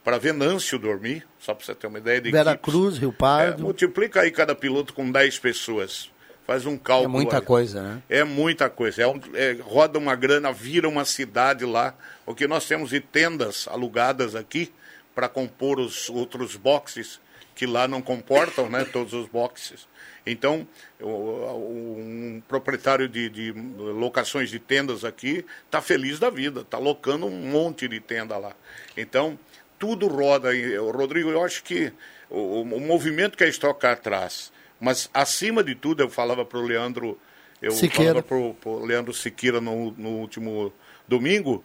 para 0.03 0.19
Venâncio 0.19 0.81
dormir, 0.81 1.25
só 1.39 1.55
para 1.55 1.65
você 1.65 1.77
ter 1.77 1.87
uma 1.87 1.99
ideia 1.99 2.21
de 2.21 2.33
Vera 2.33 2.53
equipes. 2.55 2.73
Cruz, 2.75 2.99
Rio 2.99 3.11
É, 3.11 3.13
Pardo. 3.13 3.63
multiplica 3.63 4.23
aí 4.23 4.33
cada 4.33 4.53
piloto 4.53 4.93
com 4.93 5.09
10 5.13 5.39
pessoas. 5.39 6.11
Faz 6.47 6.67
um 6.67 6.77
cálculo. 6.77 7.09
É 7.09 7.13
muita 7.13 7.37
aí. 7.39 7.43
coisa, 7.43 7.83
né? 7.83 8.03
É 8.09 8.25
muita 8.25 8.69
coisa. 8.69 9.03
É 9.03 9.07
um- 9.07 9.21
é, 9.35 9.53
roda 9.61 9.99
uma 9.99 10.15
grana, 10.17 10.53
vira 10.53 10.89
uma 10.89 11.05
cidade 11.05 11.65
lá. 11.65 11.95
O 12.27 12.35
que 12.35 12.47
nós 12.47 12.67
temos 12.67 12.91
de 12.91 13.01
tendas 13.01 13.69
alugadas 13.69 14.35
aqui 14.35 14.73
para 15.15 15.29
compor 15.29 15.79
os 15.79 16.09
outros 16.09 16.57
boxes, 16.57 17.21
que 17.55 17.67
lá 17.67 17.87
não 17.87 18.01
comportam 18.03 18.69
né, 18.69 18.85
todos 18.85 19.13
os 19.13 19.27
boxes. 19.29 19.87
Então, 20.27 20.67
um 21.01 22.43
proprietário 22.49 23.09
de, 23.09 23.29
de 23.29 23.53
locações 23.53 24.51
de 24.51 24.59
tendas 24.59 25.05
aqui 25.05 25.45
está 25.67 25.81
feliz 25.81 26.19
da 26.19 26.31
vida, 26.31 26.61
está 26.61 26.79
locando 26.79 27.27
um 27.27 27.51
monte 27.51 27.89
de 27.89 28.01
tenda 28.01 28.37
lá. 28.39 28.53
Então, 28.97 29.39
tudo 29.79 30.07
roda. 30.07 30.51
Rodrigo, 30.93 31.31
eu 31.31 31.45
acho 31.45 31.63
que 31.65 31.93
o, 32.31 32.63
o 32.63 32.81
movimento 32.81 33.37
que 33.37 33.45
a 33.45 33.49
Stock 33.49 33.81
Car 33.81 33.99
traz, 33.99 34.53
mas 34.83 35.09
acima 35.15 35.63
de 35.63 35.77
tudo, 35.77 36.03
eu 36.03 36.11
falava 36.11 36.45
para 36.45 36.59
o 36.59 36.63
Leandro, 36.63 37.17
eu 37.63 37.71
Siqueira. 37.71 38.21
falava 38.21 38.53
para 38.53 38.69
o 38.69 38.85
Leandro 38.85 39.15
Siqueira 39.15 39.61
no, 39.61 39.93
no 39.93 40.09
último 40.09 40.73
domingo, 41.07 41.65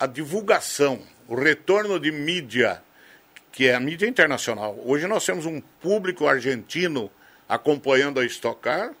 a 0.00 0.06
divulgação, 0.06 1.02
o 1.28 1.34
retorno 1.34 2.00
de 2.00 2.10
mídia, 2.10 2.82
que 3.52 3.68
é 3.68 3.74
a 3.74 3.80
mídia 3.80 4.06
internacional. 4.06 4.80
Hoje 4.82 5.06
nós 5.06 5.26
temos 5.26 5.44
um 5.44 5.60
público 5.60 6.26
argentino 6.26 7.10
acompanhando 7.46 8.18
a 8.18 8.24
Stock 8.24 8.62
Car 8.62 8.94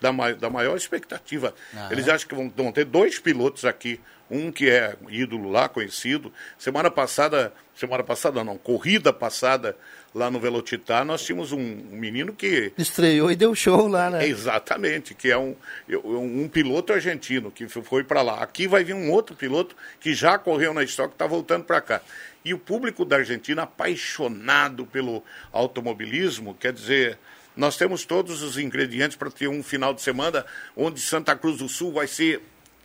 da, 0.00 0.10
da 0.32 0.48
maior 0.48 0.74
expectativa. 0.74 1.54
Ah, 1.76 1.90
Eles 1.92 2.08
é? 2.08 2.12
acham 2.12 2.26
que 2.26 2.34
vão, 2.34 2.50
vão 2.56 2.72
ter 2.72 2.86
dois 2.86 3.18
pilotos 3.18 3.66
aqui, 3.66 4.00
um 4.30 4.50
que 4.50 4.70
é 4.70 4.96
ídolo 5.10 5.50
lá, 5.50 5.68
conhecido. 5.68 6.32
Semana 6.58 6.90
passada, 6.90 7.52
semana 7.76 8.02
passada 8.02 8.42
não, 8.42 8.56
corrida 8.56 9.12
passada 9.12 9.76
lá 10.14 10.30
no 10.30 10.38
Velocitar, 10.38 11.04
nós 11.04 11.22
tínhamos 11.24 11.50
um, 11.50 11.58
um 11.58 11.96
menino 11.96 12.32
que 12.32 12.72
Estreou 12.78 13.30
e 13.32 13.36
deu 13.36 13.52
show 13.54 13.88
lá, 13.88 14.08
né? 14.10 14.26
Exatamente, 14.26 15.12
que 15.14 15.30
é 15.30 15.36
um, 15.36 15.56
eu- 15.88 16.02
um 16.06 16.46
piloto 16.48 16.92
argentino 16.92 17.50
que 17.50 17.66
foi 17.68 18.04
para 18.04 18.22
lá. 18.22 18.40
Aqui 18.42 18.68
vai 18.68 18.84
vir 18.84 18.94
um 18.94 19.10
outro 19.10 19.34
piloto 19.34 19.74
que 19.98 20.14
já 20.14 20.38
correu 20.38 20.72
na 20.72 20.84
Stock, 20.84 21.12
está 21.12 21.26
voltando 21.26 21.64
para 21.64 21.80
cá. 21.80 22.00
E 22.44 22.54
o 22.54 22.58
público 22.58 23.04
da 23.04 23.16
Argentina 23.16 23.62
apaixonado 23.62 24.86
pelo 24.86 25.24
automobilismo, 25.52 26.54
quer 26.54 26.72
dizer, 26.72 27.18
nós 27.56 27.76
temos 27.76 28.04
todos 28.04 28.42
os 28.42 28.56
ingredientes 28.58 29.16
para 29.16 29.30
ter 29.30 29.48
um 29.48 29.62
final 29.62 29.92
de 29.94 30.02
semana 30.02 30.44
onde 30.76 31.00
Santa 31.00 31.34
Cruz 31.34 31.58
do 31.58 31.68
Sul 31.68 31.92
vai 31.92 32.06
ser 32.06 32.40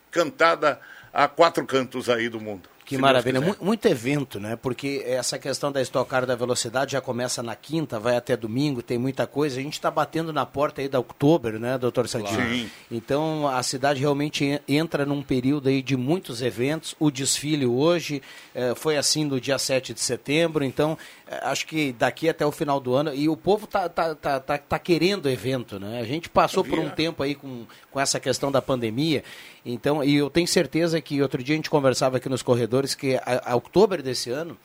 cantada 0.09 0.79
a 1.13 1.27
quatro 1.27 1.65
cantos 1.65 2.09
aí 2.09 2.29
do 2.29 2.39
mundo. 2.39 2.69
Que 2.89 2.97
maravilha. 2.97 3.39
Mu- 3.39 3.55
Muito 3.61 3.85
evento, 3.87 4.39
né? 4.39 4.55
Porque 4.55 5.03
essa 5.05 5.37
questão 5.37 5.71
da 5.71 5.81
estocar 5.81 6.25
da 6.25 6.35
velocidade 6.35 6.93
já 6.93 7.01
começa 7.01 7.41
na 7.43 7.55
quinta, 7.55 7.99
vai 7.99 8.15
até 8.17 8.35
domingo, 8.35 8.81
tem 8.81 8.97
muita 8.97 9.25
coisa. 9.27 9.59
A 9.59 9.63
gente 9.63 9.73
está 9.73 9.89
batendo 9.91 10.33
na 10.33 10.45
porta 10.45 10.81
aí 10.81 10.89
da 10.89 10.97
outubro, 10.99 11.59
né, 11.59 11.77
doutor 11.77 12.07
Sadinho? 12.07 12.35
Claro. 12.35 12.49
Sim. 12.49 12.69
Então 12.91 13.47
a 13.47 13.61
cidade 13.63 13.99
realmente 13.99 14.43
en- 14.43 14.59
entra 14.67 15.05
num 15.05 15.21
período 15.21 15.69
aí 15.69 15.81
de 15.81 15.95
muitos 15.95 16.41
eventos. 16.41 16.95
O 16.99 17.11
desfile 17.11 17.65
hoje 17.65 18.21
eh, 18.55 18.73
foi 18.75 18.97
assim 18.97 19.23
no 19.23 19.39
dia 19.39 19.57
7 19.59 19.93
de 19.93 19.99
setembro, 20.01 20.63
então 20.63 20.97
eh, 21.27 21.39
acho 21.43 21.67
que 21.67 21.93
daqui 21.93 22.27
até 22.27 22.45
o 22.45 22.51
final 22.51 22.79
do 22.79 22.95
ano. 22.95 23.13
E 23.13 23.29
o 23.29 23.37
povo 23.37 23.67
tá, 23.67 23.87
tá, 23.87 24.15
tá, 24.15 24.39
tá, 24.39 24.57
tá 24.57 24.79
querendo 24.79 25.29
evento, 25.29 25.79
né? 25.79 25.99
A 26.01 26.05
gente 26.05 26.27
passou 26.29 26.63
por 26.63 26.79
um 26.79 26.89
tempo 26.89 27.21
aí 27.23 27.35
com, 27.35 27.65
com 27.91 27.99
essa 27.99 28.19
questão 28.19 28.51
da 28.51 28.61
pandemia. 28.61 29.23
Então, 29.65 30.03
e 30.03 30.15
eu 30.15 30.29
tenho 30.29 30.47
certeza 30.47 31.01
que 31.01 31.21
outro 31.21 31.43
dia 31.43 31.55
a 31.55 31.57
gente 31.57 31.69
conversava 31.69 32.17
aqui 32.17 32.29
nos 32.29 32.41
corredores 32.41 32.95
que 32.95 33.15
a, 33.15 33.51
a 33.51 33.55
outubro 33.55 34.01
desse 34.01 34.29
ano. 34.29 34.57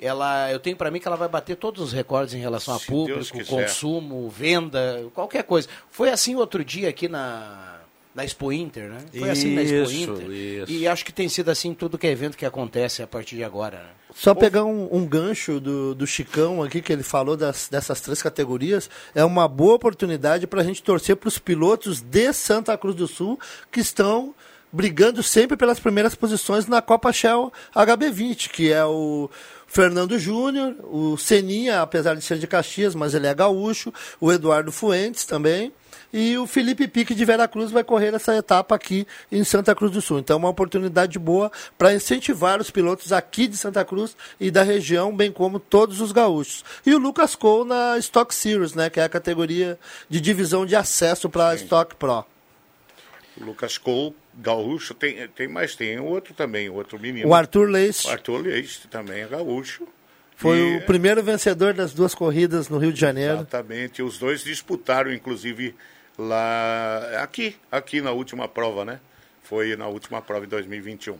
Ela, 0.00 0.50
eu 0.50 0.58
tenho 0.58 0.76
para 0.76 0.90
mim 0.90 0.98
que 0.98 1.06
ela 1.06 1.16
vai 1.16 1.28
bater 1.28 1.56
todos 1.56 1.80
os 1.80 1.92
recordes 1.92 2.34
em 2.34 2.40
relação 2.40 2.74
a 2.74 2.78
Se 2.78 2.86
público, 2.86 3.44
consumo, 3.44 4.28
venda, 4.28 5.06
qualquer 5.14 5.44
coisa. 5.44 5.68
Foi 5.90 6.10
assim 6.10 6.34
outro 6.34 6.64
dia 6.64 6.88
aqui 6.88 7.08
na, 7.08 7.81
na 8.14 8.24
Expo 8.24 8.52
Inter, 8.52 8.90
né? 8.90 8.98
Foi 9.18 9.30
assim 9.30 9.54
na 9.54 9.62
Expo 9.62 9.90
Isso, 9.90 10.12
Inter. 10.12 10.30
isso. 10.30 10.72
E 10.72 10.86
acho 10.86 11.04
que 11.04 11.12
tem 11.12 11.28
sido 11.28 11.50
assim 11.50 11.72
tudo 11.72 11.96
que 11.96 12.06
é 12.06 12.10
evento 12.10 12.36
que 12.36 12.44
acontece 12.44 13.02
a 13.02 13.06
partir 13.06 13.36
de 13.36 13.44
agora. 13.44 13.78
Né? 13.78 13.88
Só 14.14 14.34
pegar 14.34 14.64
um, 14.64 14.88
um 14.92 15.06
gancho 15.06 15.58
do, 15.58 15.94
do 15.94 16.06
Chicão 16.06 16.62
aqui, 16.62 16.82
que 16.82 16.92
ele 16.92 17.02
falou 17.02 17.36
das, 17.36 17.68
dessas 17.68 18.00
três 18.00 18.22
categorias, 18.22 18.90
é 19.14 19.24
uma 19.24 19.48
boa 19.48 19.74
oportunidade 19.74 20.46
para 20.46 20.60
a 20.60 20.64
gente 20.64 20.82
torcer 20.82 21.16
para 21.16 21.28
os 21.28 21.38
pilotos 21.38 22.00
de 22.00 22.32
Santa 22.32 22.76
Cruz 22.76 22.94
do 22.94 23.06
Sul, 23.06 23.40
que 23.70 23.80
estão 23.80 24.34
brigando 24.70 25.22
sempre 25.22 25.56
pelas 25.56 25.78
primeiras 25.78 26.14
posições 26.14 26.66
na 26.66 26.80
Copa 26.80 27.12
Shell 27.12 27.52
HB20, 27.74 28.48
que 28.48 28.72
é 28.72 28.84
o 28.84 29.30
Fernando 29.66 30.18
Júnior, 30.18 30.74
o 30.82 31.16
Seninha, 31.16 31.82
apesar 31.82 32.14
de 32.14 32.22
ser 32.22 32.38
de 32.38 32.46
Caxias, 32.46 32.94
mas 32.94 33.14
ele 33.14 33.26
é 33.26 33.34
gaúcho, 33.34 33.92
o 34.20 34.32
Eduardo 34.32 34.72
Fuentes 34.72 35.24
também, 35.24 35.72
e 36.12 36.36
o 36.36 36.46
Felipe 36.46 36.86
Pique 36.86 37.14
de 37.14 37.24
Veracruz 37.24 37.70
vai 37.70 37.82
correr 37.82 38.12
essa 38.14 38.36
etapa 38.36 38.74
aqui 38.74 39.06
em 39.30 39.42
Santa 39.44 39.74
Cruz 39.74 39.90
do 39.92 40.02
Sul. 40.02 40.18
Então, 40.18 40.34
é 40.34 40.38
uma 40.38 40.48
oportunidade 40.50 41.18
boa 41.18 41.50
para 41.78 41.94
incentivar 41.94 42.60
os 42.60 42.70
pilotos 42.70 43.12
aqui 43.12 43.46
de 43.46 43.56
Santa 43.56 43.84
Cruz 43.84 44.16
e 44.38 44.50
da 44.50 44.62
região, 44.62 45.14
bem 45.16 45.32
como 45.32 45.58
todos 45.58 46.00
os 46.00 46.12
gaúchos. 46.12 46.64
E 46.84 46.94
o 46.94 46.98
Lucas 46.98 47.34
Cole 47.34 47.68
na 47.68 47.96
Stock 47.98 48.34
Series, 48.34 48.74
né, 48.74 48.90
que 48.90 49.00
é 49.00 49.04
a 49.04 49.08
categoria 49.08 49.78
de 50.08 50.20
divisão 50.20 50.66
de 50.66 50.76
acesso 50.76 51.30
para 51.30 51.48
a 51.50 51.54
Stock 51.54 51.94
Pro. 51.96 52.24
O 53.40 53.44
Lucas 53.44 53.78
Cole, 53.78 54.14
gaúcho, 54.34 54.92
tem, 54.92 55.26
tem 55.28 55.48
mais, 55.48 55.74
tem 55.74 55.98
outro 55.98 56.34
também, 56.34 56.68
outro 56.68 56.98
menino. 56.98 57.26
O 57.28 57.34
Arthur 57.34 57.68
Leist. 57.70 58.06
O 58.06 58.10
Arthur 58.10 58.42
Leist 58.42 58.86
também 58.88 59.22
é 59.22 59.26
gaúcho. 59.26 59.88
Foi 60.36 60.58
E- 60.58 60.76
o 60.78 60.82
primeiro 60.82 61.22
vencedor 61.22 61.72
das 61.72 61.94
duas 61.94 62.14
corridas 62.14 62.68
no 62.68 62.76
Rio 62.76 62.92
de 62.92 63.00
Janeiro. 63.00 63.34
Exatamente. 63.36 64.02
Os 64.02 64.18
dois 64.18 64.42
disputaram, 64.44 65.12
inclusive, 65.12 65.74
lá. 66.18 67.22
Aqui, 67.22 67.56
aqui 67.70 68.00
na 68.00 68.12
última 68.12 68.48
prova, 68.48 68.84
né? 68.84 69.00
Foi 69.42 69.76
na 69.76 69.86
última 69.88 70.22
prova 70.22 70.44
em 70.44 70.48
2021. 70.48 71.16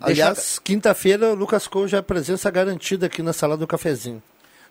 Aliás, 0.00 0.58
quinta-feira 0.58 1.30
o 1.30 1.34
Lucas 1.34 1.68
Cole 1.68 1.88
já 1.88 1.98
é 1.98 2.02
presença 2.02 2.50
garantida 2.50 3.06
aqui 3.06 3.22
na 3.22 3.32
sala 3.32 3.56
do 3.56 3.66
cafezinho. 3.66 4.22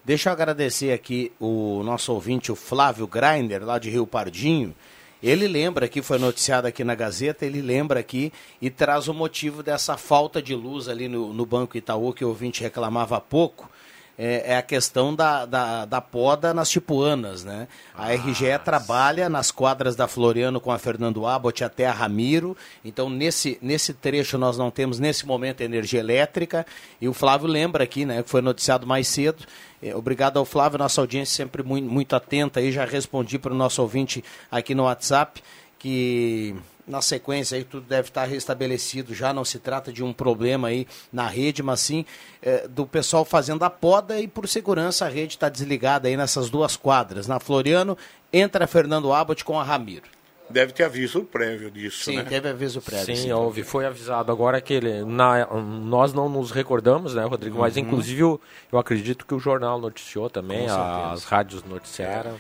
Deixa 0.04 0.30
eu 0.30 0.34
agradecer 0.34 0.92
aqui 0.92 1.32
o 1.40 1.82
nosso 1.84 2.12
ouvinte, 2.12 2.52
o 2.52 2.56
Flávio 2.56 3.08
Grinder, 3.08 3.64
lá 3.64 3.80
de 3.80 3.90
Rio 3.90 4.06
Pardinho. 4.06 4.76
Ele 5.22 5.48
lembra 5.48 5.86
aqui, 5.86 6.02
foi 6.02 6.20
noticiado 6.20 6.68
aqui 6.68 6.84
na 6.84 6.94
Gazeta, 6.94 7.46
ele 7.46 7.62
lembra 7.62 8.02
aqui 8.02 8.34
e 8.62 8.70
traz 8.70 9.08
o 9.08 9.14
motivo 9.14 9.64
dessa 9.64 9.96
falta 9.96 10.42
de 10.42 10.54
luz 10.54 10.90
ali 10.90 11.08
no, 11.08 11.34
no 11.34 11.46
Banco 11.46 11.78
Itaú, 11.78 12.12
que 12.12 12.26
o 12.26 12.28
ouvinte 12.28 12.62
reclamava 12.62 13.16
há 13.16 13.22
pouco. 13.22 13.70
É, 14.18 14.54
é 14.54 14.58
a 14.58 14.62
questão 14.62 15.16
da, 15.16 15.46
da, 15.46 15.86
da 15.86 16.00
poda 16.00 16.54
nas 16.54 16.70
Tipuanas, 16.70 17.44
né? 17.44 17.68
A 17.96 18.14
RGE 18.14 18.60
trabalha 18.64 19.28
nas 19.28 19.50
quadras 19.50 19.96
da 19.96 20.08
Floriano 20.08 20.62
com 20.62 20.72
a 20.72 20.78
Fernando 20.78 21.26
Abbott 21.26 21.64
até 21.64 21.88
a 21.88 21.92
Ramiro. 21.92 22.56
Então, 22.86 23.10
nesse, 23.10 23.58
nesse 23.62 23.94
trecho, 23.94 24.38
nós 24.38 24.58
não 24.58 24.70
temos, 24.70 25.00
nesse 25.00 25.26
momento, 25.26 25.62
energia 25.62 26.00
elétrica. 26.00 26.66
E 27.02 27.08
o 27.08 27.14
Flávio 27.14 27.48
lembra 27.48 27.84
aqui, 27.84 28.06
né? 28.06 28.22
Que 28.22 28.30
foi 28.30 28.42
noticiado 28.42 28.86
mais 28.86 29.08
cedo. 29.08 29.44
É, 29.82 29.96
Obrigado 29.96 30.38
ao 30.38 30.46
Flávio, 30.46 30.78
nossa 30.78 31.02
audiência 31.02 31.36
sempre 31.36 31.64
muito, 31.64 31.90
muito 31.90 32.16
atenta. 32.16 32.60
Aí 32.60 32.72
já 32.72 32.86
respondi 32.86 33.40
para 33.40 33.52
o 33.52 33.58
nosso 33.58 33.82
ouvinte 33.82 34.24
aqui 34.52 34.76
no 34.76 34.84
WhatsApp 34.84 35.42
que 35.84 36.56
na 36.88 37.02
sequência 37.02 37.58
aí 37.58 37.64
tudo 37.64 37.86
deve 37.88 38.10
estar 38.10 38.26
restabelecido. 38.26 39.14
Já 39.14 39.34
não 39.34 39.46
se 39.46 39.60
trata 39.60 39.92
de 39.92 40.04
um 40.04 40.12
problema 40.14 40.68
aí 40.68 40.88
na 41.12 41.28
rede, 41.28 41.64
mas 41.64 41.80
sim 41.80 42.06
é, 42.42 42.68
do 42.68 42.86
pessoal 42.86 43.24
fazendo 43.24 43.64
a 43.64 43.70
poda 43.70 44.20
e 44.20 44.28
por 44.28 44.48
segurança 44.48 45.06
a 45.06 45.10
rede 45.10 45.36
está 45.36 45.50
desligada 45.50 46.08
aí 46.08 46.18
nessas 46.18 46.50
duas 46.50 46.76
quadras. 46.76 47.28
Na 47.28 47.40
Floriano 47.40 47.98
entra 48.32 48.68
Fernando 48.68 49.14
Abbott 49.14 49.44
com 49.46 49.60
a 49.60 49.64
Ramiro. 49.64 50.04
Deve 50.50 50.74
ter 50.74 50.84
aviso 50.84 51.24
prévio 51.24 51.72
disso, 51.72 52.04
Sim, 52.04 52.18
né? 52.18 52.24
teve 52.26 52.50
aviso 52.50 52.82
prévio. 52.82 53.16
Sim, 53.16 53.32
houve, 53.32 53.64
foi 53.64 53.86
avisado. 53.86 54.30
Agora 54.32 54.60
que 54.60 54.74
ele, 54.74 55.04
na, 55.06 55.48
nós 55.48 56.14
não 56.14 56.28
nos 56.28 56.52
recordamos, 56.52 57.16
né, 57.16 57.24
Rodrigo? 57.24 57.60
Mas 57.60 57.76
Uhum. 57.76 57.82
inclusive 57.84 58.22
eu, 58.22 58.42
eu 58.72 58.78
acredito 58.78 59.26
que 59.26 59.34
o 59.34 59.40
jornal 59.40 59.80
noticiou 59.80 60.30
também, 60.30 60.68
as 60.68 61.24
rádios 61.24 61.64
noticiaram. 61.64 62.36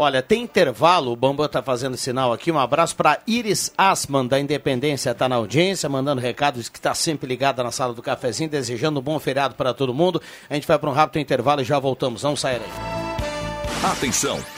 Olha, 0.00 0.22
tem 0.22 0.44
intervalo, 0.44 1.10
o 1.10 1.16
Bambam 1.16 1.46
está 1.46 1.60
fazendo 1.60 1.96
sinal 1.96 2.32
aqui. 2.32 2.52
Um 2.52 2.58
abraço 2.58 2.94
para 2.94 3.18
Iris 3.26 3.72
Asman, 3.76 4.28
da 4.28 4.38
Independência, 4.38 5.10
está 5.10 5.28
na 5.28 5.34
audiência, 5.34 5.88
mandando 5.88 6.20
recados 6.20 6.68
que 6.68 6.78
está 6.78 6.94
sempre 6.94 7.26
ligada 7.26 7.64
na 7.64 7.72
sala 7.72 7.92
do 7.92 8.00
cafezinho, 8.00 8.48
desejando 8.48 9.00
um 9.00 9.02
bom 9.02 9.18
feriado 9.18 9.56
para 9.56 9.74
todo 9.74 9.92
mundo. 9.92 10.22
A 10.48 10.54
gente 10.54 10.68
vai 10.68 10.78
para 10.78 10.88
um 10.88 10.92
rápido 10.92 11.20
intervalo 11.20 11.62
e 11.62 11.64
já 11.64 11.80
voltamos. 11.80 12.22
Vamos 12.22 12.38
sair 12.38 12.60
aí. 12.62 13.90
Atenção! 13.90 14.57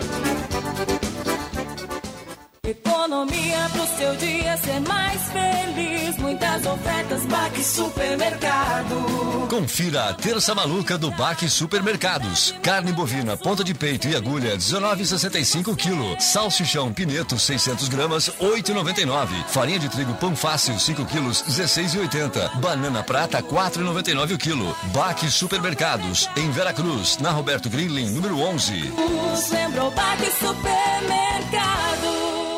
Economia 3.06 3.70
pro 3.72 3.86
seu 4.00 4.16
dia 4.16 4.58
ser 4.58 4.80
mais 4.80 5.22
feliz. 5.30 6.18
Muitas 6.18 6.66
ofertas, 6.66 7.24
Baque 7.28 7.64
Supermercado. 7.64 9.48
Confira 9.48 10.10
a 10.10 10.14
terça 10.16 10.56
maluca 10.56 10.98
do 10.98 11.12
Baque 11.12 11.48
Supermercados. 11.48 12.56
Carne 12.64 12.92
bovina, 12.92 13.38
ponta 13.38 13.64
de 13.64 13.76
peito 13.76 14.08
e 14.08 14.16
agulha, 14.16 14.58
19,65 14.58 15.76
kg. 15.76 16.20
Salsichão 16.20 16.92
pineto, 16.92 17.38
600 17.38 17.90
gramas, 17.90 18.28
8,99. 18.42 19.28
Farinha 19.50 19.78
de 19.78 19.88
trigo 19.88 20.16
pão 20.16 20.36
fácil, 20.36 20.80
5 20.80 21.06
quilos, 21.06 21.44
16,80. 21.44 22.56
Banana 22.56 23.04
prata, 23.04 23.40
4,99 23.44 24.34
o 24.34 24.38
quilo. 24.40 24.76
Baque 24.86 25.30
Supermercados, 25.30 26.28
em 26.36 26.50
Veracruz, 26.50 27.20
na 27.20 27.30
Roberto 27.30 27.70
Greenlin, 27.70 28.10
número 28.10 28.40
11. 28.40 28.74
Nos 28.74 29.52
lembrou 29.52 29.92
Baque 29.92 30.32
Supermercado. 30.32 32.55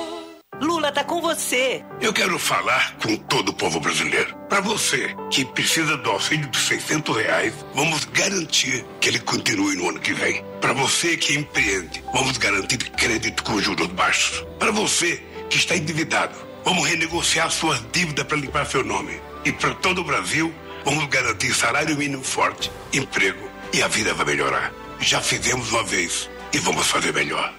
Lula 0.62 0.92
tá 0.92 1.04
com 1.04 1.22
você. 1.22 1.84
Eu 2.02 2.12
quero 2.14 2.38
falar 2.40 2.96
com 2.98 3.16
todo 3.16 3.50
o 3.50 3.54
povo 3.54 3.80
brasileiro. 3.80 4.36
Para 4.50 4.62
você 4.62 5.16
que 5.30 5.46
precisa 5.46 5.98
do 5.98 6.10
auxílio 6.10 6.48
de 6.50 6.58
600 6.58 7.16
reais, 7.16 7.54
vamos 7.74 8.06
garantir 8.06 8.86
que 9.00 9.10
ele 9.10 9.20
continue 9.20 9.76
no 9.76 9.90
ano 9.90 10.00
que 10.00 10.14
vem. 10.14 10.44
Para 10.60 10.74
você 10.74 11.16
que 11.16 11.36
empreende, 11.36 12.04
vamos 12.14 12.38
garantir 12.38 12.78
crédito 12.92 13.44
com 13.44 13.62
juros 13.62 13.88
baixos. 13.88 14.46
Para 14.58 14.72
você 14.72 15.24
que 15.50 15.58
está 15.58 15.76
endividado, 15.76 16.48
Vamos 16.68 16.86
renegociar 16.86 17.50
suas 17.50 17.82
dívidas 17.94 18.26
para 18.26 18.36
limpar 18.36 18.66
seu 18.66 18.84
nome. 18.84 19.22
E 19.46 19.54
para 19.54 19.74
todo 19.76 20.02
o 20.02 20.04
Brasil, 20.04 20.54
vamos 20.84 21.06
garantir 21.06 21.54
salário 21.54 21.96
mínimo 21.96 22.26
forte, 22.26 22.70
emprego 22.92 23.50
e 23.74 23.82
a 23.82 23.88
vida 23.88 24.14
vai 24.14 24.26
melhorar. 24.26 24.74
Já 25.00 25.22
fizemos 25.22 25.72
uma 25.72 25.86
vez 25.86 26.30
e 26.52 26.58
vamos 26.60 26.86
fazer 26.88 27.14
melhor. 27.14 27.54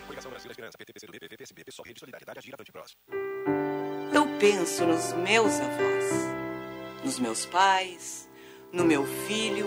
Eu 4.13 4.27
penso 4.41 4.85
nos 4.85 5.13
meus 5.13 5.61
avós, 5.61 6.05
nos 7.05 7.19
meus 7.19 7.47
pais, 7.47 8.29
no 8.73 8.85
meu 8.85 9.07
filho 9.07 9.67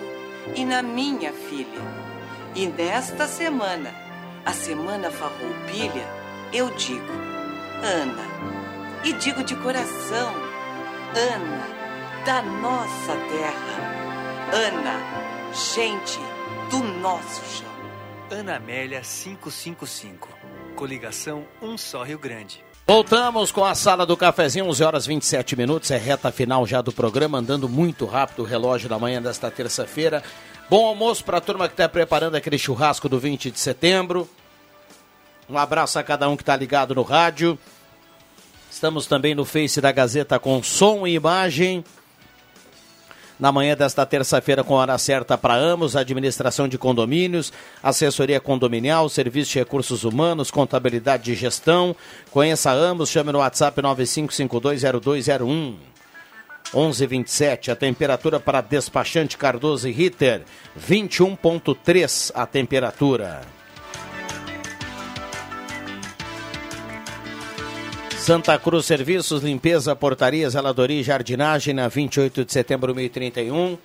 e 0.55 0.65
na 0.65 0.81
minha 0.81 1.31
filha. 1.31 1.81
E 2.53 2.67
nesta 2.67 3.27
semana, 3.27 3.93
a 4.45 4.51
Semana 4.51 5.09
Farroupilha, 5.09 6.05
eu 6.51 6.69
digo, 6.75 7.13
Ana, 7.81 8.25
e 9.05 9.13
digo 9.13 9.43
de 9.43 9.55
coração, 9.55 10.33
Ana, 11.15 12.25
da 12.25 12.41
nossa 12.41 13.13
terra, 13.29 14.01
Ana, 14.53 15.53
gente 15.53 16.19
do 16.69 16.83
nosso 16.99 17.41
chão. 17.57 17.71
Ana 18.29 18.57
Amélia 18.57 19.01
555. 19.01 20.40
Coligação 20.71 21.45
Um 21.61 21.77
Só 21.77 22.03
Rio 22.03 22.17
Grande. 22.17 22.63
Voltamos 22.87 23.51
com 23.51 23.63
a 23.63 23.75
sala 23.75 24.05
do 24.05 24.17
cafezinho, 24.17 24.65
11 24.65 24.83
horas 24.83 25.05
27 25.05 25.55
minutos, 25.55 25.91
é 25.91 25.97
reta 25.97 26.31
final 26.31 26.65
já 26.65 26.81
do 26.81 26.91
programa, 26.91 27.37
andando 27.37 27.69
muito 27.69 28.05
rápido 28.05 28.39
o 28.39 28.45
relógio 28.45 28.89
da 28.89 28.99
manhã 28.99 29.21
desta 29.21 29.49
terça-feira. 29.49 30.23
Bom 30.69 30.87
almoço 30.87 31.23
para 31.23 31.37
a 31.37 31.41
turma 31.41 31.67
que 31.67 31.73
está 31.73 31.87
preparando 31.87 32.35
aquele 32.35 32.57
churrasco 32.57 33.07
do 33.07 33.19
20 33.19 33.51
de 33.51 33.59
setembro. 33.59 34.27
Um 35.49 35.57
abraço 35.57 35.99
a 35.99 36.03
cada 36.03 36.27
um 36.27 36.35
que 36.35 36.43
está 36.43 36.55
ligado 36.55 36.95
no 36.95 37.01
rádio. 37.01 37.57
Estamos 38.69 39.05
também 39.05 39.35
no 39.35 39.45
Face 39.45 39.79
da 39.79 39.91
Gazeta 39.91 40.39
com 40.39 40.63
som 40.63 41.05
e 41.05 41.13
imagem 41.13 41.83
na 43.41 43.51
manhã 43.51 43.75
desta 43.75 44.05
terça-feira 44.05 44.63
com 44.63 44.75
hora 44.75 44.95
certa 44.99 45.35
para 45.35 45.55
Amos, 45.55 45.95
administração 45.95 46.67
de 46.67 46.77
condomínios, 46.77 47.51
assessoria 47.81 48.39
condominial, 48.39 49.09
serviço 49.09 49.53
de 49.53 49.59
recursos 49.59 50.03
humanos, 50.03 50.51
contabilidade 50.51 51.23
de 51.23 51.33
gestão. 51.33 51.95
Conheça 52.29 52.69
Amos, 52.69 53.09
chame 53.09 53.31
no 53.31 53.39
WhatsApp 53.39 53.81
95520201. 53.81 55.73
11:27 56.71 57.71
a 57.71 57.75
temperatura 57.75 58.39
para 58.39 58.61
despachante 58.61 59.35
Cardoso 59.37 59.89
e 59.89 59.91
Ritter 59.91 60.43
21.3 60.79 62.31
a 62.35 62.45
temperatura. 62.45 63.41
Santa 68.21 68.55
Cruz 68.59 68.85
Serviços, 68.85 69.41
Limpeza, 69.41 69.95
Portaria, 69.95 70.47
Zeladoria 70.47 71.01
e 71.01 71.03
Jardinagem, 71.03 71.73
na 71.73 71.87
28 71.87 72.45
de 72.45 72.53
setembro 72.53 72.89
de 72.89 73.09
2031. 73.09 73.79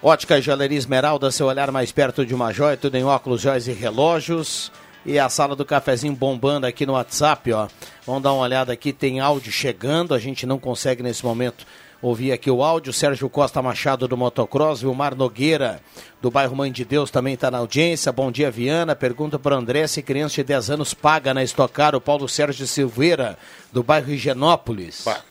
Ótica 0.00 0.38
e 0.38 0.40
Joalheria 0.40 0.78
Esmeralda, 0.78 1.28
seu 1.32 1.48
olhar 1.48 1.72
mais 1.72 1.90
perto 1.90 2.24
de 2.24 2.32
uma 2.32 2.52
joia, 2.52 2.76
tudo 2.76 2.94
em 2.94 3.02
óculos, 3.02 3.40
joias 3.40 3.66
e 3.66 3.72
relógios. 3.72 4.70
E 5.04 5.18
a 5.18 5.28
sala 5.28 5.56
do 5.56 5.64
cafezinho 5.64 6.14
bombando 6.14 6.68
aqui 6.68 6.86
no 6.86 6.92
WhatsApp, 6.92 7.52
ó. 7.52 7.66
Vamos 8.06 8.22
dar 8.22 8.32
uma 8.32 8.44
olhada 8.44 8.72
aqui, 8.72 8.92
tem 8.92 9.18
áudio 9.18 9.50
chegando, 9.50 10.14
a 10.14 10.20
gente 10.20 10.46
não 10.46 10.58
consegue 10.60 11.02
nesse 11.02 11.24
momento 11.24 11.66
ouvir 12.00 12.32
aqui 12.32 12.50
o 12.50 12.62
áudio. 12.62 12.92
Sérgio 12.92 13.28
Costa 13.28 13.60
Machado 13.62 14.06
do 14.08 14.16
Motocross, 14.16 14.80
Vilmar 14.80 15.14
Nogueira 15.14 15.80
do 16.20 16.30
bairro 16.30 16.54
Mãe 16.56 16.70
de 16.72 16.84
Deus 16.84 17.10
também 17.10 17.34
está 17.34 17.50
na 17.50 17.58
audiência. 17.58 18.10
Bom 18.12 18.30
dia, 18.30 18.50
Viana. 18.50 18.94
Pergunta 18.96 19.38
para 19.38 19.56
André 19.56 19.86
se 19.86 20.02
criança 20.02 20.36
de 20.36 20.44
10 20.44 20.70
anos 20.70 20.94
paga 20.94 21.32
na 21.34 21.42
Estocar. 21.42 21.94
O 21.94 22.00
Paulo 22.00 22.28
Sérgio 22.28 22.66
Silveira 22.66 23.38
do 23.72 23.82
bairro 23.82 24.10
Higienópolis. 24.10 25.02
Paga. 25.02 25.22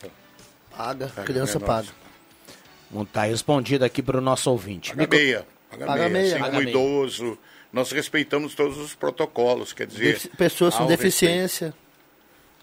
Paga, 0.76 1.08
criança 1.24 1.58
paga. 1.58 1.88
Não 2.90 3.02
está 3.02 3.24
respondido 3.24 3.84
aqui 3.84 4.00
para 4.02 4.18
o 4.18 4.20
nosso 4.20 4.50
ouvinte. 4.50 4.94
Paga 4.94 5.16
meia. 5.16 5.46
Paga, 5.70 5.86
Paga 5.86 6.08
meia. 6.08 6.10
meia. 6.10 6.32
Assim, 6.34 6.42
Paga 6.42 6.56
um 6.56 6.60
meia. 6.60 6.70
idoso. 6.70 7.38
Nós 7.70 7.90
respeitamos 7.92 8.54
todos 8.54 8.78
os 8.78 8.94
protocolos, 8.94 9.74
quer 9.74 9.86
dizer... 9.86 10.14
Defi- 10.14 10.28
pessoas 10.30 10.74
com 10.74 10.86
deficiência. 10.86 11.66
respeito. 11.66 11.88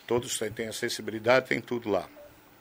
Todos 0.08 0.40
têm, 0.40 0.50
têm 0.52 0.68
acessibilidade, 0.68 1.48
tem 1.48 1.62
tudo 1.62 1.90
lá. 1.92 2.08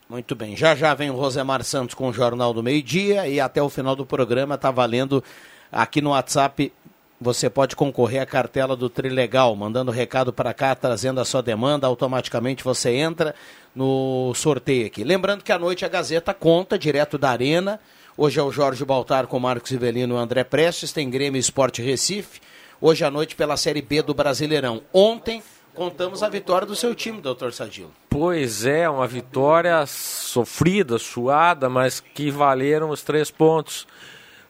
Muito 0.08 0.34
bem, 0.34 0.54
já 0.54 0.74
já 0.74 0.92
vem 0.92 1.08
o 1.08 1.16
Rosemar 1.16 1.64
Santos 1.64 1.94
com 1.94 2.08
o 2.08 2.12
Jornal 2.12 2.52
do 2.52 2.62
Meio 2.62 2.82
Dia 2.82 3.26
e 3.26 3.40
até 3.40 3.62
o 3.62 3.70
final 3.70 3.96
do 3.96 4.04
programa 4.04 4.54
está 4.54 4.70
valendo 4.70 5.24
aqui 5.72 6.02
no 6.02 6.10
WhatsApp. 6.10 6.70
Você 7.18 7.48
pode 7.48 7.74
concorrer 7.74 8.20
à 8.20 8.26
cartela 8.26 8.76
do 8.76 8.90
Trilegal, 8.90 9.56
mandando 9.56 9.90
recado 9.90 10.30
para 10.30 10.52
cá, 10.52 10.74
trazendo 10.74 11.20
a 11.20 11.24
sua 11.24 11.42
demanda, 11.42 11.86
automaticamente 11.86 12.62
você 12.62 12.90
entra 12.90 13.34
no 13.74 14.34
sorteio 14.34 14.86
aqui. 14.86 15.02
Lembrando 15.02 15.42
que 15.42 15.50
à 15.50 15.58
noite 15.58 15.86
a 15.86 15.88
Gazeta 15.88 16.34
conta 16.34 16.78
direto 16.78 17.16
da 17.16 17.30
Arena. 17.30 17.80
Hoje 18.14 18.38
é 18.38 18.42
o 18.42 18.52
Jorge 18.52 18.84
Baltar 18.84 19.26
com 19.26 19.40
Marcos 19.40 19.70
Ivelino 19.70 20.16
e 20.16 20.18
André 20.18 20.44
Prestes, 20.44 20.92
tem 20.92 21.08
Grêmio 21.08 21.40
Esporte 21.40 21.80
Recife. 21.80 22.42
Hoje 22.78 23.06
à 23.06 23.10
noite 23.10 23.34
pela 23.34 23.56
Série 23.56 23.80
B 23.80 24.02
do 24.02 24.12
Brasileirão. 24.12 24.82
Ontem 24.92 25.42
contamos 25.74 26.22
a 26.22 26.28
vitória 26.28 26.66
do 26.66 26.76
seu 26.76 26.94
time, 26.94 27.20
doutor 27.20 27.52
Sadilo. 27.52 27.92
Pois 28.08 28.64
é, 28.64 28.88
uma 28.88 29.06
vitória 29.06 29.84
sofrida, 29.86 30.98
suada, 30.98 31.68
mas 31.68 32.00
que 32.00 32.30
valeram 32.30 32.90
os 32.90 33.02
três 33.02 33.30
pontos. 33.30 33.86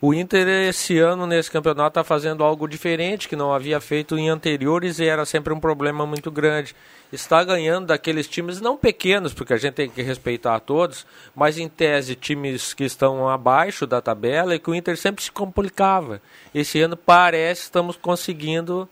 O 0.07 0.13
Inter, 0.13 0.47
esse 0.69 0.99
ano, 0.99 1.27
nesse 1.27 1.51
campeonato, 1.51 1.89
está 1.89 2.05
fazendo 2.05 2.45
algo 2.45 2.69
diferente 2.69 3.27
que 3.27 3.35
não 3.35 3.55
havia 3.55 3.81
feito 3.81 4.19
em 4.19 4.29
anteriores 4.29 4.99
e 4.99 5.07
era 5.07 5.25
sempre 5.25 5.55
um 5.55 5.59
problema 5.59 6.05
muito 6.05 6.31
grande. 6.31 6.77
Está 7.11 7.43
ganhando 7.43 7.87
daqueles 7.87 8.29
times 8.29 8.61
não 8.61 8.77
pequenos, 8.77 9.33
porque 9.33 9.55
a 9.55 9.57
gente 9.57 9.73
tem 9.73 9.89
que 9.89 10.03
respeitar 10.03 10.61
todos, 10.61 11.07
mas 11.35 11.57
em 11.57 11.71
tese, 11.71 12.15
times 12.15 12.75
que 12.75 12.85
estão 12.85 13.27
abaixo 13.31 13.87
da 13.87 14.03
tabela 14.03 14.55
e 14.55 14.59
que 14.59 14.69
o 14.69 14.75
Inter 14.75 14.99
sempre 14.99 15.25
se 15.25 15.33
complicava. 15.33 16.21
Esse 16.55 16.83
ano 16.83 16.99
parece 16.99 17.63
que 17.63 17.69
estamos 17.69 17.97
conseguindo 17.97 18.87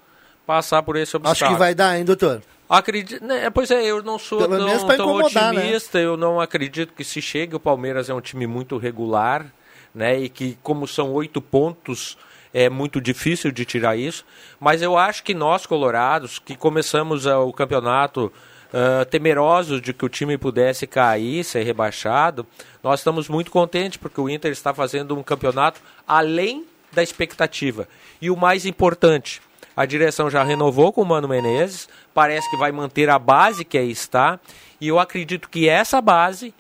passar 0.52 0.82
por 0.82 0.96
esse 0.96 1.16
obstáculo. 1.16 1.46
Acho 1.46 1.54
que 1.54 1.58
vai 1.58 1.74
dar, 1.74 1.98
hein, 1.98 2.04
doutor? 2.04 2.42
Acredito, 2.68 3.24
né, 3.24 3.48
pois 3.50 3.70
é, 3.70 3.84
eu 3.84 4.02
não 4.02 4.18
sou 4.18 4.38
Pelo 4.38 4.56
tão, 4.56 4.96
tão 4.96 5.18
né? 5.18 5.24
otimista, 5.24 5.98
eu 5.98 6.16
não 6.16 6.40
acredito 6.40 6.92
que 6.94 7.04
se 7.04 7.20
chegue. 7.22 7.56
O 7.56 7.60
Palmeiras 7.60 8.08
é 8.08 8.14
um 8.14 8.20
time 8.20 8.46
muito 8.46 8.76
regular, 8.76 9.46
né? 9.94 10.18
E 10.18 10.28
que, 10.28 10.56
como 10.62 10.86
são 10.86 11.12
oito 11.12 11.40
pontos, 11.40 12.16
é 12.52 12.68
muito 12.68 13.00
difícil 13.00 13.50
de 13.50 13.64
tirar 13.64 13.96
isso. 13.96 14.24
Mas 14.58 14.80
eu 14.82 14.96
acho 14.96 15.22
que 15.22 15.34
nós, 15.34 15.66
colorados, 15.66 16.38
que 16.38 16.56
começamos 16.56 17.26
ah, 17.26 17.40
o 17.40 17.52
campeonato 17.52 18.32
ah, 18.72 19.04
temerosos 19.04 19.82
de 19.82 19.92
que 19.92 20.04
o 20.04 20.08
time 20.08 20.38
pudesse 20.38 20.86
cair, 20.86 21.44
ser 21.44 21.62
rebaixado, 21.62 22.46
nós 22.82 23.00
estamos 23.00 23.28
muito 23.28 23.50
contentes 23.50 23.98
porque 23.98 24.20
o 24.20 24.30
Inter 24.30 24.50
está 24.50 24.72
fazendo 24.72 25.16
um 25.16 25.22
campeonato 25.22 25.80
além 26.08 26.64
da 26.90 27.02
expectativa. 27.02 27.86
E 28.20 28.30
o 28.30 28.36
mais 28.36 28.64
importante, 28.64 29.42
a 29.76 29.86
direção 29.86 30.30
já 30.30 30.42
renovou 30.42 30.92
com 30.92 31.02
o 31.02 31.06
Mano 31.06 31.28
Menezes, 31.28 31.88
parece 32.12 32.48
que 32.50 32.56
vai 32.56 32.72
manter 32.72 33.08
a 33.08 33.18
base 33.18 33.64
que 33.64 33.78
aí 33.78 33.90
está, 33.90 34.38
e 34.80 34.88
eu 34.88 34.98
acredito 34.98 35.48
que 35.48 35.68
essa 35.68 36.00
base, 36.00 36.54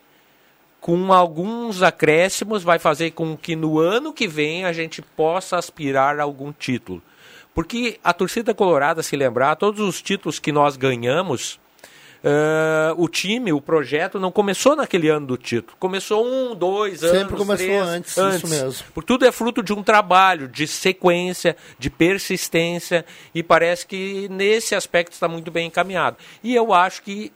com 0.80 1.12
alguns 1.12 1.82
acréscimos, 1.82 2.62
vai 2.62 2.78
fazer 2.78 3.10
com 3.12 3.36
que 3.36 3.54
no 3.54 3.78
ano 3.78 4.12
que 4.12 4.26
vem 4.26 4.64
a 4.64 4.72
gente 4.72 5.02
possa 5.02 5.56
aspirar 5.56 6.18
a 6.18 6.22
algum 6.22 6.52
título. 6.52 7.02
Porque 7.54 7.98
a 8.02 8.12
torcida 8.12 8.54
colorada, 8.54 9.02
se 9.02 9.14
lembrar, 9.14 9.56
todos 9.56 9.80
os 9.80 10.00
títulos 10.00 10.38
que 10.38 10.50
nós 10.50 10.76
ganhamos, 10.76 11.60
eh, 12.24 12.94
o 12.96 13.08
time, 13.08 13.52
o 13.52 13.60
projeto, 13.60 14.20
não 14.20 14.30
começou 14.30 14.76
naquele 14.76 15.08
ano 15.08 15.26
do 15.26 15.36
título. 15.36 15.76
Começou 15.78 16.24
um, 16.24 16.54
dois 16.54 17.00
Sempre 17.00 17.18
anos, 17.18 17.32
começou 17.32 17.56
três, 17.56 17.88
antes, 17.88 18.16
isso 18.16 18.48
mesmo. 18.48 18.84
porque 18.94 19.06
tudo 19.06 19.26
é 19.26 19.32
fruto 19.32 19.62
de 19.62 19.72
um 19.72 19.82
trabalho, 19.82 20.46
de 20.46 20.66
sequência, 20.66 21.56
de 21.78 21.90
persistência, 21.90 23.04
e 23.34 23.42
parece 23.42 23.86
que 23.86 24.28
nesse 24.30 24.74
aspecto 24.74 25.12
está 25.12 25.26
muito 25.26 25.50
bem 25.50 25.66
encaminhado. 25.66 26.16
E 26.44 26.54
eu 26.54 26.72
acho 26.72 27.02
que 27.02 27.32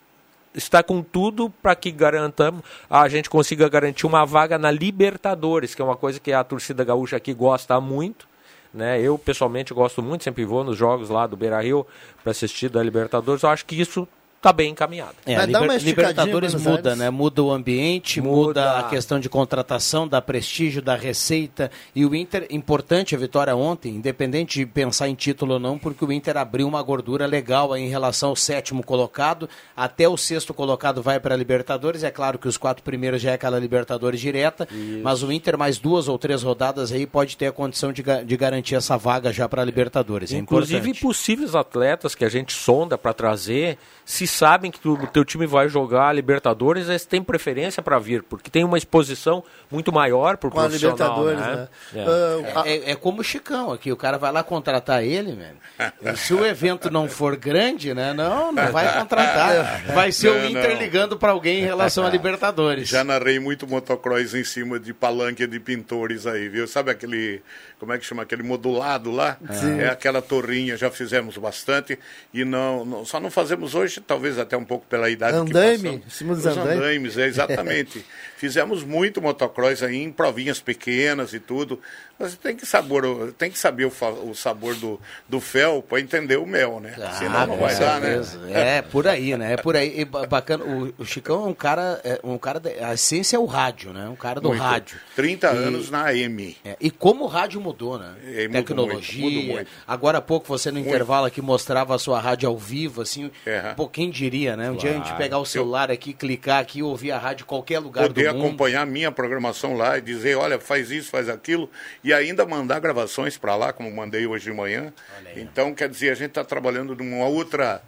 está 0.55 0.83
com 0.83 1.03
tudo 1.03 1.51
para 1.63 1.75
que 1.75 1.91
garantamos, 1.91 2.63
a 2.89 3.09
gente 3.09 3.29
consiga 3.29 3.69
garantir 3.69 4.07
uma 4.07 4.25
vaga 4.25 4.57
na 4.57 4.71
Libertadores, 4.71 5.75
que 5.75 5.83
é 5.83 5.85
uma 5.85 5.97
coisa 5.97 6.21
que 6.21 6.33
a 6.33 6.43
torcida 6.43 6.85
gaúcha 6.85 7.17
aqui 7.17 7.35
gosta 7.35 7.81
muito. 7.81 8.27
Né? 8.73 9.01
Eu, 9.01 9.19
pessoalmente, 9.19 9.73
gosto 9.73 10.03
muito, 10.03 10.25
sempre 10.25 10.45
vou 10.45 10.63
nos 10.63 10.77
jogos 10.77 11.09
lá 11.09 11.27
do 11.27 11.37
Beira 11.37 11.61
Rio 11.61 11.87
para 12.23 12.31
assistir 12.31 12.69
da 12.69 12.83
Libertadores. 12.83 13.43
Eu 13.43 13.49
acho 13.49 13.65
que 13.65 13.81
isso 13.81 14.07
está 14.37 14.53
bem 14.53 14.71
encaminhado. 14.71 15.15
É, 15.27 15.45
Liber- 15.47 15.83
Libertadores 15.83 16.55
muda, 16.55 16.95
né? 16.95 17.11
Muda 17.11 17.43
o 17.43 17.51
ambiente, 17.51 18.21
muda. 18.21 18.37
Muda. 18.47 18.79
a 18.79 18.83
questão 18.85 19.19
de 19.19 19.29
contratação, 19.29 20.07
da 20.07 20.23
prestígio, 20.23 20.81
da 20.81 20.95
receita. 20.95 21.71
E 21.95 22.05
o 22.07 22.15
Inter, 22.15 22.47
importante 22.51 23.15
a 23.15 23.19
vitória 23.19 23.57
ontem, 23.57 23.95
independente 23.97 24.61
de 24.61 24.67
pensar 24.67 25.09
em 25.09 25.15
título 25.15 25.55
ou 25.55 25.59
não, 25.61 25.79
porque 25.79 26.05
o 26.05 26.13
Inter 26.13 26.37
abriu 26.37 26.69
uma 26.69 26.83
gordura 26.83 27.27
legal 27.27 27.73
aí 27.73 27.83
em 27.83 27.89
relação 27.89 28.29
ao 28.31 28.37
sétimo 28.37 28.85
colocado. 28.85 29.49
Até 29.77 30.09
o 30.09 30.17
sexto 30.17 30.55
colocado 30.55 31.03
vai 31.03 31.19
para 31.19 31.35
a 31.35 31.37
Libertadores. 31.39 32.05
É 32.05 32.11
claro 32.11 32.39
que 32.39 32.47
os 32.47 32.57
quatro 32.57 32.83
primeiros 32.85 33.21
já 33.21 33.33
é 33.33 33.35
aquela 33.35 33.59
Libertadores 33.59 34.21
direta, 34.21 34.69
mas 35.03 35.23
o 35.23 35.33
Inter, 35.33 35.59
mais 35.59 35.79
duas 35.79 36.07
ou 36.09 36.19
três 36.19 36.43
rodadas 36.43 36.93
aí, 36.93 37.07
pode 37.07 37.37
ter 37.37 37.47
a 37.47 37.53
condição 37.53 37.93
de, 37.93 38.03
de 38.25 38.37
garantir 38.37 38.75
essa 38.77 38.97
vaga 38.97 39.33
já 39.33 39.49
para 39.49 39.63
a 39.63 39.65
Libertadores. 39.65 40.33
É 40.33 40.37
Inclusive 40.37 40.77
importante. 40.91 41.01
possíveis 41.03 41.55
atletas 41.55 42.15
que 42.15 42.25
a 42.25 42.29
gente 42.29 42.53
sonda 42.53 42.97
para 42.99 43.13
trazer, 43.13 43.79
se 44.05 44.26
sabem 44.27 44.71
que 44.71 44.87
o 44.89 45.07
teu 45.07 45.25
time 45.25 45.47
vai 45.47 45.69
jogar 45.69 46.09
a 46.09 46.13
Libertadores, 46.13 46.89
eles 46.89 47.05
têm 47.05 47.23
preferência 47.23 47.83
para 47.83 47.99
vir, 47.99 48.23
porque 48.23 48.51
tem 48.51 48.65
uma 48.65 48.79
exposição 48.79 49.43
muito 49.71 49.93
maior 49.93 50.37
por 50.37 50.51
Com 50.51 50.59
a 50.61 50.65
profissional, 50.65 51.25
Libertadores, 51.27 51.41
né? 51.41 51.69
né? 51.93 52.03
É. 52.03 52.53
Ah, 52.55 52.63
É, 52.67 52.91
é 52.93 52.95
como 52.95 53.21
o 53.21 53.25
Chicão 53.25 53.73
aqui, 53.73 53.91
o 53.93 53.97
cara 53.97 54.19
vai 54.19 54.33
lá 54.33 54.43
contratar 54.43 55.03
ele, 55.05 55.33
velho. 55.33 56.17
Se 56.17 56.33
o 56.35 56.45
evento 56.45 56.91
não 56.91 57.09
for 57.09 57.37
grande, 57.37 57.93
né? 57.95 58.13
Não, 58.13 58.53
não 58.53 58.73
vai 58.73 58.99
contratar. 58.99 59.83
Vai 59.95 60.13
ser 60.13 60.29
o 60.31 60.35
Não, 60.39 60.49
Inter 60.51 60.71
não. 60.75 60.79
ligando 60.79 61.17
para 61.19 61.33
alguém 61.33 61.61
em 61.61 61.65
relação 61.65 62.05
a 62.07 62.11
Libertadores. 62.17 62.89
Já 62.89 63.05
narrei 63.05 63.39
muito 63.39 63.67
motocross 63.67 64.35
em 64.35 64.45
cima 64.45 64.79
de 64.79 64.93
palanque 64.95 65.47
de 65.47 65.61
pintores 65.61 66.27
aí, 66.27 66.49
viu? 66.49 66.67
Sabe 66.67 66.91
aquele, 66.91 67.43
como 67.79 67.93
é 67.93 67.99
que 67.99 68.05
chama, 68.05 68.23
aquele 68.23 68.43
modulado 68.43 69.11
lá? 69.11 69.37
Sim. 69.53 69.81
É 69.81 69.89
aquela 69.89 70.23
torrinha, 70.23 70.77
já 70.77 70.91
fizemos 70.91 71.37
bastante 71.37 71.99
e 72.33 72.45
não, 72.45 72.85
não- 72.85 73.05
só 73.05 73.21
não 73.21 73.31
fazemos 73.31 73.75
hoje, 73.75 74.01
talvez 74.17 74.39
até 74.39 74.57
um 74.57 74.65
pouco 74.65 74.87
pela 74.87 75.11
idade 75.11 75.37
Andaime, 75.37 75.99
que 75.99 76.05
passamos. 76.07 76.39
Os 76.39 76.47
andaime. 76.47 76.73
andaimes, 76.73 77.19
é, 77.19 77.27
exatamente. 77.27 78.05
Fizemos 78.37 78.85
muito 78.85 79.21
motocross 79.23 79.83
aí 79.83 79.97
em 79.97 80.13
provinhas 80.13 80.61
pequenas 80.61 81.33
e 81.33 81.41
tudo, 81.41 81.81
mas 82.19 82.35
tem 82.37 82.55
que, 82.55 82.67
sabor, 82.67 83.33
tem 83.39 83.51
que 83.51 83.59
saber 83.59 83.87
o, 83.87 83.93
o 84.31 84.35
sabor 84.35 84.75
do, 84.75 85.01
do 85.29 85.41
fel 85.41 85.83
para 85.83 86.01
entender 86.01 86.37
o 86.37 86.47
mel, 86.47 86.79
né? 86.81 86.95
Senão 87.19 87.47
não 87.47 87.57
vai 87.57 87.75
dar, 87.79 88.01
né? 88.01 88.07
certeza. 88.23 88.41
É, 88.51 88.83
por 88.83 89.07
aí, 89.09 89.37
né? 89.37 89.55
É 89.55 89.57
por 89.57 89.75
aí. 89.77 90.01
E 90.01 90.05
ba- 90.05 90.27
bacana. 90.27 90.65
O, 90.65 90.93
o 90.99 91.05
Chicão 91.07 91.45
é 91.45 91.49
um 91.49 91.55
cara, 91.55 92.01
é 92.05 92.21
um 92.23 92.37
cara, 92.39 92.61
da- 92.61 92.71
a 92.89 92.95
essência 92.95 93.37
é 93.37 93.39
o 93.39 93.47
rádio, 93.47 93.93
né? 93.93 94.09
Um 94.09 94.17
cara 94.17 94.41
do 94.41 94.49
Muito. 94.49 94.61
rádio. 94.63 94.99
30 95.15 95.47
E- 95.47 95.57
anos 95.57 95.91
na 95.91 96.07
AM. 96.11 96.57
É, 96.65 96.77
e 96.81 96.91
como 96.91 97.25
o 97.25 97.27
rádio 97.27 97.61
mudou, 97.61 97.99
né? 97.99 98.15
É, 98.25 98.49
Tecnologia. 98.49 99.21
muito, 99.23 99.37
mudou 99.41 99.55
muito. 99.57 99.71
Agora 99.87 100.19
há 100.19 100.23
pouco 100.23 100.47
você 100.47 100.71
no 100.71 100.77
Muito. 100.77 100.89
intervalo 100.89 101.25
aqui 101.27 101.41
mostrava 101.41 101.95
a 101.95 101.99
sua 101.99 102.21
rádio 102.21 102.49
ao 102.49 102.57
vivo, 102.59 103.01
assim. 103.03 103.31
É. 103.47 103.73
Pô, 103.75 103.89
quem 103.89 104.11
diria, 104.11 104.57
né? 104.57 104.71
Um 104.71 104.77
dia 104.77 104.91
a 104.91 104.95
gente 104.95 105.03
Claro. 105.05 105.19
pegar 105.19 105.39
o 105.39 105.45
celular 105.47 105.91
aqui, 105.91 106.13
clicar 106.13 106.61
aqui, 106.61 106.83
ouvir 106.83 107.13
a 107.13 107.19
rádio 107.19 107.45
em 107.45 107.47
qualquer 107.47 107.79
lugar 107.79 108.07
poder 108.07 108.26
do 108.33 108.39
mundo. 108.39 108.47
acompanhar 108.47 108.87
minha 108.87 109.11
programação 109.13 109.75
lá 109.75 109.99
e 109.99 110.01
dizer, 110.01 110.37
olha, 110.37 110.59
faz 110.61 110.91
isso, 110.91 111.11
faz 111.11 111.29
aquilo, 111.29 111.71
e 112.05 112.13
ainda 112.13 112.45
mandar 112.47 112.81
gravações 112.81 113.37
para 113.37 113.55
lá, 113.57 113.73
como 113.73 113.91
mandei 113.95 114.27
hoje 114.27 114.45
de 114.51 114.53
manhã. 114.57 114.93
Então, 115.41 115.75
quer 115.75 115.89
dizer, 115.89 116.11
a 116.11 116.15
gente 116.15 116.29
está 116.29 116.45
trabalhando 116.45 116.95
numa 116.95 117.27
outra, 117.27 117.83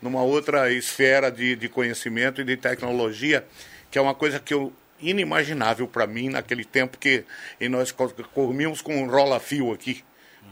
numa 0.00 0.22
outra 0.22 0.70
esfera 0.72 1.30
de, 1.30 1.56
de 1.56 1.68
conhecimento 1.68 2.40
e 2.40 2.44
de 2.44 2.56
tecnologia, 2.56 3.44
que 3.90 3.98
é 3.98 4.00
uma 4.02 4.14
coisa 4.14 4.38
que 4.40 4.52
eu 4.54 4.72
inimaginável 5.00 5.86
para 5.88 6.06
mim 6.06 6.28
naquele 6.28 6.64
tempo 6.64 6.96
que 6.96 7.24
e 7.60 7.68
nós 7.68 7.90
co- 7.90 8.12
corríamos 8.32 8.80
com 8.80 8.96
um 9.02 9.08
rola-fio 9.10 9.72
aqui. 9.72 10.02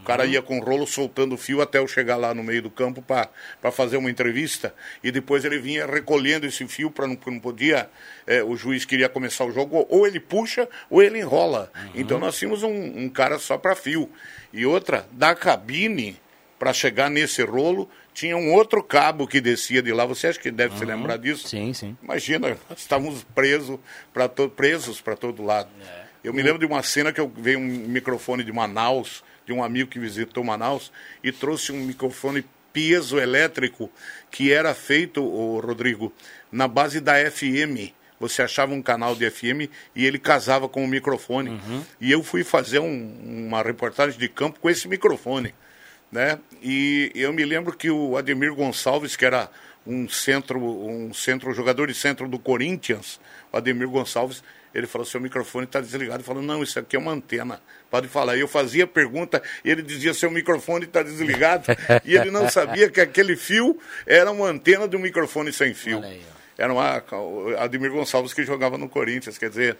O 0.01 0.03
cara 0.03 0.25
ia 0.25 0.41
com 0.41 0.59
o 0.59 0.63
rolo 0.63 0.87
soltando 0.87 1.35
o 1.35 1.37
fio 1.37 1.61
até 1.61 1.77
eu 1.77 1.87
chegar 1.87 2.15
lá 2.17 2.33
no 2.33 2.43
meio 2.43 2.61
do 2.61 2.69
campo 2.71 3.01
para 3.03 3.71
fazer 3.71 3.97
uma 3.97 4.09
entrevista. 4.09 4.73
E 5.03 5.11
depois 5.11 5.45
ele 5.45 5.59
vinha 5.59 5.85
recolhendo 5.85 6.45
esse 6.47 6.67
fio 6.67 6.89
para 6.89 7.05
não, 7.07 7.17
não 7.27 7.39
podia. 7.39 7.89
eh, 8.25 8.43
o 8.43 8.55
juiz 8.55 8.83
queria 8.83 9.07
começar 9.07 9.45
o 9.45 9.51
jogo, 9.51 9.85
ou 9.89 10.07
ele 10.07 10.19
puxa 10.19 10.67
ou 10.89 11.01
ele 11.01 11.19
enrola. 11.19 11.71
Então 11.93 12.17
nós 12.19 12.37
tínhamos 12.37 12.63
um, 12.63 13.03
um 13.03 13.09
cara 13.09 13.37
só 13.37 13.57
para 13.57 13.75
fio. 13.75 14.09
E 14.51 14.65
outra, 14.65 15.07
da 15.11 15.35
cabine, 15.35 16.19
para 16.57 16.73
chegar 16.73 17.09
nesse 17.09 17.43
rolo, 17.43 17.89
tinha 18.13 18.35
um 18.35 18.53
outro 18.53 18.83
cabo 18.83 19.27
que 19.27 19.39
descia 19.39 19.81
de 19.81 19.91
lá. 19.93 20.05
Você 20.05 20.27
acha 20.27 20.39
que 20.39 20.51
deve 20.51 20.77
se 20.77 20.83
lembrar 20.85 21.17
disso? 21.17 21.47
Sim, 21.47 21.73
sim. 21.73 21.97
Imagina, 22.03 22.57
nós 22.69 22.79
estávamos 22.79 23.23
presos 23.35 23.79
para 24.13 24.27
to 24.27 24.49
presos 24.49 24.99
para 24.99 25.15
todo 25.15 25.43
lado. 25.43 25.69
Eu 26.23 26.33
me 26.33 26.41
lembro 26.43 26.59
de 26.59 26.65
uma 26.65 26.83
cena 26.83 27.11
que 27.11 27.19
eu 27.19 27.31
veio 27.35 27.57
um 27.57 27.63
microfone 27.63 28.43
de 28.43 28.51
Manaus, 28.51 29.23
de 29.45 29.53
um 29.53 29.63
amigo 29.63 29.89
que 29.89 29.99
visitou 29.99 30.43
Manaus, 30.43 30.91
e 31.23 31.31
trouxe 31.31 31.71
um 31.71 31.79
microfone 31.83 32.45
piezoelétrico 32.73 33.89
que 34.29 34.51
era 34.51 34.73
feito, 34.73 35.23
o 35.23 35.59
Rodrigo, 35.59 36.13
na 36.51 36.67
base 36.67 36.99
da 36.99 37.13
FM. 37.29 37.93
Você 38.19 38.43
achava 38.43 38.71
um 38.73 38.81
canal 38.83 39.15
de 39.15 39.29
FM 39.29 39.67
e 39.95 40.05
ele 40.05 40.19
casava 40.19 40.69
com 40.69 40.83
o 40.83 40.87
microfone. 40.87 41.59
E 41.99 42.11
eu 42.11 42.21
fui 42.21 42.43
fazer 42.43 42.79
um- 42.79 43.47
uma 43.47 43.63
reportagem 43.63 44.17
de 44.19 44.29
campo 44.29 44.59
com 44.59 44.69
esse 44.69 44.87
microfone 44.87 45.53
né? 46.11 46.37
E 46.61 47.09
eu 47.15 47.31
me 47.31 47.45
lembro 47.45 47.71
que 47.75 47.89
o 47.89 48.17
Ademir 48.17 48.53
Gonçalves, 48.53 49.15
que 49.15 49.23
era 49.23 49.49
um 49.87 50.09
centro, 50.09 50.59
um 50.61 51.13
centro 51.13 51.53
jogador 51.53 51.87
de 51.87 51.93
centro 51.93 52.27
do 52.27 52.37
Corinthians, 52.37 53.17
o 53.49 53.55
Ademir 53.55 53.87
Gonçalves, 53.87 54.43
ele 54.73 54.87
falou: 54.87 55.05
seu 55.05 55.19
microfone 55.19 55.65
está 55.65 55.81
desligado. 55.81 56.17
Ele 56.17 56.23
falou: 56.23 56.41
não, 56.41 56.63
isso 56.63 56.79
aqui 56.79 56.95
é 56.95 56.99
uma 56.99 57.11
antena. 57.11 57.61
Pode 57.89 58.07
falar. 58.07 58.37
Eu 58.37 58.47
fazia 58.47 58.87
pergunta, 58.87 59.41
e 59.63 59.69
ele 59.69 59.81
dizia: 59.81 60.13
seu 60.13 60.31
microfone 60.31 60.85
está 60.85 61.03
desligado. 61.03 61.65
e 62.05 62.15
ele 62.15 62.31
não 62.31 62.49
sabia 62.49 62.89
que 62.89 63.01
aquele 63.01 63.35
fio 63.35 63.77
era 64.05 64.31
uma 64.31 64.47
antena 64.47 64.87
de 64.87 64.95
um 64.95 64.99
microfone 64.99 65.51
sem 65.51 65.73
fio. 65.73 66.01
Era 66.57 66.71
uma, 66.73 67.03
o 67.17 67.55
Ademir 67.57 67.91
Gonçalves 67.91 68.33
que 68.33 68.43
jogava 68.43 68.77
no 68.77 68.87
Corinthians. 68.87 69.37
Quer 69.37 69.49
dizer, 69.49 69.77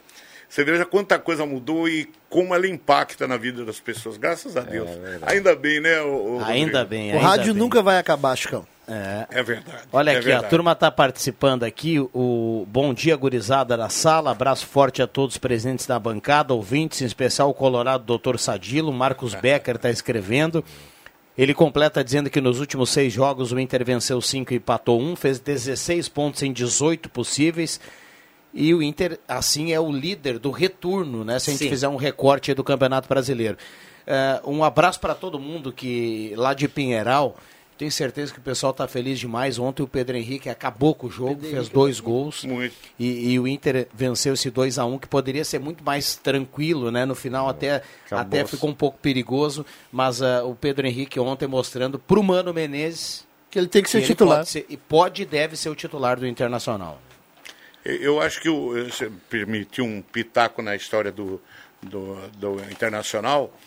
você 0.51 0.65
veja 0.65 0.85
quanta 0.85 1.17
coisa 1.17 1.45
mudou 1.45 1.87
e 1.87 2.09
como 2.29 2.53
ela 2.53 2.67
impacta 2.67 3.25
na 3.25 3.37
vida 3.37 3.63
das 3.63 3.79
pessoas. 3.79 4.17
Graças 4.17 4.57
a 4.57 4.61
Deus. 4.61 4.89
ainda 5.21 5.55
bem, 5.55 5.79
né? 5.79 6.01
O, 6.01 6.39
o 6.39 6.43
Ainda 6.43 6.79
Rodrigo? 6.79 6.89
bem, 6.89 7.11
O 7.11 7.15
ainda 7.15 7.25
rádio 7.27 7.53
bem. 7.53 7.63
nunca 7.63 7.81
vai 7.81 7.97
acabar, 7.97 8.35
Chicão. 8.35 8.67
É. 8.85 9.27
É 9.39 9.41
verdade. 9.43 9.83
Olha 9.93 10.11
é 10.11 10.15
aqui, 10.17 10.25
verdade. 10.25 10.45
a 10.45 10.49
turma 10.49 10.73
está 10.73 10.91
participando 10.91 11.63
aqui. 11.63 11.97
O 12.13 12.65
bom 12.67 12.93
dia, 12.93 13.15
gurizada 13.15 13.77
da 13.77 13.87
sala. 13.87 14.31
Abraço 14.31 14.65
forte 14.67 15.01
a 15.01 15.07
todos 15.07 15.37
presentes 15.37 15.87
na 15.87 15.97
bancada, 15.97 16.53
ouvintes, 16.53 17.01
em 17.01 17.05
especial 17.05 17.49
o 17.49 17.53
Colorado 17.53 18.03
Doutor 18.03 18.37
Sadilo. 18.37 18.91
Marcos 18.91 19.33
Becker 19.33 19.77
está 19.77 19.89
escrevendo. 19.89 20.61
Ele 21.37 21.53
completa 21.53 22.03
dizendo 22.03 22.29
que 22.29 22.41
nos 22.41 22.59
últimos 22.59 22.89
seis 22.89 23.13
jogos 23.13 23.53
o 23.53 23.59
Inter 23.59 23.85
venceu 23.85 24.19
cinco 24.21 24.51
e 24.53 24.57
empatou 24.57 24.99
um, 25.01 25.15
fez 25.15 25.39
16 25.39 26.09
pontos 26.09 26.43
em 26.43 26.51
18 26.51 27.07
possíveis. 27.09 27.79
E 28.53 28.73
o 28.73 28.83
Inter, 28.83 29.19
assim, 29.27 29.71
é 29.71 29.79
o 29.79 29.91
líder 29.91 30.37
do 30.37 30.51
retorno, 30.51 31.23
né? 31.23 31.39
Se 31.39 31.49
a 31.49 31.53
gente 31.53 31.63
Sim. 31.63 31.69
fizer 31.69 31.87
um 31.87 31.95
recorte 31.95 32.51
aí 32.51 32.55
do 32.55 32.63
Campeonato 32.63 33.07
Brasileiro. 33.07 33.57
É, 34.05 34.41
um 34.45 34.63
abraço 34.63 34.99
para 34.99 35.15
todo 35.15 35.39
mundo 35.39 35.71
que 35.71 36.33
lá 36.35 36.53
de 36.53 36.67
Pinheiral. 36.67 37.37
Tenho 37.77 37.91
certeza 37.91 38.31
que 38.31 38.37
o 38.37 38.43
pessoal 38.43 38.71
está 38.71 38.87
feliz 38.87 39.19
demais. 39.19 39.57
Ontem 39.57 39.81
o 39.81 39.87
Pedro 39.87 40.15
Henrique 40.15 40.49
acabou 40.49 40.93
com 40.93 41.07
o 41.07 41.09
jogo, 41.09 41.41
fez 41.41 41.67
dois 41.67 41.99
gols. 41.99 42.45
E, 42.99 43.31
e 43.31 43.39
o 43.39 43.47
Inter 43.47 43.87
venceu 43.91 44.35
esse 44.35 44.51
2 44.51 44.77
a 44.77 44.85
1 44.85 44.99
que 44.99 45.07
poderia 45.07 45.43
ser 45.43 45.59
muito 45.59 45.83
mais 45.83 46.15
tranquilo, 46.15 46.91
né? 46.91 47.05
No 47.05 47.15
final 47.15 47.49
até, 47.49 47.81
até 48.11 48.45
ficou 48.45 48.69
um 48.69 48.73
pouco 48.75 48.99
perigoso. 48.99 49.65
Mas 49.91 50.21
ah, 50.21 50.43
o 50.43 50.53
Pedro 50.53 50.85
Henrique 50.85 51.19
ontem 51.19 51.47
mostrando 51.47 51.97
para 51.97 52.19
o 52.19 52.23
Mano 52.23 52.53
Menezes 52.53 53.25
Que 53.49 53.57
ele 53.57 53.67
tem 53.67 53.81
que 53.81 53.89
ser 53.89 53.97
ele 53.97 54.05
titular. 54.05 54.39
Pode 54.39 54.49
ser, 54.49 54.65
e 54.69 54.77
pode 54.77 55.23
e 55.23 55.25
deve 55.25 55.55
ser 55.55 55.69
o 55.69 55.75
titular 55.75 56.19
do 56.19 56.27
Internacional. 56.27 56.99
Eu- 57.83 58.21
acho 58.21 58.39
que 58.39 58.49
você 58.49 59.11
permitiu 59.29 59.85
um 59.85 60.01
pitaco 60.01 60.61
na 60.61 60.75
história 60.75 61.11
do, 61.11 61.41
do, 61.81 62.15
do 62.31 62.59
Internacional. 62.71 63.57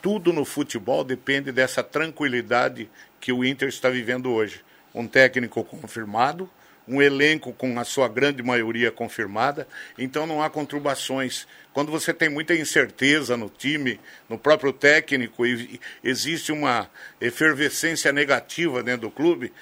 Tudo 0.00 0.32
no 0.32 0.44
futebol 0.46 1.04
depende 1.04 1.52
dessa 1.52 1.82
tranquilidade 1.82 2.88
que 3.20 3.32
o 3.32 3.44
Inter 3.44 3.68
está 3.68 3.90
vivendo 3.90 4.30
hoje. 4.32 4.62
Um 4.94 5.06
técnico 5.06 5.62
confirmado, 5.62 6.48
um 6.88 7.02
elenco 7.02 7.52
com 7.52 7.78
a 7.78 7.84
sua 7.84 8.08
grande 8.08 8.42
maioria 8.42 8.90
confirmada, 8.90 9.68
então 9.96 10.26
não 10.26 10.42
há 10.42 10.48
conturbações. 10.48 11.46
Quando 11.72 11.92
você 11.92 12.12
tem 12.12 12.28
muita 12.28 12.54
incerteza 12.54 13.36
no 13.36 13.48
time, 13.48 14.00
no 14.28 14.36
próprio 14.38 14.72
técnico, 14.72 15.46
e 15.46 15.78
existe 16.02 16.50
uma 16.50 16.90
efervescência 17.20 18.10
negativa 18.10 18.82
dentro 18.82 19.02
do 19.02 19.10
clube, 19.10 19.52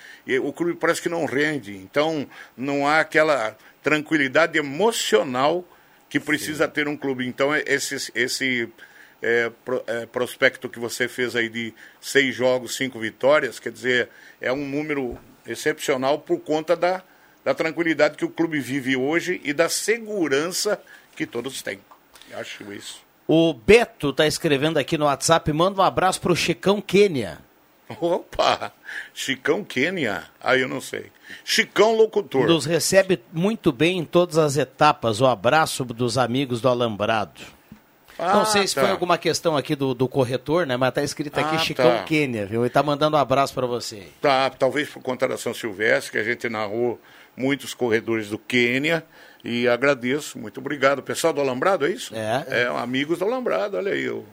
o 0.43 0.53
clube 0.53 0.75
parece 0.79 1.03
que 1.03 1.09
não 1.09 1.27
rende. 1.27 1.77
Então 1.77 2.27
não 2.57 2.87
há 2.87 3.01
aquela 3.01 3.59
tranquilidade 3.83 4.59
emocional 4.59 5.65
que 6.09 6.19
precisa 6.19 6.67
ter 6.67 6.89
um 6.89 6.97
clube. 6.97 7.27
Então 7.27 7.55
é- 7.55 7.63
esse, 7.67 8.11
esse 8.15 8.69
é, 9.23 9.51
pro- 9.65 9.83
é, 9.87 10.07
prospecto 10.07 10.69
que 10.69 10.79
você 10.79 11.09
fez 11.09 11.35
aí 11.37 11.49
de 11.49 11.75
seis 12.01 12.35
jogos, 12.35 12.77
cinco 12.77 12.99
vitórias, 12.99 13.59
quer 13.61 13.73
dizer, 13.73 14.09
é 14.41 14.53
um 14.53 14.65
número 14.67 15.19
excepcional 15.47 16.19
por 16.19 16.39
conta 16.41 16.77
da, 16.77 17.03
da 17.45 17.55
tranquilidade 17.55 18.17
que 18.17 18.25
o 18.25 18.31
clube 18.31 18.61
vive 18.61 18.97
hoje 18.97 19.41
e 19.45 19.53
da 19.53 19.69
segurança 19.69 20.81
que 21.17 21.27
todos 21.27 21.61
têm. 21.63 21.81
Eu 22.31 22.39
Acho 22.39 22.73
isso. 22.73 23.03
O 23.27 23.53
Beto 23.53 24.11
está 24.11 24.27
escrevendo 24.27 24.79
aqui 24.79 24.97
no 24.97 25.05
WhatsApp, 25.05 25.53
manda 25.53 25.81
um 25.81 25.85
abraço 25.85 26.21
para 26.21 26.33
o 26.33 26.37
Chicão 26.37 26.81
Quênia. 26.81 27.39
Opa! 28.01 28.73
Chicão 29.13 29.65
Quênia? 29.65 30.25
Aí 30.41 30.61
eu 30.63 30.69
não 30.69 30.81
sei. 30.81 31.11
Chicão 31.45 31.95
Locutor. 31.97 32.47
Nos 32.47 32.65
recebe 32.67 33.21
muito 33.33 33.73
bem 33.73 33.99
em 33.99 34.05
todas 34.05 34.39
as 34.39 34.57
etapas. 34.57 35.21
O 35.21 35.27
abraço 35.27 35.85
dos 35.85 36.19
amigos 36.19 36.61
do 36.61 36.69
Alambrado. 36.69 37.41
não 38.19 38.43
Ah, 38.43 38.45
sei 38.45 38.67
se 38.67 38.75
tá. 38.75 38.81
foi 38.83 38.91
alguma 38.91 39.17
questão 39.17 39.57
aqui 39.57 39.75
do, 39.77 39.95
do 39.95 40.09
corretor, 40.09 40.67
né? 40.67 40.77
Mas 40.77 40.93
tá 40.93 41.03
escrito 41.03 41.39
aqui 41.39 41.55
Ah, 41.57 41.59
Chicão 41.59 41.91
tá. 41.99 42.03
Quênia, 42.05 42.45
viu? 42.47 42.65
E 42.67 42.71
tá 42.71 42.83
mandando 42.83 43.17
um 43.17 43.21
abraço 43.21 43.55
para 43.55 43.67
você. 43.67 44.09
Tá, 44.21 44.51
talvez 44.51 44.89
por 44.89 45.03
conta 45.03 45.27
da 45.29 45.37
São 45.39 45.55
Silvestre, 45.55 46.13
que 46.13 46.19
a 46.19 46.25
gente 46.25 46.49
narrou 46.49 47.01
muitos 47.37 47.73
corredores 47.75 48.29
do 48.31 48.39
Quênia. 48.39 49.05
E 49.45 49.69
agradeço, 49.69 50.37
muito 50.39 50.59
obrigado. 50.59 51.01
Pessoal 51.03 51.33
do 51.33 51.41
Alambrado, 51.41 51.87
é 51.87 51.91
isso? 51.91 52.13
É. 52.15 52.67
amigos 52.77 53.21
do 53.21 53.25
Alambrado, 53.25 53.77
olha 53.77 53.93
aí. 53.93 54.09
o- 54.11 54.25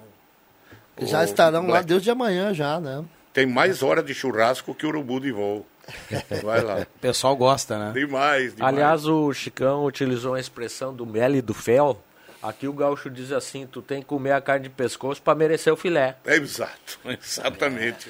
Já 1.02 1.22
o 1.22 1.24
estarão 1.24 1.62
lá 1.62 1.68
Black. 1.68 1.86
desde 1.88 2.10
amanhã 2.10 2.54
já, 2.54 2.80
né? 2.80 3.04
tem 3.34 3.46
mais 3.46 3.84
hora 3.84 4.02
de 4.02 4.14
churrasco 4.14 4.74
que 4.74 4.86
urubu 4.88 5.20
de 5.20 5.30
voo. 5.32 5.66
Vai 6.44 6.62
lá. 6.62 6.82
O 6.82 7.00
pessoal 7.00 7.36
gosta, 7.36 7.78
né? 7.78 7.92
Demais, 7.94 8.56
demais. 8.56 8.74
Aliás, 8.74 9.06
o 9.06 9.32
Chicão 9.34 9.86
utilizou 9.86 10.34
a 10.34 10.40
expressão 10.40 10.94
do 10.94 11.06
mel 11.06 11.36
e 11.36 11.42
do 11.42 11.54
fel. 11.54 12.02
Aqui 12.42 12.68
o 12.68 12.74
gaúcho 12.74 13.10
diz 13.10 13.32
assim, 13.32 13.66
tu 13.66 13.82
tem 13.82 14.02
que 14.02 14.08
comer 14.08 14.32
a 14.32 14.42
carne 14.42 14.64
de 14.64 14.70
pescoço 14.70 15.22
para 15.22 15.34
merecer 15.34 15.74
o 15.74 15.76
filé. 15.76 16.16
É 16.26 16.36
exato, 16.36 17.00
exatamente. 17.06 18.10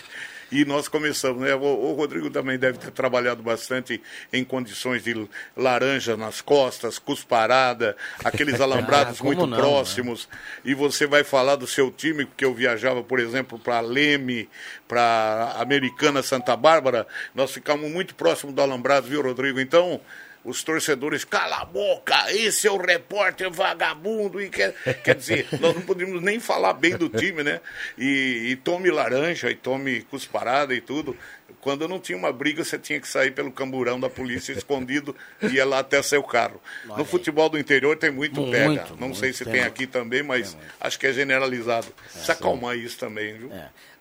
E 0.52 0.64
nós 0.66 0.88
começamos, 0.88 1.42
né? 1.42 1.56
O, 1.56 1.60
o 1.62 1.94
Rodrigo 1.94 2.30
também 2.30 2.58
deve 2.58 2.78
ter 2.78 2.92
trabalhado 2.92 3.42
bastante 3.42 4.02
em 4.32 4.44
condições 4.44 5.04
de 5.04 5.28
laranja 5.56 6.16
nas 6.16 6.42
costas, 6.42 7.00
cusparada, 7.00 7.96
aqueles 8.24 8.60
alambrados 8.62 9.20
Ah, 9.22 9.24
muito 9.24 9.48
não, 9.48 9.58
próximos. 9.58 10.30
E 10.64 10.74
você 10.74 11.08
vai 11.08 11.24
falar 11.24 11.56
do 11.56 11.68
seu 11.68 11.92
time, 11.92 12.26
porque 12.26 12.46
eu 12.46 12.54
viajava, 12.54 13.04
por 13.04 13.20
exemplo, 13.20 13.58
para 13.58 13.80
Leme, 13.80 14.50
para 14.88 15.56
Americana 15.58 16.22
Santa 16.22 16.56
Bárbara, 16.56 17.08
nós 17.34 17.52
ficamos 17.52 17.90
muito 17.92 18.16
próximos 18.16 18.54
do 18.54 18.62
alambrado, 18.62 19.08
viu, 19.08 19.22
Rodrigo? 19.22 19.60
Então, 19.60 20.00
os 20.46 20.64
torcedores, 20.64 21.26
cala 21.26 21.58
a 21.62 21.66
boca, 21.66 22.32
esse 22.32 22.68
é 22.68 22.72
o 22.72 22.78
repórter 22.78 23.50
vagabundo. 23.50 24.40
E 24.40 24.50
quer, 24.50 24.74
quer 25.04 25.16
dizer, 25.16 25.48
nós 25.60 25.74
não 25.74 25.82
podíamos 25.82 26.22
nem 26.22 26.40
falar 26.40 26.74
bem 26.74 26.96
do 26.96 27.10
time, 27.10 27.44
né? 27.44 27.60
E, 27.98 28.50
e 28.52 28.56
tome 28.56 28.92
laranja, 28.92 29.50
e 29.50 29.56
tome 29.56 30.02
cusparada 30.04 30.74
e 30.76 30.80
tudo. 30.80 31.18
Quando 31.60 31.88
não 31.88 32.00
tinha 32.00 32.16
uma 32.16 32.32
briga, 32.32 32.64
você 32.64 32.78
tinha 32.78 33.02
que 33.02 33.08
sair 33.08 33.32
pelo 33.32 33.52
camburão 33.52 34.00
da 34.00 34.08
polícia 34.08 34.54
escondido 34.54 35.16
e 35.42 35.56
ia 35.56 35.66
lá 35.66 35.80
até 35.80 36.00
seu 36.04 36.22
carro. 36.22 36.62
No 36.96 37.04
futebol 37.04 37.50
do 37.50 37.58
interior 37.58 37.98
tem 37.98 38.12
muito, 38.12 38.40
Muito, 38.40 38.52
pega. 38.52 38.86
Não 38.92 39.08
muito, 39.08 39.18
sei 39.18 39.34
se 39.34 39.44
tem 39.44 39.54
tem 39.54 39.64
aqui 39.64 39.88
também, 39.88 40.22
mas 40.22 40.56
acho 40.80 41.00
que 41.00 41.08
é 41.08 41.14
generalizado. 41.14 41.88
Se 42.08 42.32
acalmar 42.32 42.78
isso 42.78 43.00
também, 43.00 43.34
viu? 43.34 43.52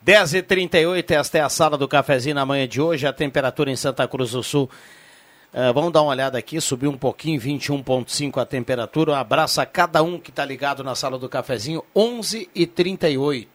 10h38, 0.05 1.11
esta 1.12 1.38
é 1.38 1.40
a 1.40 1.49
sala 1.49 1.78
do 1.78 1.88
cafezinho 1.88 2.34
na 2.34 2.45
manhã 2.45 2.68
de 2.68 2.82
hoje. 2.82 3.07
A 3.07 3.14
temperatura 3.14 3.70
em 3.70 3.76
Santa 3.76 4.07
Cruz 4.07 4.32
do 4.32 4.42
Sul. 4.42 4.70
Eh, 5.55 5.73
vamos 5.73 5.93
dar 5.93 6.03
uma 6.03 6.11
olhada 6.11 6.37
aqui, 6.37 6.61
subiu 6.61 6.91
um 6.91 6.99
pouquinho, 6.99 7.41
21,5 7.41 8.43
a 8.43 8.45
temperatura. 8.45 9.13
Um 9.13 9.15
abraço 9.15 9.61
a 9.61 9.67
cada 9.67 10.03
um 10.03 10.19
que 10.19 10.31
está 10.31 10.45
ligado 10.45 10.83
na 10.83 10.97
sala 10.97 11.17
do 11.19 11.29
cafezinho, 11.29 11.85
11h38. 11.95 13.47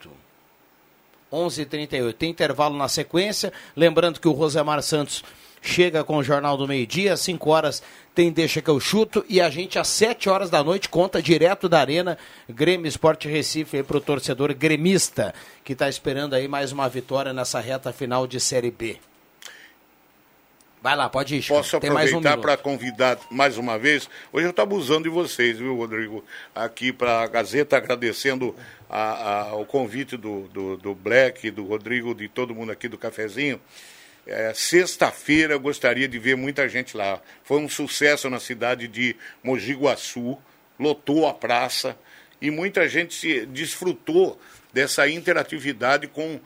11h38. 1.31 2.13
Tem 2.13 2.29
intervalo 2.29 2.77
na 2.77 2.87
sequência. 2.87 3.51
Lembrando 3.75 4.19
que 4.19 4.27
o 4.27 4.31
Rosemar 4.31 4.81
Santos 4.81 5.23
chega 5.61 6.03
com 6.03 6.17
o 6.17 6.23
Jornal 6.23 6.57
do 6.57 6.67
Meio 6.67 6.87
Dia. 6.87 7.13
Às 7.13 7.19
5 7.19 7.49
horas 7.49 7.83
tem 8.15 8.31
Deixa 8.31 8.61
que 8.61 8.69
eu 8.69 8.79
chuto. 8.79 9.25
E 9.29 9.41
a 9.41 9.49
gente, 9.49 9.77
às 9.77 9.87
7 9.87 10.29
horas 10.29 10.49
da 10.49 10.63
noite, 10.63 10.89
conta 10.89 11.21
direto 11.21 11.69
da 11.69 11.79
Arena 11.79 12.17
Grêmio 12.47 12.87
Esporte 12.87 13.27
Recife 13.27 13.83
para 13.83 13.97
o 13.97 14.01
torcedor 14.01 14.53
gremista, 14.53 15.33
que 15.63 15.73
está 15.73 15.87
esperando 15.87 16.33
aí 16.33 16.47
mais 16.47 16.71
uma 16.71 16.89
vitória 16.89 17.33
nessa 17.33 17.59
reta 17.59 17.91
final 17.91 18.25
de 18.25 18.39
Série 18.39 18.71
B. 18.71 18.97
Vai 20.81 20.95
lá, 20.95 21.09
pode 21.09 21.35
ir. 21.35 21.45
Posso 21.45 21.75
um 21.75 21.77
aproveitar 21.79 22.19
minuto. 22.21 22.41
para 22.41 22.55
convidar 22.55 23.19
mais 23.29 23.57
uma 23.57 23.77
vez. 23.77 24.09
Hoje 24.31 24.45
eu 24.45 24.51
estou 24.51 24.63
abusando 24.63 25.03
de 25.03 25.09
vocês, 25.09 25.57
viu, 25.57 25.75
Rodrigo? 25.75 26.23
Aqui 26.55 26.93
para 26.93 27.21
a 27.21 27.27
Gazeta, 27.27 27.75
agradecendo 27.75 28.55
a- 28.89 29.49
a- 29.49 29.55
o 29.55 29.65
convite 29.65 30.15
do, 30.15 30.47
do, 30.47 30.77
do 30.77 30.95
Black, 30.95 31.51
do 31.51 31.65
Rodrigo, 31.65 32.15
de 32.15 32.29
todo 32.29 32.55
mundo 32.55 32.71
aqui 32.71 32.87
do 32.87 32.97
Cafezinho. 32.97 33.59
É, 34.25 34.53
Sexta-feira 34.53 35.53
eu 35.55 35.59
gostaria 35.59 36.07
de 36.07 36.17
ver 36.17 36.37
muita 36.37 36.69
gente 36.69 36.95
lá. 36.95 37.19
Foi 37.43 37.59
um 37.59 37.67
sucesso 37.67 38.29
na 38.29 38.39
cidade 38.39 38.87
de 38.87 39.17
Mogi 39.43 39.73
Guaçu, 39.73 40.37
lotou 40.79 41.27
a 41.27 41.33
praça 41.33 41.97
e 42.41 42.49
muita 42.49 42.87
gente 42.87 43.13
se 43.13 43.45
desfrutou 43.45 44.39
dessa 44.71 45.09
interatividade 45.09 46.07
com 46.07 46.39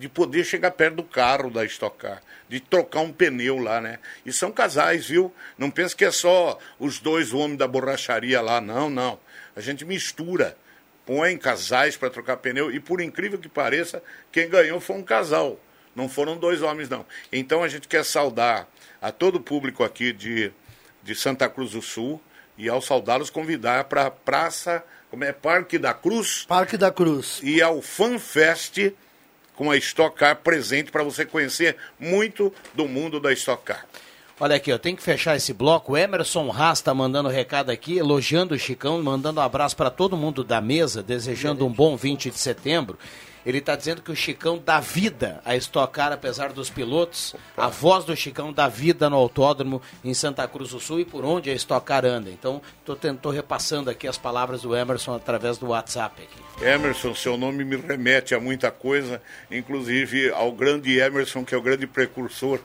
de 0.00 0.08
poder 0.08 0.44
chegar 0.44 0.70
perto 0.70 0.94
do 0.96 1.02
carro 1.02 1.50
da 1.50 1.62
Stock 1.66 1.98
Car, 1.98 2.22
de 2.48 2.58
trocar 2.58 3.00
um 3.00 3.12
pneu 3.12 3.58
lá, 3.58 3.82
né? 3.82 3.98
E 4.24 4.32
são 4.32 4.50
casais, 4.50 5.06
viu? 5.06 5.30
Não 5.58 5.70
pensa 5.70 5.94
que 5.94 6.06
é 6.06 6.10
só 6.10 6.58
os 6.78 6.98
dois 6.98 7.34
homens 7.34 7.58
da 7.58 7.68
borracharia 7.68 8.40
lá, 8.40 8.62
não, 8.62 8.88
não. 8.88 9.20
A 9.54 9.60
gente 9.60 9.84
mistura, 9.84 10.56
põe 11.04 11.36
casais 11.36 11.98
para 11.98 12.08
trocar 12.08 12.38
pneu 12.38 12.72
e 12.72 12.80
por 12.80 13.02
incrível 13.02 13.38
que 13.38 13.46
pareça, 13.46 14.02
quem 14.32 14.48
ganhou 14.48 14.80
foi 14.80 14.96
um 14.96 15.02
casal. 15.02 15.60
Não 15.94 16.08
foram 16.08 16.38
dois 16.38 16.62
homens, 16.62 16.88
não. 16.88 17.04
Então 17.30 17.62
a 17.62 17.68
gente 17.68 17.86
quer 17.86 18.02
saudar 18.02 18.66
a 19.02 19.12
todo 19.12 19.36
o 19.36 19.40
público 19.40 19.84
aqui 19.84 20.14
de, 20.14 20.50
de 21.02 21.14
Santa 21.14 21.46
Cruz 21.46 21.72
do 21.72 21.82
Sul 21.82 22.18
e 22.56 22.70
ao 22.70 22.80
saudá-los 22.80 23.28
convidar 23.28 23.84
para 23.84 24.06
a 24.06 24.10
Praça, 24.10 24.82
como 25.10 25.24
é? 25.24 25.32
Parque 25.32 25.76
da 25.76 25.92
Cruz. 25.92 26.46
Parque 26.48 26.78
da 26.78 26.90
Cruz. 26.90 27.40
E 27.42 27.60
ao 27.60 27.82
Fan 27.82 28.18
Fest 28.18 28.78
com 29.60 29.70
a 29.70 29.76
Stock 29.76 30.16
Car 30.16 30.36
presente 30.36 30.90
para 30.90 31.04
você 31.04 31.26
conhecer 31.26 31.76
muito 31.98 32.50
do 32.72 32.88
mundo 32.88 33.20
da 33.20 33.30
Stock 33.34 33.62
Car. 33.62 33.84
Olha 34.40 34.56
aqui, 34.56 34.70
eu 34.72 34.78
tenho 34.78 34.96
que 34.96 35.02
fechar 35.02 35.36
esse 35.36 35.52
bloco. 35.52 35.92
O 35.92 35.96
Emerson 35.98 36.50
está 36.72 36.94
mandando 36.94 37.28
recado 37.28 37.68
aqui, 37.68 37.98
elogiando 37.98 38.54
o 38.54 38.58
Chicão, 38.58 39.02
mandando 39.02 39.38
um 39.38 39.42
abraço 39.42 39.76
para 39.76 39.90
todo 39.90 40.16
mundo 40.16 40.42
da 40.42 40.62
mesa, 40.62 41.02
desejando 41.02 41.66
um 41.66 41.70
bom 41.70 41.94
20 41.94 42.30
de 42.30 42.38
setembro. 42.38 42.98
Ele 43.44 43.58
está 43.58 43.74
dizendo 43.74 44.02
que 44.02 44.12
o 44.12 44.16
Chicão 44.16 44.62
dá 44.64 44.80
vida 44.80 45.40
a 45.44 45.56
Stock 45.56 45.92
Car, 45.92 46.12
apesar 46.12 46.52
dos 46.52 46.68
pilotos. 46.68 47.34
A 47.56 47.68
voz 47.68 48.04
do 48.04 48.14
Chicão 48.14 48.52
dá 48.52 48.68
vida 48.68 49.08
no 49.08 49.16
autódromo 49.16 49.80
em 50.04 50.12
Santa 50.12 50.46
Cruz 50.46 50.70
do 50.70 50.80
Sul 50.80 51.00
e 51.00 51.04
por 51.04 51.24
onde 51.24 51.50
a 51.50 51.54
Stock 51.54 51.86
Car 51.86 52.04
anda. 52.04 52.30
Então, 52.30 52.60
estou 52.86 53.32
repassando 53.32 53.88
aqui 53.88 54.06
as 54.06 54.18
palavras 54.18 54.62
do 54.62 54.76
Emerson 54.76 55.14
através 55.14 55.56
do 55.58 55.68
WhatsApp 55.68 56.22
aqui. 56.22 56.64
Emerson, 56.64 57.14
seu 57.14 57.36
nome 57.38 57.64
me 57.64 57.76
remete 57.76 58.34
a 58.34 58.40
muita 58.40 58.70
coisa, 58.70 59.22
inclusive 59.50 60.30
ao 60.30 60.52
grande 60.52 60.98
Emerson, 60.98 61.44
que 61.44 61.54
é 61.54 61.58
o 61.58 61.62
grande 61.62 61.86
precursor 61.86 62.60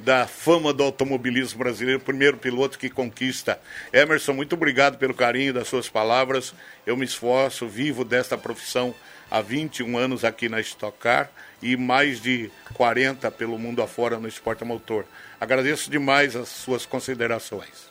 da 0.00 0.26
fama 0.26 0.72
do 0.72 0.84
automobilismo 0.84 1.58
brasileiro, 1.58 2.00
primeiro 2.00 2.36
piloto 2.36 2.78
que 2.78 2.88
conquista. 2.88 3.58
Emerson, 3.92 4.32
muito 4.32 4.54
obrigado 4.54 4.96
pelo 4.98 5.14
carinho 5.14 5.52
das 5.52 5.66
suas 5.66 5.88
palavras. 5.88 6.54
Eu 6.86 6.96
me 6.96 7.04
esforço, 7.04 7.66
vivo 7.66 8.04
desta 8.04 8.38
profissão 8.38 8.94
há 9.30 9.40
21 9.40 9.96
anos 9.98 10.24
aqui 10.24 10.48
na 10.48 10.60
Stock 10.60 10.96
Car 10.98 11.30
e 11.62 11.76
mais 11.76 12.20
de 12.20 12.50
40 12.74 13.30
pelo 13.30 13.58
mundo 13.58 13.82
afora 13.82 14.18
no 14.18 14.28
esporte 14.28 14.64
motor. 14.64 15.04
Agradeço 15.40 15.90
demais 15.90 16.36
as 16.36 16.48
suas 16.48 16.86
considerações. 16.86 17.88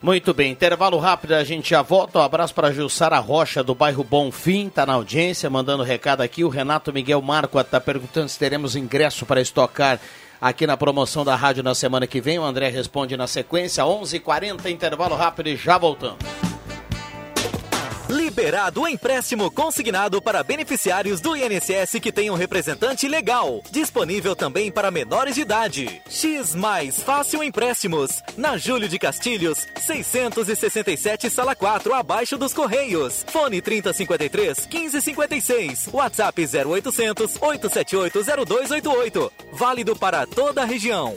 Muito 0.00 0.32
bem, 0.32 0.52
intervalo 0.52 0.96
rápido, 0.98 1.32
a 1.34 1.42
gente 1.42 1.70
já 1.70 1.82
volta. 1.82 2.20
Um 2.20 2.22
abraço 2.22 2.54
para 2.54 2.70
Jussara 2.70 3.18
Rocha, 3.18 3.64
do 3.64 3.74
bairro 3.74 4.04
Bonfim, 4.04 4.68
tá 4.68 4.86
na 4.86 4.92
audiência, 4.92 5.50
mandando 5.50 5.82
recado 5.82 6.20
aqui. 6.20 6.44
O 6.44 6.48
Renato 6.48 6.92
Miguel 6.92 7.20
Marco 7.20 7.58
está 7.58 7.80
perguntando 7.80 8.28
se 8.28 8.38
teremos 8.38 8.76
ingresso 8.76 9.26
para 9.26 9.40
estocar 9.40 9.98
aqui 10.40 10.68
na 10.68 10.76
promoção 10.76 11.24
da 11.24 11.34
rádio 11.34 11.64
na 11.64 11.74
semana 11.74 12.06
que 12.06 12.20
vem. 12.20 12.38
O 12.38 12.44
André 12.44 12.68
responde 12.68 13.16
na 13.16 13.26
sequência, 13.26 13.82
11:40 13.84 14.14
h 14.14 14.20
40 14.20 14.70
intervalo 14.70 15.16
rápido 15.16 15.48
e 15.48 15.56
já 15.56 15.76
voltamos. 15.76 16.18
Liberado 18.08 18.80
o 18.80 18.88
empréstimo 18.88 19.50
consignado 19.50 20.22
para 20.22 20.42
beneficiários 20.42 21.20
do 21.20 21.36
INSS 21.36 22.00
que 22.00 22.10
tenham 22.10 22.34
representante 22.34 23.06
legal. 23.06 23.62
Disponível 23.70 24.34
também 24.34 24.72
para 24.72 24.90
menores 24.90 25.34
de 25.34 25.42
idade. 25.42 26.00
X 26.08 26.54
Mais 26.54 27.02
Fácil 27.02 27.44
Empréstimos. 27.44 28.22
Na 28.34 28.56
Júlio 28.56 28.88
de 28.88 28.98
Castilhos, 28.98 29.66
667 29.86 31.28
Sala 31.28 31.54
4, 31.54 31.92
abaixo 31.92 32.38
dos 32.38 32.54
Correios. 32.54 33.26
Fone 33.28 33.60
3053 33.60 34.66
1556. 34.66 35.88
WhatsApp 35.92 36.42
0800 36.42 37.36
878 37.38 38.46
0288. 38.46 39.32
Válido 39.52 39.94
para 39.94 40.26
toda 40.26 40.62
a 40.62 40.64
região. 40.64 41.14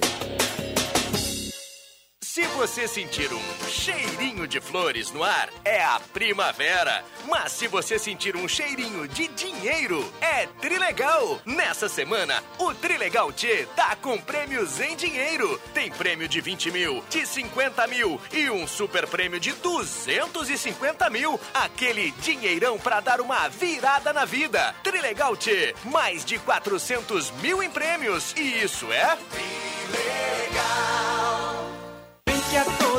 Se 2.34 2.48
você 2.48 2.88
sentir 2.88 3.30
um 3.34 3.68
cheirinho 3.68 4.48
de 4.48 4.62
flores 4.62 5.12
no 5.12 5.22
ar, 5.22 5.50
é 5.66 5.84
a 5.84 6.00
primavera. 6.14 7.04
Mas 7.28 7.52
se 7.52 7.68
você 7.68 8.00
sentir 8.00 8.38
um 8.38 8.48
cheirinho 8.48 9.06
de 9.06 9.28
dinheiro, 9.28 10.10
é 10.22 10.46
Trilegal. 10.62 11.42
Nessa 11.46 11.90
semana, 11.90 12.42
o 12.58 12.74
Trilegal 12.74 13.34
T 13.34 13.68
tá 13.76 13.98
com 13.98 14.18
prêmios 14.18 14.80
em 14.80 14.96
dinheiro. 14.96 15.60
Tem 15.74 15.92
prêmio 15.92 16.26
de 16.26 16.40
20 16.40 16.72
mil, 16.72 17.04
de 17.10 17.26
50 17.26 17.86
mil 17.88 18.18
e 18.32 18.50
um 18.50 18.66
super 18.66 19.06
prêmio 19.08 19.38
de 19.38 19.52
250 19.52 21.10
mil. 21.10 21.38
Aquele 21.54 22.12
dinheirão 22.12 22.80
pra 22.80 23.02
dar 23.02 23.20
uma 23.20 23.50
virada 23.50 24.14
na 24.14 24.24
vida. 24.24 24.74
Trilegal 24.82 25.36
T, 25.36 25.76
mais 25.84 26.24
de 26.24 26.40
400 26.40 27.30
mil 27.42 27.62
em 27.62 27.70
prêmios. 27.70 28.34
E 28.38 28.64
isso 28.64 28.90
é... 28.90 29.18
A 30.64 31.41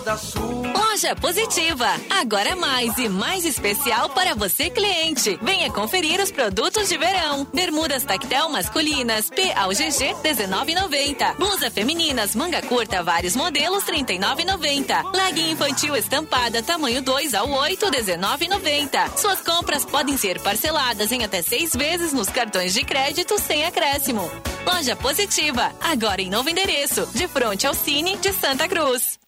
toda 0.03 0.16
Sul. 0.16 0.62
Loja 0.74 1.14
Positiva. 1.16 1.86
Agora 2.11 2.55
mais 2.57 2.98
e 2.98 3.09
mais 3.09 3.44
especial 3.44 4.11
para 4.11 4.34
você, 4.34 4.68
cliente. 4.68 5.38
Venha 5.40 5.70
conferir 5.70 6.20
os 6.20 6.30
produtos 6.30 6.88
de 6.88 6.98
verão. 6.98 7.46
Bermudas 7.53 8.03
tactel 8.03 8.48
masculinas 8.48 9.30
P 9.30 9.53
ao 9.53 9.70
GG 9.70 10.16
19,90. 10.22 11.36
Blusa 11.36 11.70
femininas 11.70 12.34
manga 12.34 12.61
curta 12.62 13.03
vários 13.03 13.36
modelos 13.36 13.84
39,90. 13.84 15.14
Legging 15.14 15.53
infantil 15.53 15.96
estampada 15.96 16.62
tamanho 16.62 17.00
2 17.00 17.34
ao 17.34 17.50
8 17.50 17.86
19,90. 17.86 19.16
Suas 19.16 19.40
compras 19.40 19.84
podem 19.84 20.16
ser 20.16 20.40
parceladas 20.40 21.12
em 21.12 21.24
até 21.24 21.42
seis 21.42 21.72
vezes 21.74 22.12
nos 22.12 22.28
cartões 22.28 22.74
de 22.74 22.84
crédito 22.84 23.38
sem 23.40 23.64
acréscimo. 23.64 24.30
Loja 24.66 24.96
Positiva. 24.96 25.72
Agora 25.80 26.20
em 26.20 26.30
novo 26.30 26.50
endereço, 26.50 27.07
de 27.14 27.26
frente 27.28 27.66
ao 27.66 27.74
Cine 27.74 28.16
de 28.16 28.32
Santa 28.32 28.68
Cruz. 28.68 29.22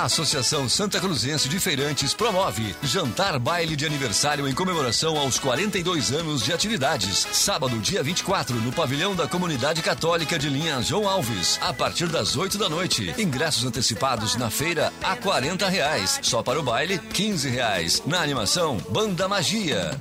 A 0.00 0.04
Associação 0.04 0.66
Santa 0.66 0.98
Cruzense 0.98 1.46
de 1.46 1.60
Feirantes 1.60 2.14
promove 2.14 2.74
jantar 2.82 3.38
baile 3.38 3.76
de 3.76 3.84
aniversário 3.84 4.48
em 4.48 4.54
comemoração 4.54 5.18
aos 5.18 5.38
42 5.38 6.10
anos 6.10 6.42
de 6.42 6.54
atividades. 6.54 7.28
Sábado, 7.34 7.76
dia 7.76 8.02
24, 8.02 8.56
no 8.62 8.72
pavilhão 8.72 9.14
da 9.14 9.28
Comunidade 9.28 9.82
Católica 9.82 10.38
de 10.38 10.48
Linha 10.48 10.80
João 10.80 11.06
Alves, 11.06 11.58
a 11.60 11.74
partir 11.74 12.06
das 12.06 12.34
8 12.34 12.56
da 12.56 12.70
noite. 12.70 13.14
Ingressos 13.18 13.66
antecipados 13.66 14.36
na 14.36 14.48
feira 14.48 14.90
a 15.02 15.14
40 15.16 15.68
reais. 15.68 16.18
Só 16.22 16.42
para 16.42 16.58
o 16.58 16.62
baile, 16.62 16.98
15 16.98 17.50
reais. 17.50 18.02
Na 18.06 18.22
animação, 18.22 18.78
Banda 18.88 19.28
Magia. 19.28 20.00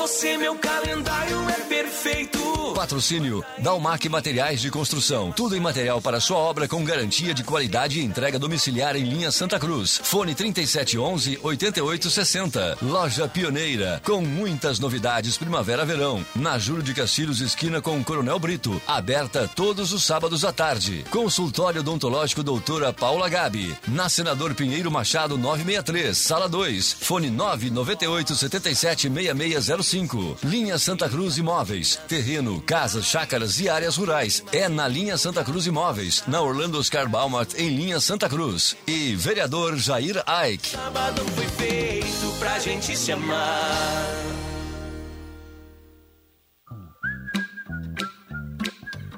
Você, 0.00 0.38
meu 0.38 0.54
calendário 0.56 1.46
é 1.50 1.60
perfeito. 1.64 2.38
Patrocínio 2.74 3.44
Dalmac 3.58 4.08
Materiais 4.08 4.62
de 4.62 4.70
Construção. 4.70 5.30
Tudo 5.30 5.54
em 5.54 5.60
material 5.60 6.00
para 6.00 6.18
sua 6.20 6.38
obra 6.38 6.66
com 6.66 6.82
garantia 6.82 7.34
de 7.34 7.44
qualidade 7.44 8.00
e 8.00 8.04
entrega 8.04 8.38
domiciliar 8.38 8.96
em 8.96 9.04
linha 9.04 9.30
Santa 9.30 9.58
Cruz. 9.58 10.00
Fone 10.02 10.34
3711 10.34 11.38
8860. 11.42 12.78
Loja 12.80 13.28
Pioneira. 13.28 14.00
Com 14.02 14.22
muitas 14.22 14.78
novidades 14.78 15.36
primavera-verão. 15.36 16.24
Na 16.34 16.58
Júlio 16.58 16.82
de 16.82 16.94
Castilhos, 16.94 17.42
esquina 17.42 17.82
com 17.82 18.02
Coronel 18.02 18.38
Brito. 18.38 18.80
Aberta 18.86 19.50
todos 19.54 19.92
os 19.92 20.02
sábados 20.02 20.46
à 20.46 20.52
tarde. 20.52 21.04
Consultório 21.10 21.82
odontológico 21.82 22.42
doutora 22.42 22.90
Paula 22.90 23.28
Gabi. 23.28 23.76
Na 23.88 24.08
Senador 24.08 24.54
Pinheiro 24.54 24.90
Machado 24.90 25.36
963, 25.36 26.16
sala 26.16 26.48
2. 26.48 26.96
Fone 27.00 27.28
998 27.28 28.34
77 28.34 29.10
6605. 29.10 29.89
Linha 30.44 30.78
Santa 30.78 31.08
Cruz 31.08 31.36
Imóveis. 31.36 31.96
Terreno, 32.06 32.60
casas, 32.60 33.06
chácaras 33.06 33.58
e 33.58 33.68
áreas 33.68 33.96
rurais. 33.96 34.44
É 34.52 34.68
na 34.68 34.86
linha 34.86 35.18
Santa 35.18 35.42
Cruz 35.42 35.66
Imóveis, 35.66 36.22
na 36.28 36.40
Orlando 36.40 36.78
Oscar 36.78 37.08
Baumart, 37.08 37.54
em 37.56 37.68
linha 37.68 37.98
Santa 37.98 38.28
Cruz. 38.28 38.76
E 38.86 39.16
vereador 39.16 39.76
Jair 39.76 40.22
Aik. 40.26 40.68
Sábado 40.68 41.24
foi 41.34 41.46
feito 41.48 42.38
pra 42.38 42.58
gente 42.60 42.96
se 42.96 43.10
amar. 43.10 44.30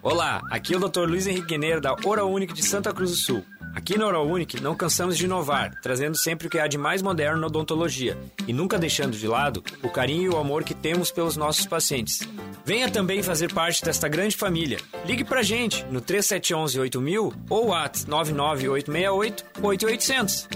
Olá, 0.02 0.40
aqui 0.50 0.74
é 0.74 0.76
o 0.76 0.80
Dr. 0.80 1.06
Luiz 1.06 1.26
Henrique 1.26 1.46
Guineiro 1.48 1.80
da 1.80 1.94
Oral 2.04 2.28
Unique 2.32 2.52
de 2.54 2.62
Santa 2.62 2.92
Cruz 2.92 3.10
do 3.10 3.16
Sul. 3.16 3.44
Aqui 3.74 3.96
na 3.96 4.06
Oral 4.06 4.26
Unique 4.26 4.60
não 4.60 4.74
cansamos 4.74 5.16
de 5.16 5.24
inovar, 5.24 5.80
trazendo 5.80 6.16
sempre 6.16 6.46
o 6.46 6.50
que 6.50 6.58
há 6.58 6.66
de 6.66 6.76
mais 6.76 7.00
moderno 7.00 7.40
na 7.40 7.46
odontologia 7.46 8.18
e 8.46 8.52
nunca 8.52 8.78
deixando 8.78 9.16
de 9.16 9.26
lado 9.26 9.64
o 9.82 9.88
carinho 9.88 10.24
e 10.24 10.34
o 10.34 10.38
amor 10.38 10.62
que 10.62 10.74
temos 10.74 11.10
pelos 11.10 11.36
nossos 11.36 11.66
pacientes. 11.66 12.20
Venha 12.64 12.90
também 12.90 13.22
fazer 13.22 13.52
parte 13.52 13.82
desta 13.82 14.08
grande 14.08 14.36
família. 14.36 14.78
Ligue 15.06 15.24
pra 15.24 15.42
gente 15.42 15.84
no 15.86 16.00
3711 16.00 16.80
8000 16.80 17.32
ou 17.48 17.74
at 17.74 18.04
99868 18.06 19.44
8800. 19.62 20.48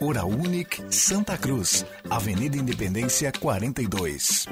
Oral 0.00 0.28
Unique 0.28 0.82
Santa 0.94 1.36
Cruz, 1.36 1.84
Avenida 2.08 2.56
Independência 2.56 3.32
42. 3.32 4.46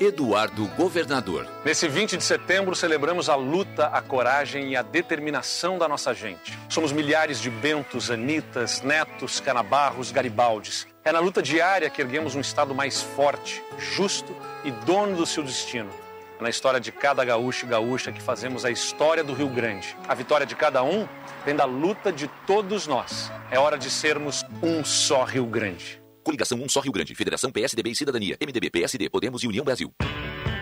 Eduardo 0.00 0.66
Governador. 0.76 1.46
Nesse 1.64 1.88
20 1.88 2.16
de 2.16 2.22
setembro, 2.22 2.76
celebramos 2.76 3.28
a 3.28 3.34
luta, 3.34 3.86
a 3.86 4.00
coragem 4.00 4.70
e 4.70 4.76
a 4.76 4.82
determinação 4.82 5.76
da 5.76 5.88
nossa 5.88 6.14
gente. 6.14 6.56
Somos 6.68 6.92
milhares 6.92 7.40
de 7.40 7.50
Bentos, 7.50 8.10
Anitas, 8.10 8.80
Netos, 8.82 9.40
Canabarros, 9.40 10.12
Garibaldes. 10.12 10.86
É 11.04 11.10
na 11.10 11.18
luta 11.18 11.42
diária 11.42 11.90
que 11.90 12.00
erguemos 12.00 12.36
um 12.36 12.40
Estado 12.40 12.74
mais 12.74 13.02
forte, 13.02 13.62
justo 13.76 14.34
e 14.64 14.70
dono 14.70 15.16
do 15.16 15.26
seu 15.26 15.42
destino. 15.42 15.90
É 16.38 16.42
na 16.44 16.50
história 16.50 16.78
de 16.78 16.92
cada 16.92 17.24
gaúcho 17.24 17.66
e 17.66 17.68
gaúcha 17.68 18.12
que 18.12 18.22
fazemos 18.22 18.64
a 18.64 18.70
história 18.70 19.24
do 19.24 19.32
Rio 19.32 19.48
Grande. 19.48 19.96
A 20.06 20.14
vitória 20.14 20.46
de 20.46 20.54
cada 20.54 20.82
um 20.84 21.08
vem 21.44 21.56
da 21.56 21.64
luta 21.64 22.12
de 22.12 22.28
todos 22.46 22.86
nós. 22.86 23.32
É 23.50 23.58
hora 23.58 23.76
de 23.76 23.90
sermos 23.90 24.44
um 24.62 24.84
só 24.84 25.24
Rio 25.24 25.46
Grande. 25.46 26.00
Coligação 26.22 26.60
Um 26.62 26.68
Só 26.68 26.80
Rio 26.80 26.92
Grande, 26.92 27.14
Federação 27.14 27.50
PSDB 27.50 27.90
e 27.90 27.94
Cidadania, 27.94 28.36
MDB, 28.40 28.70
PSD, 28.70 29.08
Podemos 29.08 29.42
e 29.42 29.46
União 29.46 29.64
Brasil. 29.64 29.92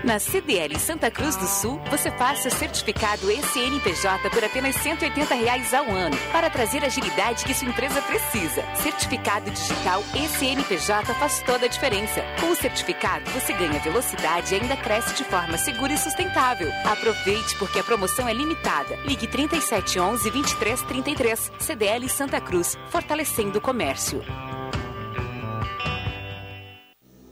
Na 0.07 0.21
CDL 0.21 0.79
Santa 0.79 1.11
Cruz 1.11 1.35
do 1.35 1.49
Sul, 1.49 1.81
você 1.91 2.13
seu 2.37 2.51
certificado 2.53 3.29
ECNPJ 3.29 4.31
por 4.31 4.45
apenas 4.45 4.77
180 4.77 5.35
reais 5.35 5.75
ao 5.75 5.85
ano, 5.91 6.17
para 6.31 6.49
trazer 6.49 6.85
a 6.85 6.87
agilidade 6.87 7.45
que 7.45 7.53
sua 7.53 7.69
empresa 7.69 8.01
precisa. 8.03 8.63
Certificado 8.77 9.51
digital 9.51 10.05
ECNPJ 10.15 11.13
faz 11.15 11.43
toda 11.43 11.67
a 11.67 11.69
diferença. 11.69 12.23
Com 12.41 12.51
o 12.51 12.55
certificado, 12.55 13.29
você 13.33 13.53
ganha 13.53 13.81
velocidade 13.81 14.55
e 14.55 14.61
ainda 14.61 14.77
cresce 14.77 15.13
de 15.15 15.25
forma 15.25 15.59
segura 15.59 15.93
e 15.93 15.99
sustentável. 15.99 16.71
Aproveite 16.85 17.57
porque 17.59 17.81
a 17.81 17.85
promoção 17.85 18.29
é 18.29 18.33
limitada. 18.33 18.97
Ligue 19.05 19.27
3711 19.27 20.31
2333. 20.31 21.53
CDL 21.59 22.09
Santa 22.09 22.41
Cruz, 22.41 22.77
fortalecendo 22.91 23.59
o 23.59 23.61
comércio. 23.61 24.23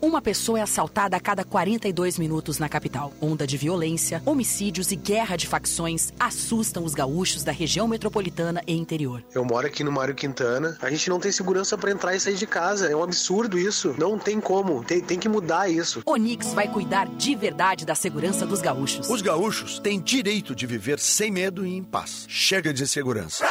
Uma 0.05 0.21
pessoa 0.21 0.59
é 0.59 0.63
assaltada 0.63 1.17
a 1.17 1.21
cada 1.21 1.45
42 1.45 2.19
minutos 2.19 2.59
na 2.59 2.69
capital. 2.69 3.11
Onda 3.23 3.47
de 3.47 3.57
violência, 3.57 4.23
homicídios 4.27 4.93
e 4.93 4.97
guerra 4.97 5.35
de 5.35 5.47
facções 5.47 6.13
assustam 6.21 6.85
os 6.85 6.93
gaúchos 6.93 7.43
da 7.43 7.51
região 7.51 7.89
metropolitana 7.89 8.61
e 8.67 8.75
interior. 8.75 9.25
Eu 9.35 9.47
moro 9.47 9.67
aqui 9.67 9.83
no 9.83 9.91
Mário 9.91 10.15
Quintana. 10.15 10.77
A 10.83 10.91
gente 10.91 11.09
não 11.09 11.19
tem 11.19 11.33
segurança 11.33 11.79
para 11.79 11.91
entrar 11.91 12.15
e 12.15 12.21
sair 12.21 12.35
de 12.35 12.47
casa. 12.47 12.87
É 12.87 12.95
um 12.95 13.03
absurdo 13.03 13.59
isso. 13.59 13.95
Não 13.97 14.19
tem 14.19 14.43
como. 14.43 14.85
Tem, 14.85 15.01
tem 15.01 15.19
que 15.19 15.27
mudar 15.27 15.71
isso. 15.71 16.03
Onix 16.05 16.53
vai 16.53 16.69
cuidar 16.69 17.09
de 17.09 17.35
verdade 17.35 17.87
da 17.87 17.95
segurança 17.95 18.45
dos 18.45 18.61
gaúchos. 18.61 19.09
Os 19.09 19.23
gaúchos 19.23 19.79
têm 19.79 19.99
direito 19.99 20.55
de 20.55 20.67
viver 20.67 20.99
sem 20.99 21.31
medo 21.31 21.65
e 21.65 21.75
em 21.75 21.83
paz. 21.83 22.27
Chega 22.29 22.75
de 22.75 22.83
insegurança. 22.83 23.43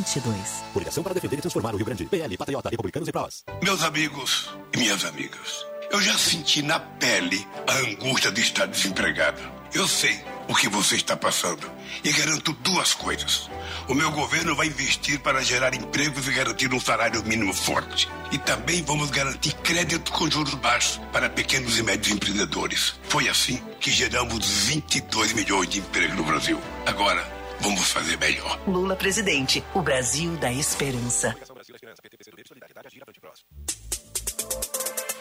22. 0.00 0.64
Coligação 0.72 1.02
para 1.02 1.14
defender 1.14 1.38
e 1.38 1.40
transformar 1.40 1.74
o 1.74 1.76
Rio 1.76 1.86
Grande. 1.86 2.04
PL, 2.04 2.36
Patriota, 2.36 2.68
Republicanos 2.68 3.08
e 3.08 3.12
Prós. 3.12 3.44
Meus 3.62 3.82
amigos 3.82 4.50
e 4.72 4.78
minhas 4.78 5.04
amigas, 5.04 5.66
eu 5.90 6.00
já 6.00 6.16
senti 6.16 6.62
na 6.62 6.80
pele 6.80 7.46
a 7.66 7.76
angústia 7.78 8.30
de 8.30 8.40
estar 8.40 8.66
desempregado. 8.66 9.40
Eu 9.72 9.86
sei 9.86 10.20
o 10.48 10.54
que 10.54 10.68
você 10.68 10.96
está 10.96 11.16
passando 11.16 11.70
e 12.02 12.10
garanto 12.10 12.52
duas 12.54 12.92
coisas. 12.92 13.48
O 13.88 13.94
meu 13.94 14.10
governo 14.10 14.56
vai 14.56 14.66
investir 14.66 15.20
para 15.20 15.42
gerar 15.44 15.74
empregos 15.74 16.26
e 16.26 16.32
garantir 16.32 16.72
um 16.74 16.80
salário 16.80 17.22
mínimo 17.22 17.54
forte. 17.54 18.08
E 18.32 18.38
também 18.38 18.82
vamos 18.82 19.10
garantir 19.10 19.54
crédito 19.62 20.10
com 20.10 20.28
juros 20.28 20.54
baixos 20.54 21.00
para 21.12 21.30
pequenos 21.30 21.78
e 21.78 21.84
médios 21.84 22.12
empreendedores. 22.12 22.94
Foi 23.04 23.28
assim 23.28 23.62
que 23.78 23.92
geramos 23.92 24.44
22 24.64 25.34
milhões 25.34 25.68
de 25.68 25.78
empregos 25.78 26.16
no 26.16 26.24
Brasil. 26.24 26.60
Agora, 26.84 27.39
vamos 27.60 27.92
fazer 27.92 28.16
melhor. 28.18 28.58
Lula 28.66 28.96
presidente, 28.96 29.62
o 29.74 29.80
Brasil 29.80 30.36
da 30.36 30.52
esperança. 30.52 31.36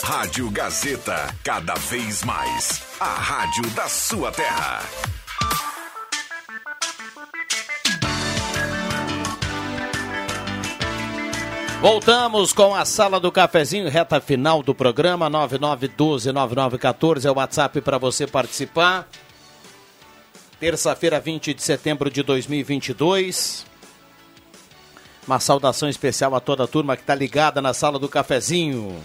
Rádio 0.03 0.49
Gazeta, 0.49 1.35
cada 1.43 1.75
vez 1.75 2.23
mais. 2.23 2.83
A 2.99 3.13
rádio 3.13 3.69
da 3.71 3.87
sua 3.87 4.31
terra. 4.31 4.81
Voltamos 11.81 12.51
com 12.51 12.75
a 12.75 12.83
sala 12.83 13.21
do 13.21 13.31
cafezinho, 13.31 13.87
reta 13.87 14.19
final 14.19 14.61
do 14.61 14.75
programa 14.75 15.29
99129914 15.29 17.25
é 17.25 17.31
o 17.31 17.35
WhatsApp 17.35 17.79
para 17.79 17.97
você 17.97 18.27
participar. 18.27 19.07
Terça-feira, 20.59 21.21
20 21.21 21.53
de 21.53 21.63
setembro 21.63 22.11
de 22.11 22.21
2022. 22.21 23.65
Uma 25.25 25.39
saudação 25.39 25.87
especial 25.87 26.35
a 26.35 26.41
toda 26.41 26.65
a 26.65 26.67
turma 26.67 26.97
que 26.97 27.03
está 27.03 27.15
ligada 27.15 27.61
na 27.61 27.73
sala 27.73 27.97
do 27.97 28.09
cafezinho. 28.09 29.01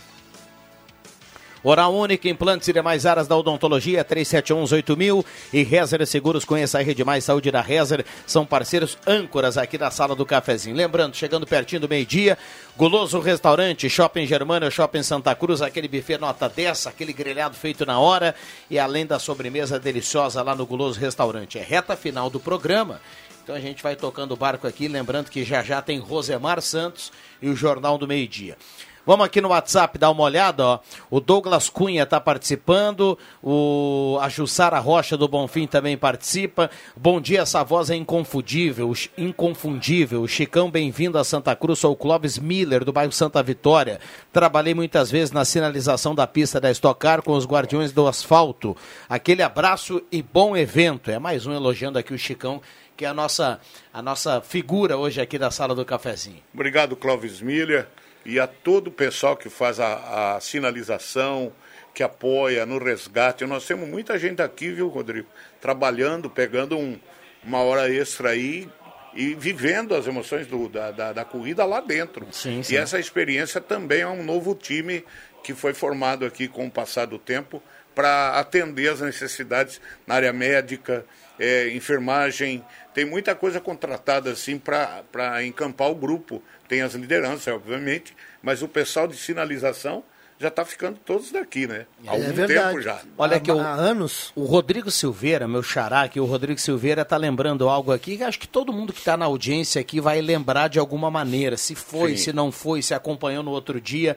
Oral 1.64 1.94
Única, 1.94 2.28
implantes 2.28 2.68
e 2.68 2.74
demais 2.74 3.06
áreas 3.06 3.26
da 3.26 3.34
odontologia, 3.34 4.04
37118000 4.04 5.24
e 5.50 5.62
Rezer 5.62 6.06
Seguros, 6.06 6.44
conheça 6.44 6.78
a 6.78 6.82
Rede 6.82 7.02
Mais 7.02 7.24
Saúde 7.24 7.50
da 7.50 7.62
Rezer, 7.62 8.04
são 8.26 8.44
parceiros 8.44 8.98
âncoras 9.06 9.56
aqui 9.56 9.78
na 9.78 9.90
sala 9.90 10.14
do 10.14 10.26
cafezinho. 10.26 10.76
Lembrando, 10.76 11.16
chegando 11.16 11.46
pertinho 11.46 11.80
do 11.80 11.88
meio-dia, 11.88 12.36
Guloso 12.76 13.18
Restaurante, 13.18 13.88
Shopping 13.88 14.26
Germana, 14.26 14.70
Shopping 14.70 15.02
Santa 15.02 15.34
Cruz, 15.34 15.62
aquele 15.62 15.88
buffet 15.88 16.18
nota 16.18 16.50
10, 16.50 16.86
aquele 16.86 17.14
grelhado 17.14 17.56
feito 17.56 17.86
na 17.86 17.98
hora 17.98 18.34
e 18.68 18.78
além 18.78 19.06
da 19.06 19.18
sobremesa 19.18 19.80
deliciosa 19.80 20.42
lá 20.42 20.54
no 20.54 20.66
Guloso 20.66 21.00
Restaurante. 21.00 21.58
É 21.58 21.62
reta 21.62 21.96
final 21.96 22.28
do 22.28 22.38
programa. 22.38 23.00
Então 23.42 23.54
a 23.54 23.60
gente 23.60 23.82
vai 23.82 23.96
tocando 23.96 24.32
o 24.32 24.36
barco 24.36 24.66
aqui, 24.66 24.86
lembrando 24.86 25.30
que 25.30 25.42
já 25.44 25.62
já 25.62 25.80
tem 25.80 25.98
Rosemar 25.98 26.60
Santos 26.60 27.10
e 27.40 27.48
o 27.48 27.56
Jornal 27.56 27.96
do 27.96 28.06
Meio 28.06 28.28
Dia. 28.28 28.58
Vamos 29.06 29.26
aqui 29.26 29.38
no 29.38 29.50
WhatsApp 29.50 29.98
dar 29.98 30.10
uma 30.10 30.22
olhada, 30.22 30.64
ó. 30.64 30.78
O 31.10 31.20
Douglas 31.20 31.68
Cunha 31.68 32.04
está 32.04 32.18
participando, 32.18 33.18
o 33.42 34.18
a 34.18 34.30
Jussara 34.30 34.78
Rocha 34.78 35.14
do 35.14 35.28
Bonfim 35.28 35.66
também 35.66 35.94
participa. 35.94 36.70
Bom 36.96 37.20
dia, 37.20 37.42
essa 37.42 37.62
voz 37.62 37.90
é 37.90 37.96
inconfundível, 37.96 38.90
inconfundível. 39.18 40.22
O 40.22 40.28
Chicão, 40.28 40.70
bem-vindo 40.70 41.18
a 41.18 41.24
Santa 41.24 41.54
Cruz, 41.54 41.80
sou 41.80 41.92
o 41.92 41.96
Clóvis 41.96 42.38
Miller, 42.38 42.82
do 42.82 42.94
bairro 42.94 43.12
Santa 43.12 43.42
Vitória. 43.42 44.00
Trabalhei 44.32 44.72
muitas 44.72 45.10
vezes 45.10 45.32
na 45.32 45.44
sinalização 45.44 46.14
da 46.14 46.26
pista 46.26 46.58
da 46.58 46.70
Estocar 46.70 47.20
com 47.22 47.32
os 47.32 47.46
Guardiões 47.46 47.92
do 47.92 48.08
Asfalto. 48.08 48.74
Aquele 49.06 49.42
abraço 49.42 50.02
e 50.10 50.22
bom 50.22 50.56
evento. 50.56 51.10
É 51.10 51.18
mais 51.18 51.44
um 51.44 51.52
elogiando 51.52 51.98
aqui 51.98 52.14
o 52.14 52.18
Chicão, 52.18 52.62
que 52.96 53.04
é 53.04 53.08
a 53.08 53.12
nossa, 53.12 53.60
a 53.92 54.00
nossa 54.00 54.40
figura 54.40 54.96
hoje 54.96 55.20
aqui 55.20 55.38
da 55.38 55.50
sala 55.50 55.74
do 55.74 55.84
cafezinho. 55.84 56.42
Obrigado, 56.54 56.96
Clóvis 56.96 57.42
Miller 57.42 57.86
e 58.24 58.40
a 58.40 58.46
todo 58.46 58.88
o 58.88 58.92
pessoal 58.92 59.36
que 59.36 59.48
faz 59.48 59.78
a, 59.78 60.36
a, 60.36 60.40
sinalização, 60.40 61.52
que 61.92 62.02
apoia 62.02 62.64
no 62.64 62.78
resgate. 62.78 63.44
Nós 63.44 63.66
temos 63.66 63.88
muita 63.88 64.18
gente 64.18 64.42
aqui, 64.42 64.70
viu, 64.70 64.88
Rodrigo? 64.88 65.28
Trabalhando, 65.60 66.30
pegando 66.30 66.76
um, 66.76 66.98
uma 67.44 67.58
hora 67.58 67.92
extra 67.92 68.30
aí 68.30 68.68
e 69.14 69.34
vivendo 69.34 69.94
as 69.94 70.06
emoções 70.06 70.46
do, 70.46 70.68
da, 70.68 70.90
da, 70.90 71.12
da, 71.12 71.24
corrida 71.24 71.64
lá 71.64 71.80
dentro. 71.80 72.26
Sim, 72.32 72.62
sim. 72.62 72.74
E 72.74 72.76
essa 72.76 72.98
experiência 72.98 73.60
também 73.60 74.00
é 74.00 74.08
um 74.08 74.24
novo 74.24 74.54
time 74.54 75.04
que 75.42 75.54
foi 75.54 75.74
formado 75.74 76.24
aqui 76.24 76.48
com 76.48 76.66
o 76.66 76.70
passar 76.70 77.06
do 77.06 77.18
tempo 77.18 77.62
para 77.94 78.40
atender 78.40 78.88
as 78.88 79.00
necessidades 79.00 79.80
na 80.06 80.16
área 80.16 80.32
médica, 80.32 81.04
é, 81.38 81.68
enfermagem. 81.70 82.64
Tem 82.92 83.04
muita 83.04 83.34
coisa 83.34 83.60
contratada 83.60 84.32
assim 84.32 84.58
para 84.58 85.44
encampar 85.44 85.90
o 85.90 85.94
grupo 85.94 86.42
tem 86.68 86.82
as 86.82 86.94
lideranças, 86.94 87.52
obviamente, 87.52 88.14
mas 88.42 88.62
o 88.62 88.68
pessoal 88.68 89.06
de 89.06 89.16
sinalização 89.16 90.02
já 90.38 90.48
está 90.48 90.64
ficando 90.64 90.98
todos 91.04 91.30
daqui, 91.30 91.66
né? 91.66 91.86
Há 92.06 92.10
algum 92.10 92.42
é 92.42 92.46
tempo 92.46 92.80
já. 92.80 93.00
Olha 93.16 93.38
que 93.38 93.50
há, 93.50 93.54
há 93.54 93.74
anos. 93.74 94.32
O 94.34 94.44
Rodrigo 94.44 94.90
Silveira, 94.90 95.46
meu 95.46 95.62
xará, 95.62 96.08
que 96.08 96.18
o 96.18 96.24
Rodrigo 96.24 96.60
Silveira 96.60 97.02
está 97.02 97.16
lembrando 97.16 97.68
algo 97.68 97.92
aqui 97.92 98.16
que 98.16 98.24
acho 98.24 98.38
que 98.38 98.48
todo 98.48 98.72
mundo 98.72 98.92
que 98.92 98.98
está 98.98 99.16
na 99.16 99.26
audiência 99.26 99.80
aqui 99.80 100.00
vai 100.00 100.20
lembrar 100.20 100.68
de 100.68 100.78
alguma 100.78 101.10
maneira, 101.10 101.56
se 101.56 101.74
foi, 101.74 102.16
Sim. 102.16 102.24
se 102.24 102.32
não 102.32 102.50
foi, 102.50 102.82
se 102.82 102.92
acompanhou 102.94 103.42
no 103.42 103.52
outro 103.52 103.80
dia. 103.80 104.16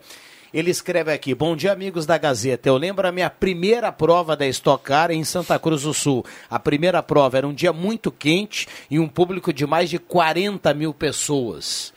Ele 0.54 0.72
escreve 0.72 1.12
aqui: 1.12 1.36
Bom 1.36 1.56
dia, 1.56 1.72
amigos 1.72 2.06
da 2.06 2.18
Gazeta. 2.18 2.68
Eu 2.68 2.78
lembro 2.78 3.08
a 3.08 3.12
minha 3.12 3.30
primeira 3.30 3.92
prova 3.92 4.36
da 4.36 4.48
Stock 4.48 4.84
Car 4.84 5.12
em 5.12 5.24
Santa 5.24 5.60
Cruz 5.60 5.84
do 5.84 5.94
Sul. 5.94 6.26
A 6.50 6.58
primeira 6.58 7.04
prova 7.04 7.38
era 7.38 7.48
um 7.48 7.54
dia 7.54 7.74
muito 7.74 8.12
quente 8.12 8.68
e 8.90 8.98
um 8.98 9.08
público 9.08 9.54
de 9.54 9.68
mais 9.68 9.90
de 9.90 10.00
40 10.00 10.74
mil 10.74 10.94
pessoas. 10.94 11.94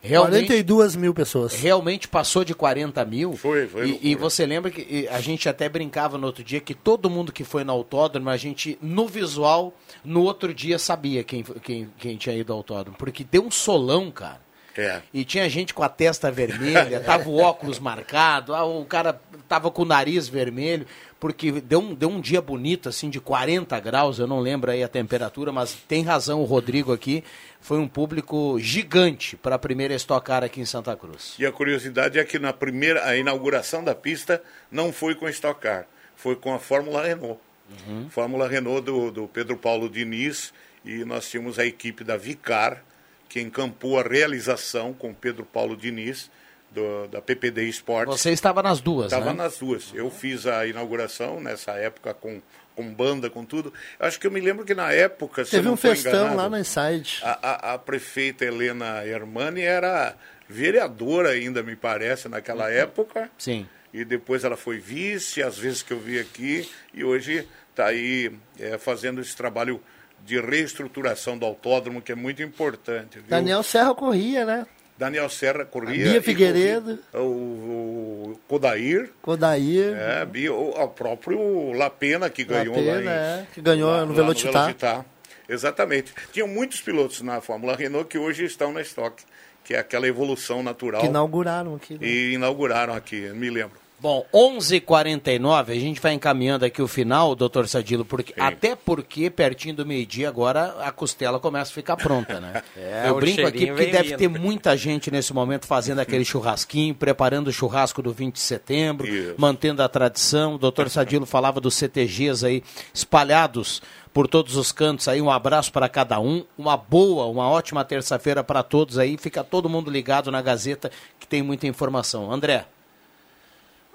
Realmente, 0.00 0.46
42 0.46 0.96
mil 0.96 1.12
pessoas. 1.12 1.54
Realmente 1.54 2.06
passou 2.06 2.44
de 2.44 2.54
40 2.54 3.04
mil. 3.04 3.36
Foi, 3.36 3.66
foi. 3.66 3.98
E, 4.02 4.12
e 4.12 4.14
você 4.14 4.46
lembra 4.46 4.70
que 4.70 5.08
a 5.08 5.20
gente 5.20 5.48
até 5.48 5.68
brincava 5.68 6.16
no 6.16 6.26
outro 6.26 6.44
dia 6.44 6.60
que 6.60 6.74
todo 6.74 7.10
mundo 7.10 7.32
que 7.32 7.42
foi 7.42 7.64
no 7.64 7.72
autódromo, 7.72 8.30
a 8.30 8.36
gente, 8.36 8.78
no 8.80 9.08
visual, 9.08 9.74
no 10.04 10.22
outro 10.22 10.54
dia 10.54 10.78
sabia 10.78 11.24
quem, 11.24 11.42
quem, 11.62 11.88
quem 11.98 12.16
tinha 12.16 12.36
ido 12.36 12.52
ao 12.52 12.58
autódromo. 12.58 12.96
Porque 12.96 13.24
deu 13.24 13.44
um 13.44 13.50
solão, 13.50 14.10
cara. 14.10 14.40
É. 14.78 15.02
E 15.12 15.24
tinha 15.24 15.48
gente 15.50 15.74
com 15.74 15.82
a 15.82 15.88
testa 15.88 16.30
vermelha, 16.30 17.00
tava 17.00 17.28
o 17.28 17.36
óculos 17.36 17.80
marcado, 17.80 18.54
ah, 18.54 18.64
o 18.64 18.84
cara 18.84 19.20
tava 19.48 19.72
com 19.72 19.82
o 19.82 19.84
nariz 19.84 20.28
vermelho, 20.28 20.86
porque 21.20 21.50
deu 21.60 21.80
um, 21.80 21.94
deu 21.94 22.08
um 22.08 22.20
dia 22.20 22.40
bonito, 22.40 22.88
assim, 22.88 23.10
de 23.10 23.20
40 23.20 23.78
graus, 23.80 24.18
eu 24.18 24.26
não 24.26 24.38
lembro 24.38 24.70
aí 24.70 24.82
a 24.82 24.88
temperatura, 24.88 25.50
mas 25.50 25.74
tem 25.88 26.02
razão 26.02 26.40
o 26.40 26.44
Rodrigo 26.44 26.92
aqui, 26.92 27.24
foi 27.60 27.78
um 27.78 27.88
público 27.88 28.58
gigante 28.60 29.36
para 29.36 29.56
a 29.56 29.58
primeira 29.58 29.94
estocar 29.94 30.44
aqui 30.44 30.60
em 30.60 30.64
Santa 30.64 30.96
Cruz. 30.96 31.34
E 31.38 31.44
a 31.44 31.50
curiosidade 31.50 32.18
é 32.18 32.24
que 32.24 32.38
na 32.38 32.52
primeira, 32.52 33.04
a 33.04 33.16
inauguração 33.16 33.82
da 33.82 33.94
pista 33.94 34.42
não 34.70 34.92
foi 34.92 35.14
com 35.14 35.28
estocar, 35.28 35.86
foi 36.14 36.36
com 36.36 36.54
a 36.54 36.58
Fórmula 36.58 37.02
Renault. 37.02 37.40
Uhum. 37.86 38.08
Fórmula 38.08 38.48
Renault 38.48 38.82
do, 38.82 39.10
do 39.10 39.28
Pedro 39.28 39.56
Paulo 39.56 39.90
Diniz, 39.90 40.54
e 40.84 41.04
nós 41.04 41.28
tínhamos 41.28 41.58
a 41.58 41.66
equipe 41.66 42.04
da 42.04 42.16
Vicar, 42.16 42.82
que 43.28 43.40
encampou 43.40 43.98
a 43.98 44.02
realização 44.02 44.94
com 44.94 45.12
Pedro 45.12 45.44
Paulo 45.44 45.76
Diniz, 45.76 46.30
do, 46.70 47.08
da 47.08 47.20
PPD 47.20 47.64
Esportes. 47.64 48.20
Você 48.20 48.30
estava 48.30 48.62
nas 48.62 48.80
duas, 48.80 49.06
Estava 49.06 49.32
né? 49.32 49.42
nas 49.42 49.58
duas. 49.58 49.90
Eu 49.94 50.10
fiz 50.10 50.46
a 50.46 50.66
inauguração 50.66 51.40
nessa 51.40 51.72
época 51.72 52.14
com, 52.14 52.40
com 52.74 52.92
banda, 52.92 53.30
com 53.30 53.44
tudo. 53.44 53.72
Acho 53.98 54.18
que 54.20 54.26
eu 54.26 54.30
me 54.30 54.40
lembro 54.40 54.64
que 54.64 54.74
na 54.74 54.92
época... 54.92 55.44
Teve 55.44 55.68
um 55.68 55.76
festão 55.76 56.12
enganado, 56.12 56.36
lá 56.36 56.48
no 56.48 56.58
Inside. 56.58 57.20
A, 57.22 57.38
a, 57.70 57.74
a, 57.74 57.78
prefeita 57.78 58.44
Helena 58.44 59.04
Hermani 59.04 59.62
era 59.62 60.14
vereadora 60.48 61.30
ainda, 61.30 61.62
me 61.62 61.76
parece, 61.76 62.28
naquela 62.28 62.64
uhum. 62.64 62.70
época. 62.70 63.30
Sim. 63.38 63.66
E 63.92 64.04
depois 64.04 64.44
ela 64.44 64.56
foi 64.56 64.78
vice, 64.78 65.42
às 65.42 65.56
vezes 65.56 65.82
que 65.82 65.92
eu 65.92 65.98
vi 65.98 66.18
aqui, 66.18 66.68
e 66.92 67.02
hoje 67.02 67.48
está 67.70 67.86
aí 67.86 68.30
é, 68.58 68.76
fazendo 68.76 69.20
esse 69.20 69.34
trabalho 69.34 69.80
de 70.24 70.40
reestruturação 70.40 71.38
do 71.38 71.46
autódromo, 71.46 72.02
que 72.02 72.12
é 72.12 72.14
muito 72.14 72.42
importante. 72.42 73.18
Viu? 73.18 73.28
Daniel 73.28 73.62
Serra 73.62 73.94
corria, 73.94 74.44
né? 74.44 74.66
Daniel 74.98 75.28
Serra 75.30 75.64
corria. 75.64 76.10
Bia 76.10 76.22
Figueiredo. 76.22 76.98
o, 77.14 77.18
o 77.18 78.40
Kodair. 78.48 79.10
Kodair. 79.22 79.94
É, 79.96 80.24
Bia, 80.26 80.52
o, 80.52 80.70
o 80.70 80.88
próprio 80.88 81.72
Lapena, 81.72 82.28
que 82.28 82.42
ganhou 82.42 82.74
Lapena, 82.74 82.94
lá 82.94 83.02
em, 83.02 83.06
é, 83.06 83.46
que 83.54 83.60
ganhou 83.60 83.90
lá, 83.90 84.04
no 84.04 84.12
Velocitar. 84.12 85.06
Exatamente. 85.48 86.12
Tinham 86.32 86.48
muitos 86.48 86.80
pilotos 86.80 87.22
na 87.22 87.40
Fórmula 87.40 87.76
Renault 87.76 88.08
que 88.08 88.18
hoje 88.18 88.44
estão 88.44 88.72
na 88.72 88.82
Stock, 88.82 89.22
que 89.64 89.72
é 89.72 89.78
aquela 89.78 90.08
evolução 90.08 90.62
natural. 90.62 91.00
Que 91.00 91.06
inauguraram 91.06 91.76
aqui. 91.76 91.94
Né? 91.94 92.00
E 92.02 92.32
inauguraram 92.34 92.92
aqui, 92.92 93.20
me 93.30 93.48
lembro. 93.48 93.78
Bom, 94.00 94.24
11:49 94.32 95.72
a 95.72 95.74
gente 95.74 96.00
vai 96.00 96.12
encaminhando 96.12 96.64
aqui 96.64 96.80
o 96.80 96.86
final, 96.86 97.34
doutor 97.34 97.66
Sadilo, 97.66 98.04
porque 98.04 98.32
até 98.38 98.76
porque 98.76 99.28
pertinho 99.28 99.74
do 99.74 99.84
meio-dia 99.86 100.28
agora 100.28 100.76
a 100.80 100.92
costela 100.92 101.40
começa 101.40 101.72
a 101.72 101.74
ficar 101.74 101.96
pronta, 101.96 102.40
né? 102.40 102.62
É, 102.76 103.08
Eu 103.08 103.16
brinco 103.16 103.46
aqui 103.46 103.66
porque 103.66 103.86
deve 103.86 104.16
ter 104.16 104.28
muita 104.28 104.76
gente 104.76 105.10
nesse 105.10 105.32
momento 105.34 105.66
fazendo 105.66 105.98
aquele 105.98 106.24
churrasquinho, 106.24 106.94
preparando 106.94 107.48
o 107.48 107.52
churrasco 107.52 108.00
do 108.00 108.12
20 108.12 108.34
de 108.34 108.40
setembro, 108.40 109.06
Isso. 109.06 109.34
mantendo 109.36 109.82
a 109.82 109.88
tradição. 109.88 110.54
O 110.54 110.58
doutor 110.58 110.88
Sadilo 110.88 111.26
falava 111.26 111.60
dos 111.60 111.74
CTGs 111.74 112.46
aí 112.46 112.62
espalhados 112.94 113.82
por 114.12 114.28
todos 114.28 114.56
os 114.56 114.70
cantos 114.70 115.08
aí. 115.08 115.20
Um 115.20 115.30
abraço 115.30 115.72
para 115.72 115.88
cada 115.88 116.20
um, 116.20 116.44
uma 116.56 116.76
boa, 116.76 117.26
uma 117.26 117.48
ótima 117.48 117.84
terça-feira 117.84 118.44
para 118.44 118.62
todos 118.62 118.96
aí. 118.96 119.16
Fica 119.16 119.42
todo 119.42 119.68
mundo 119.68 119.90
ligado 119.90 120.30
na 120.30 120.40
Gazeta 120.40 120.90
que 121.18 121.26
tem 121.26 121.42
muita 121.42 121.66
informação. 121.66 122.30
André. 122.30 122.64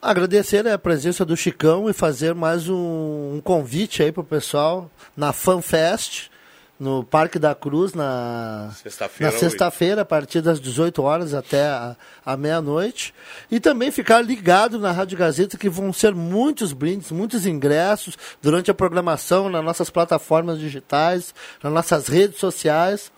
Agradecer 0.03 0.67
a 0.67 0.77
presença 0.77 1.23
do 1.23 1.37
Chicão 1.37 1.89
e 1.89 1.93
fazer 1.93 2.35
mais 2.35 2.67
um, 2.67 3.35
um 3.35 3.41
convite 3.41 4.03
aí 4.03 4.11
para 4.11 4.19
o 4.19 4.25
pessoal 4.25 4.91
na 5.15 5.31
FanFest, 5.31 6.29
no 6.77 7.05
Parque 7.05 7.39
da 7.39 7.55
Cruz, 7.55 7.93
na 7.93 8.69
sexta-feira, 8.75 9.31
na 9.31 9.39
sexta-feira 9.39 10.01
a 10.01 10.05
partir 10.05 10.41
das 10.41 10.59
18 10.59 11.01
horas 11.01 11.33
até 11.33 11.67
a, 11.67 11.95
a 12.25 12.35
meia-noite. 12.35 13.13
E 13.49 13.61
também 13.61 13.91
ficar 13.91 14.21
ligado 14.21 14.77
na 14.77 14.91
Rádio 14.91 15.17
Gazeta, 15.17 15.57
que 15.57 15.69
vão 15.69 15.93
ser 15.93 16.13
muitos 16.13 16.73
brindes, 16.73 17.09
muitos 17.09 17.45
ingressos 17.45 18.17
durante 18.41 18.69
a 18.69 18.73
programação 18.73 19.47
nas 19.47 19.63
nossas 19.63 19.89
plataformas 19.89 20.59
digitais, 20.59 21.33
nas 21.63 21.71
nossas 21.71 22.07
redes 22.09 22.39
sociais. 22.39 23.09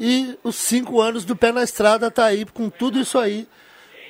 E 0.00 0.36
os 0.42 0.56
cinco 0.56 1.00
anos 1.00 1.24
do 1.24 1.36
Pé 1.36 1.52
na 1.52 1.62
Estrada 1.62 2.10
tá 2.10 2.24
aí 2.24 2.44
com 2.46 2.68
tudo 2.68 2.98
isso 2.98 3.16
aí 3.16 3.46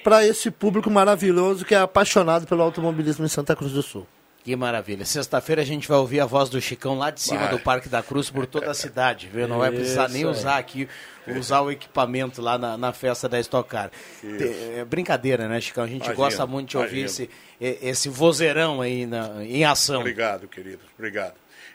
para 0.03 0.27
esse 0.27 0.51
público 0.51 0.91
maravilhoso 0.91 1.65
que 1.65 1.75
é 1.75 1.79
apaixonado 1.79 2.47
pelo 2.47 2.63
automobilismo 2.63 3.25
em 3.25 3.29
Santa 3.29 3.55
Cruz 3.55 3.73
do 3.73 3.83
Sul. 3.83 4.07
Que 4.43 4.57
maravilha. 4.57 5.05
Sexta-feira 5.05 5.61
a 5.61 5.65
gente 5.65 5.87
vai 5.87 5.99
ouvir 5.99 6.19
a 6.21 6.25
voz 6.25 6.49
do 6.49 6.61
Chicão 6.61 6.97
lá 6.97 7.11
de 7.11 7.21
cima 7.21 7.41
vai. 7.41 7.51
do 7.51 7.59
Parque 7.59 7.91
da 7.91 8.03
Cruz 8.03 8.31
por 8.31 8.47
toda 8.47 8.71
a 8.71 8.75
cidade, 8.75 9.29
viu? 9.33 9.47
Não 9.47 9.59
vai 9.59 9.71
precisar 9.71 10.09
nem 10.09 10.25
usar 10.25 10.57
aqui, 10.57 10.89
usar 11.37 11.61
o 11.61 11.71
equipamento 11.71 12.41
lá 12.41 12.57
na, 12.57 12.79
na 12.79 12.91
festa 12.93 13.29
da 13.29 13.39
Stock 13.39 13.69
Car. 13.69 13.91
É 14.25 14.83
brincadeira, 14.85 15.47
né, 15.47 15.61
Chicão? 15.61 15.85
A 15.85 15.87
gente 15.87 16.05
imagina, 16.05 16.17
gosta 16.17 16.47
muito 16.47 16.71
de 16.71 16.79
ouvir 16.79 17.05
esse, 17.05 17.29
esse 17.61 18.09
vozeirão 18.09 18.81
aí 18.81 19.05
na, 19.05 19.45
em 19.45 19.63
ação. 19.65 20.01
Obrigado, 20.01 20.49
querido. 20.49 20.81
Obrigado. 20.99 21.35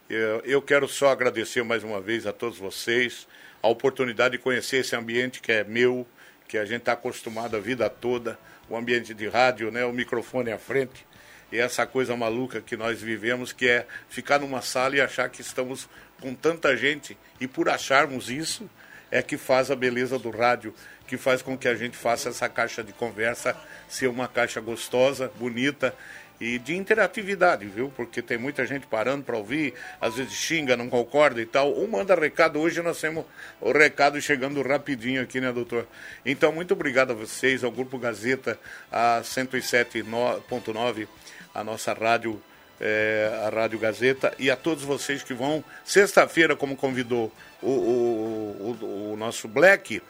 Eu, 0.10 0.42
eu 0.44 0.62
quero 0.62 0.88
só 0.88 1.10
agradecer 1.10 1.64
mais 1.64 1.84
uma 1.84 2.02
vez 2.02 2.26
a 2.26 2.34
todos 2.34 2.58
vocês 2.58 3.28
a 3.62 3.68
oportunidade 3.68 4.38
de 4.38 4.44
conhecer 4.44 4.78
esse 4.78 4.96
ambiente 4.96 5.40
que 5.40 5.52
é 5.52 5.64
meu, 5.64 6.06
que 6.48 6.58
a 6.58 6.66
gente 6.66 6.80
está 6.80 6.94
acostumado 6.94 7.56
a 7.56 7.60
vida 7.60 7.90
toda, 7.90 8.38
o 8.70 8.76
ambiente 8.76 9.14
de 9.14 9.28
rádio, 9.28 9.72
né, 9.72 9.86
o 9.86 9.94
microfone 9.94 10.52
à 10.52 10.58
frente. 10.58 11.06
e 11.52 11.60
essa 11.60 11.86
coisa 11.86 12.18
maluca 12.18 12.60
que 12.60 12.76
nós 12.76 13.02
vivemos, 13.02 13.54
que 13.54 13.68
é 13.68 13.86
ficar 14.10 14.40
numa 14.40 14.62
sala 14.62 14.96
e 14.96 15.02
achar 15.02 15.30
que 15.30 15.42
estamos 15.42 15.88
com 16.20 16.34
tanta 16.34 16.76
gente, 16.76 17.18
e 17.40 17.48
por 17.48 17.70
acharmos 17.70 18.30
isso, 18.30 18.70
é 19.12 19.22
que 19.22 19.38
faz 19.38 19.70
a 19.70 19.76
beleza 19.76 20.18
do 20.18 20.32
rádio, 20.32 20.74
que 21.08 21.18
faz 21.18 21.42
com 21.42 21.58
que 21.58 21.68
a 21.68 21.76
gente 21.76 21.96
faça 21.96 22.30
essa 22.30 22.50
caixa 22.50 22.84
de 22.84 22.92
conversa 22.92 23.56
ser 23.88 24.08
uma 24.08 24.28
caixa 24.28 24.60
gostosa, 24.60 25.32
bonita 25.38 25.96
e 26.40 26.60
de 26.60 26.76
interatividade, 26.76 27.66
viu? 27.66 27.92
Porque 27.96 28.22
tem 28.22 28.38
muita 28.38 28.66
gente 28.66 28.86
parando 28.88 29.24
para 29.24 29.38
ouvir, 29.38 29.74
às 30.02 30.16
vezes 30.16 30.34
xinga, 30.34 30.76
não 30.76 30.90
concorda 30.90 31.42
e 31.42 31.46
tal, 31.46 31.72
ou 31.72 31.88
manda 31.88 32.14
recado. 32.16 32.60
Hoje 32.60 32.82
nós 32.82 33.00
temos 33.00 33.26
o 33.62 33.72
recado 33.72 34.22
chegando 34.22 34.62
rapidinho 34.62 35.22
aqui, 35.22 35.40
né, 35.40 35.52
doutor? 35.52 35.88
Então, 36.26 36.52
muito 36.52 36.74
obrigado 36.74 37.12
a 37.12 37.14
vocês, 37.14 37.64
ao 37.64 37.72
Grupo 37.72 37.98
Gazeta, 37.98 38.60
a 38.92 39.22
107.9, 39.24 41.08
a 41.54 41.64
nossa 41.64 41.94
rádio, 41.94 42.42
é, 42.82 43.44
a 43.46 43.50
Rádio 43.50 43.80
Gazeta, 43.80 44.34
e 44.38 44.52
a 44.52 44.56
todos 44.56 44.84
vocês 44.84 45.24
que 45.24 45.34
vão, 45.34 45.64
sexta-feira, 45.86 46.56
como 46.56 46.76
convidou 46.76 47.32
o, 47.62 47.70
o, 47.70 48.78
o, 48.82 49.14
o 49.14 49.18
nosso 49.18 49.48
Black, 49.48 50.02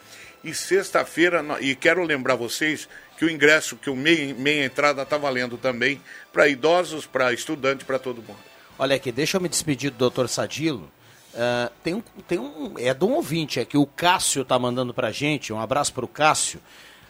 e 0.46 0.54
sexta-feira, 0.54 1.44
e 1.60 1.74
quero 1.74 2.04
lembrar 2.04 2.36
vocês 2.36 2.88
que 3.18 3.24
o 3.24 3.30
ingresso, 3.30 3.76
que 3.76 3.90
o 3.90 3.96
meia, 3.96 4.32
meia 4.34 4.64
entrada 4.64 5.02
está 5.02 5.18
valendo 5.18 5.58
também 5.58 6.00
para 6.32 6.46
idosos, 6.46 7.04
para 7.04 7.32
estudantes, 7.32 7.84
para 7.84 7.98
todo 7.98 8.16
mundo. 8.18 8.38
Olha 8.78 8.94
aqui, 8.94 9.10
deixa 9.10 9.36
eu 9.36 9.40
me 9.40 9.48
despedir 9.48 9.90
do 9.90 9.96
doutor 9.96 10.28
Sadilo. 10.28 10.88
Uh, 11.34 11.70
tem 11.82 11.94
um, 11.94 12.02
tem 12.28 12.38
um, 12.38 12.74
é 12.78 12.94
de 12.94 13.04
um 13.04 13.12
ouvinte 13.12 13.58
aqui, 13.58 13.76
o 13.76 13.86
Cássio 13.86 14.42
está 14.42 14.58
mandando 14.58 14.94
para 14.94 15.10
gente, 15.10 15.52
um 15.52 15.60
abraço 15.60 15.92
para 15.92 16.04
o 16.04 16.08
Cássio. 16.08 16.60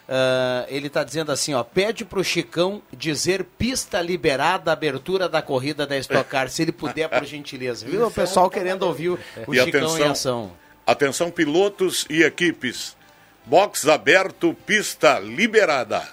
Uh, 0.07 0.65
ele 0.69 0.87
está 0.87 1.03
dizendo 1.03 1.31
assim, 1.31 1.53
ó, 1.53 1.63
pede 1.63 2.05
para 2.05 2.19
o 2.19 2.23
Chicão 2.23 2.81
dizer 2.91 3.43
pista 3.43 4.01
liberada, 4.01 4.71
abertura 4.71 5.29
da 5.29 5.41
corrida 5.41 5.85
da 5.85 5.97
Stock 5.97 6.29
Car, 6.29 6.49
se 6.49 6.61
ele 6.61 6.71
puder, 6.71 7.07
por 7.09 7.23
gentileza. 7.25 7.85
Viu? 7.85 8.07
O 8.07 8.11
pessoal 8.11 8.49
querendo 8.49 8.83
ouvir 8.83 9.09
o, 9.09 9.19
o 9.45 9.53
Chicão 9.53 9.81
atenção, 9.81 9.99
em 9.99 10.03
ação. 10.09 10.51
Atenção, 10.85 11.29
pilotos 11.29 12.05
e 12.09 12.23
equipes. 12.23 12.95
Box 13.47 13.87
aberto, 13.87 14.53
pista 14.65 15.19
liberada. 15.19 16.03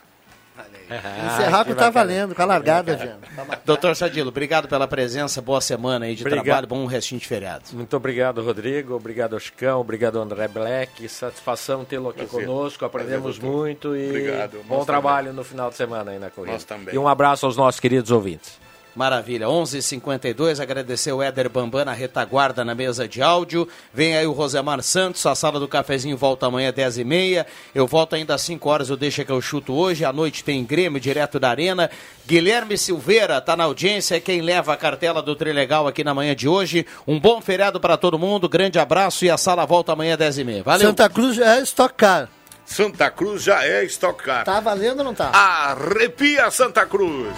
Encerrar 0.86 1.65
que 1.65 1.74
tá 1.74 1.90
valendo, 1.90 2.35
com 2.35 2.43
a 2.43 2.44
largada, 2.44 2.94
Viana. 2.94 3.19
Doutor 3.65 3.97
Sadilo, 3.97 4.28
obrigado 4.28 4.69
pela 4.69 4.86
presença, 4.86 5.40
boa 5.43 5.61
semana 5.61 6.05
aí 6.05 6.15
de 6.15 6.23
obrigado. 6.23 6.44
trabalho, 6.44 6.66
bom 6.69 6.86
restinho 6.86 7.20
de 7.20 7.27
feriado. 7.27 7.65
Muito 7.73 7.97
obrigado, 7.97 8.40
Rodrigo, 8.44 8.94
obrigado, 8.94 9.35
Oscão, 9.35 9.81
obrigado, 9.81 10.20
André 10.20 10.47
Black, 10.47 11.09
satisfação 11.09 11.85
tê-lo 11.85 12.11
aqui 12.11 12.24
Prazer. 12.27 12.47
conosco, 12.47 12.85
aprendemos 12.85 13.39
Prazer, 13.39 13.56
muito 13.56 13.97
e 13.97 14.09
obrigado. 14.11 14.62
bom 14.69 14.77
Nós 14.77 14.86
trabalho 14.86 15.28
também. 15.28 15.36
no 15.39 15.44
final 15.44 15.70
de 15.70 15.77
semana 15.77 16.11
aí 16.12 16.19
na 16.19 16.31
corrida. 16.31 16.52
Nós 16.52 16.65
também. 16.65 16.94
E 16.94 16.98
um 16.98 17.09
abraço 17.09 17.47
aos 17.47 17.56
nossos 17.56 17.81
queridos 17.81 18.11
ouvintes. 18.12 18.61
Maravilha, 18.95 19.49
11:52 19.49 19.75
h 19.75 19.83
52 19.83 20.61
agradecer 20.61 21.12
o 21.12 21.23
Éder 21.23 21.49
Bambam 21.51 21.85
na 21.85 21.93
retaguarda 21.93 22.65
na 22.65 22.75
mesa 22.75 23.09
de 23.09 23.21
áudio. 23.21 23.69
Vem 23.93 24.16
aí 24.16 24.27
o 24.27 24.33
Rosemar 24.33 24.83
Santos, 24.83 25.27
a 25.27 25.35
sala 25.35 25.59
do 25.59 25.66
cafezinho 25.66 26.16
volta 26.16 26.47
amanhã 26.47 26.69
às 26.69 26.75
10h30. 26.75 27.45
Eu 27.75 27.87
volto 27.87 28.15
ainda 28.15 28.35
às 28.35 28.43
5 28.43 28.69
horas, 28.69 28.91
eu 28.91 28.97
deixo 28.97 29.25
que 29.25 29.33
eu 29.33 29.41
chuto 29.41 29.75
hoje. 29.75 30.05
À 30.05 30.12
noite 30.12 30.45
tem 30.45 30.65
Grêmio, 30.65 31.01
direto 31.01 31.41
da 31.41 31.51
Arena. 31.51 31.91
Guilherme 32.27 32.79
Silveira 32.79 33.39
está 33.39 33.57
na 33.57 33.65
audiência, 33.65 34.16
é 34.16 34.21
quem 34.21 34.41
leva 34.41 34.73
a 34.73 34.77
cartela 34.77 35.21
do 35.21 35.35
Trilegal 35.35 35.89
aqui 35.89 36.05
na 36.05 36.15
manhã 36.15 36.35
de 36.35 36.49
hoje. 36.49 36.87
Um 37.07 37.19
bom 37.19 37.41
feriado 37.41 37.81
para 37.81 37.97
todo 37.97 38.19
mundo, 38.19 38.49
grande 38.49 38.79
abraço 38.79 39.25
e 39.25 39.31
a 39.31 39.37
sala 39.37 39.66
volta 39.66 39.93
amanhã 39.93 40.15
às 40.15 40.21
10h30. 40.21 40.62
Valeu. 40.62 40.89
Santa 40.89 41.09
Cruz 41.09 41.37
já 41.37 41.57
é 41.57 41.62
estocar. 41.62 42.29
Santa 42.65 43.11
Cruz 43.11 43.43
já 43.43 43.65
é 43.65 43.85
estocar. 43.85 44.45
Tá 44.45 44.61
valendo 44.61 45.01
ou 45.01 45.05
não 45.05 45.15
tá? 45.15 45.31
Arrepia 45.31 46.51
Santa 46.51 46.87
Cruz. 46.87 47.37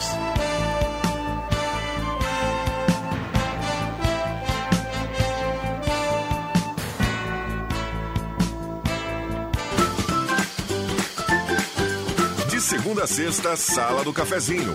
Segunda 12.66 13.04
a 13.04 13.06
sexta, 13.06 13.56
Sala 13.56 14.02
do 14.02 14.12
Cafezinho. 14.12 14.74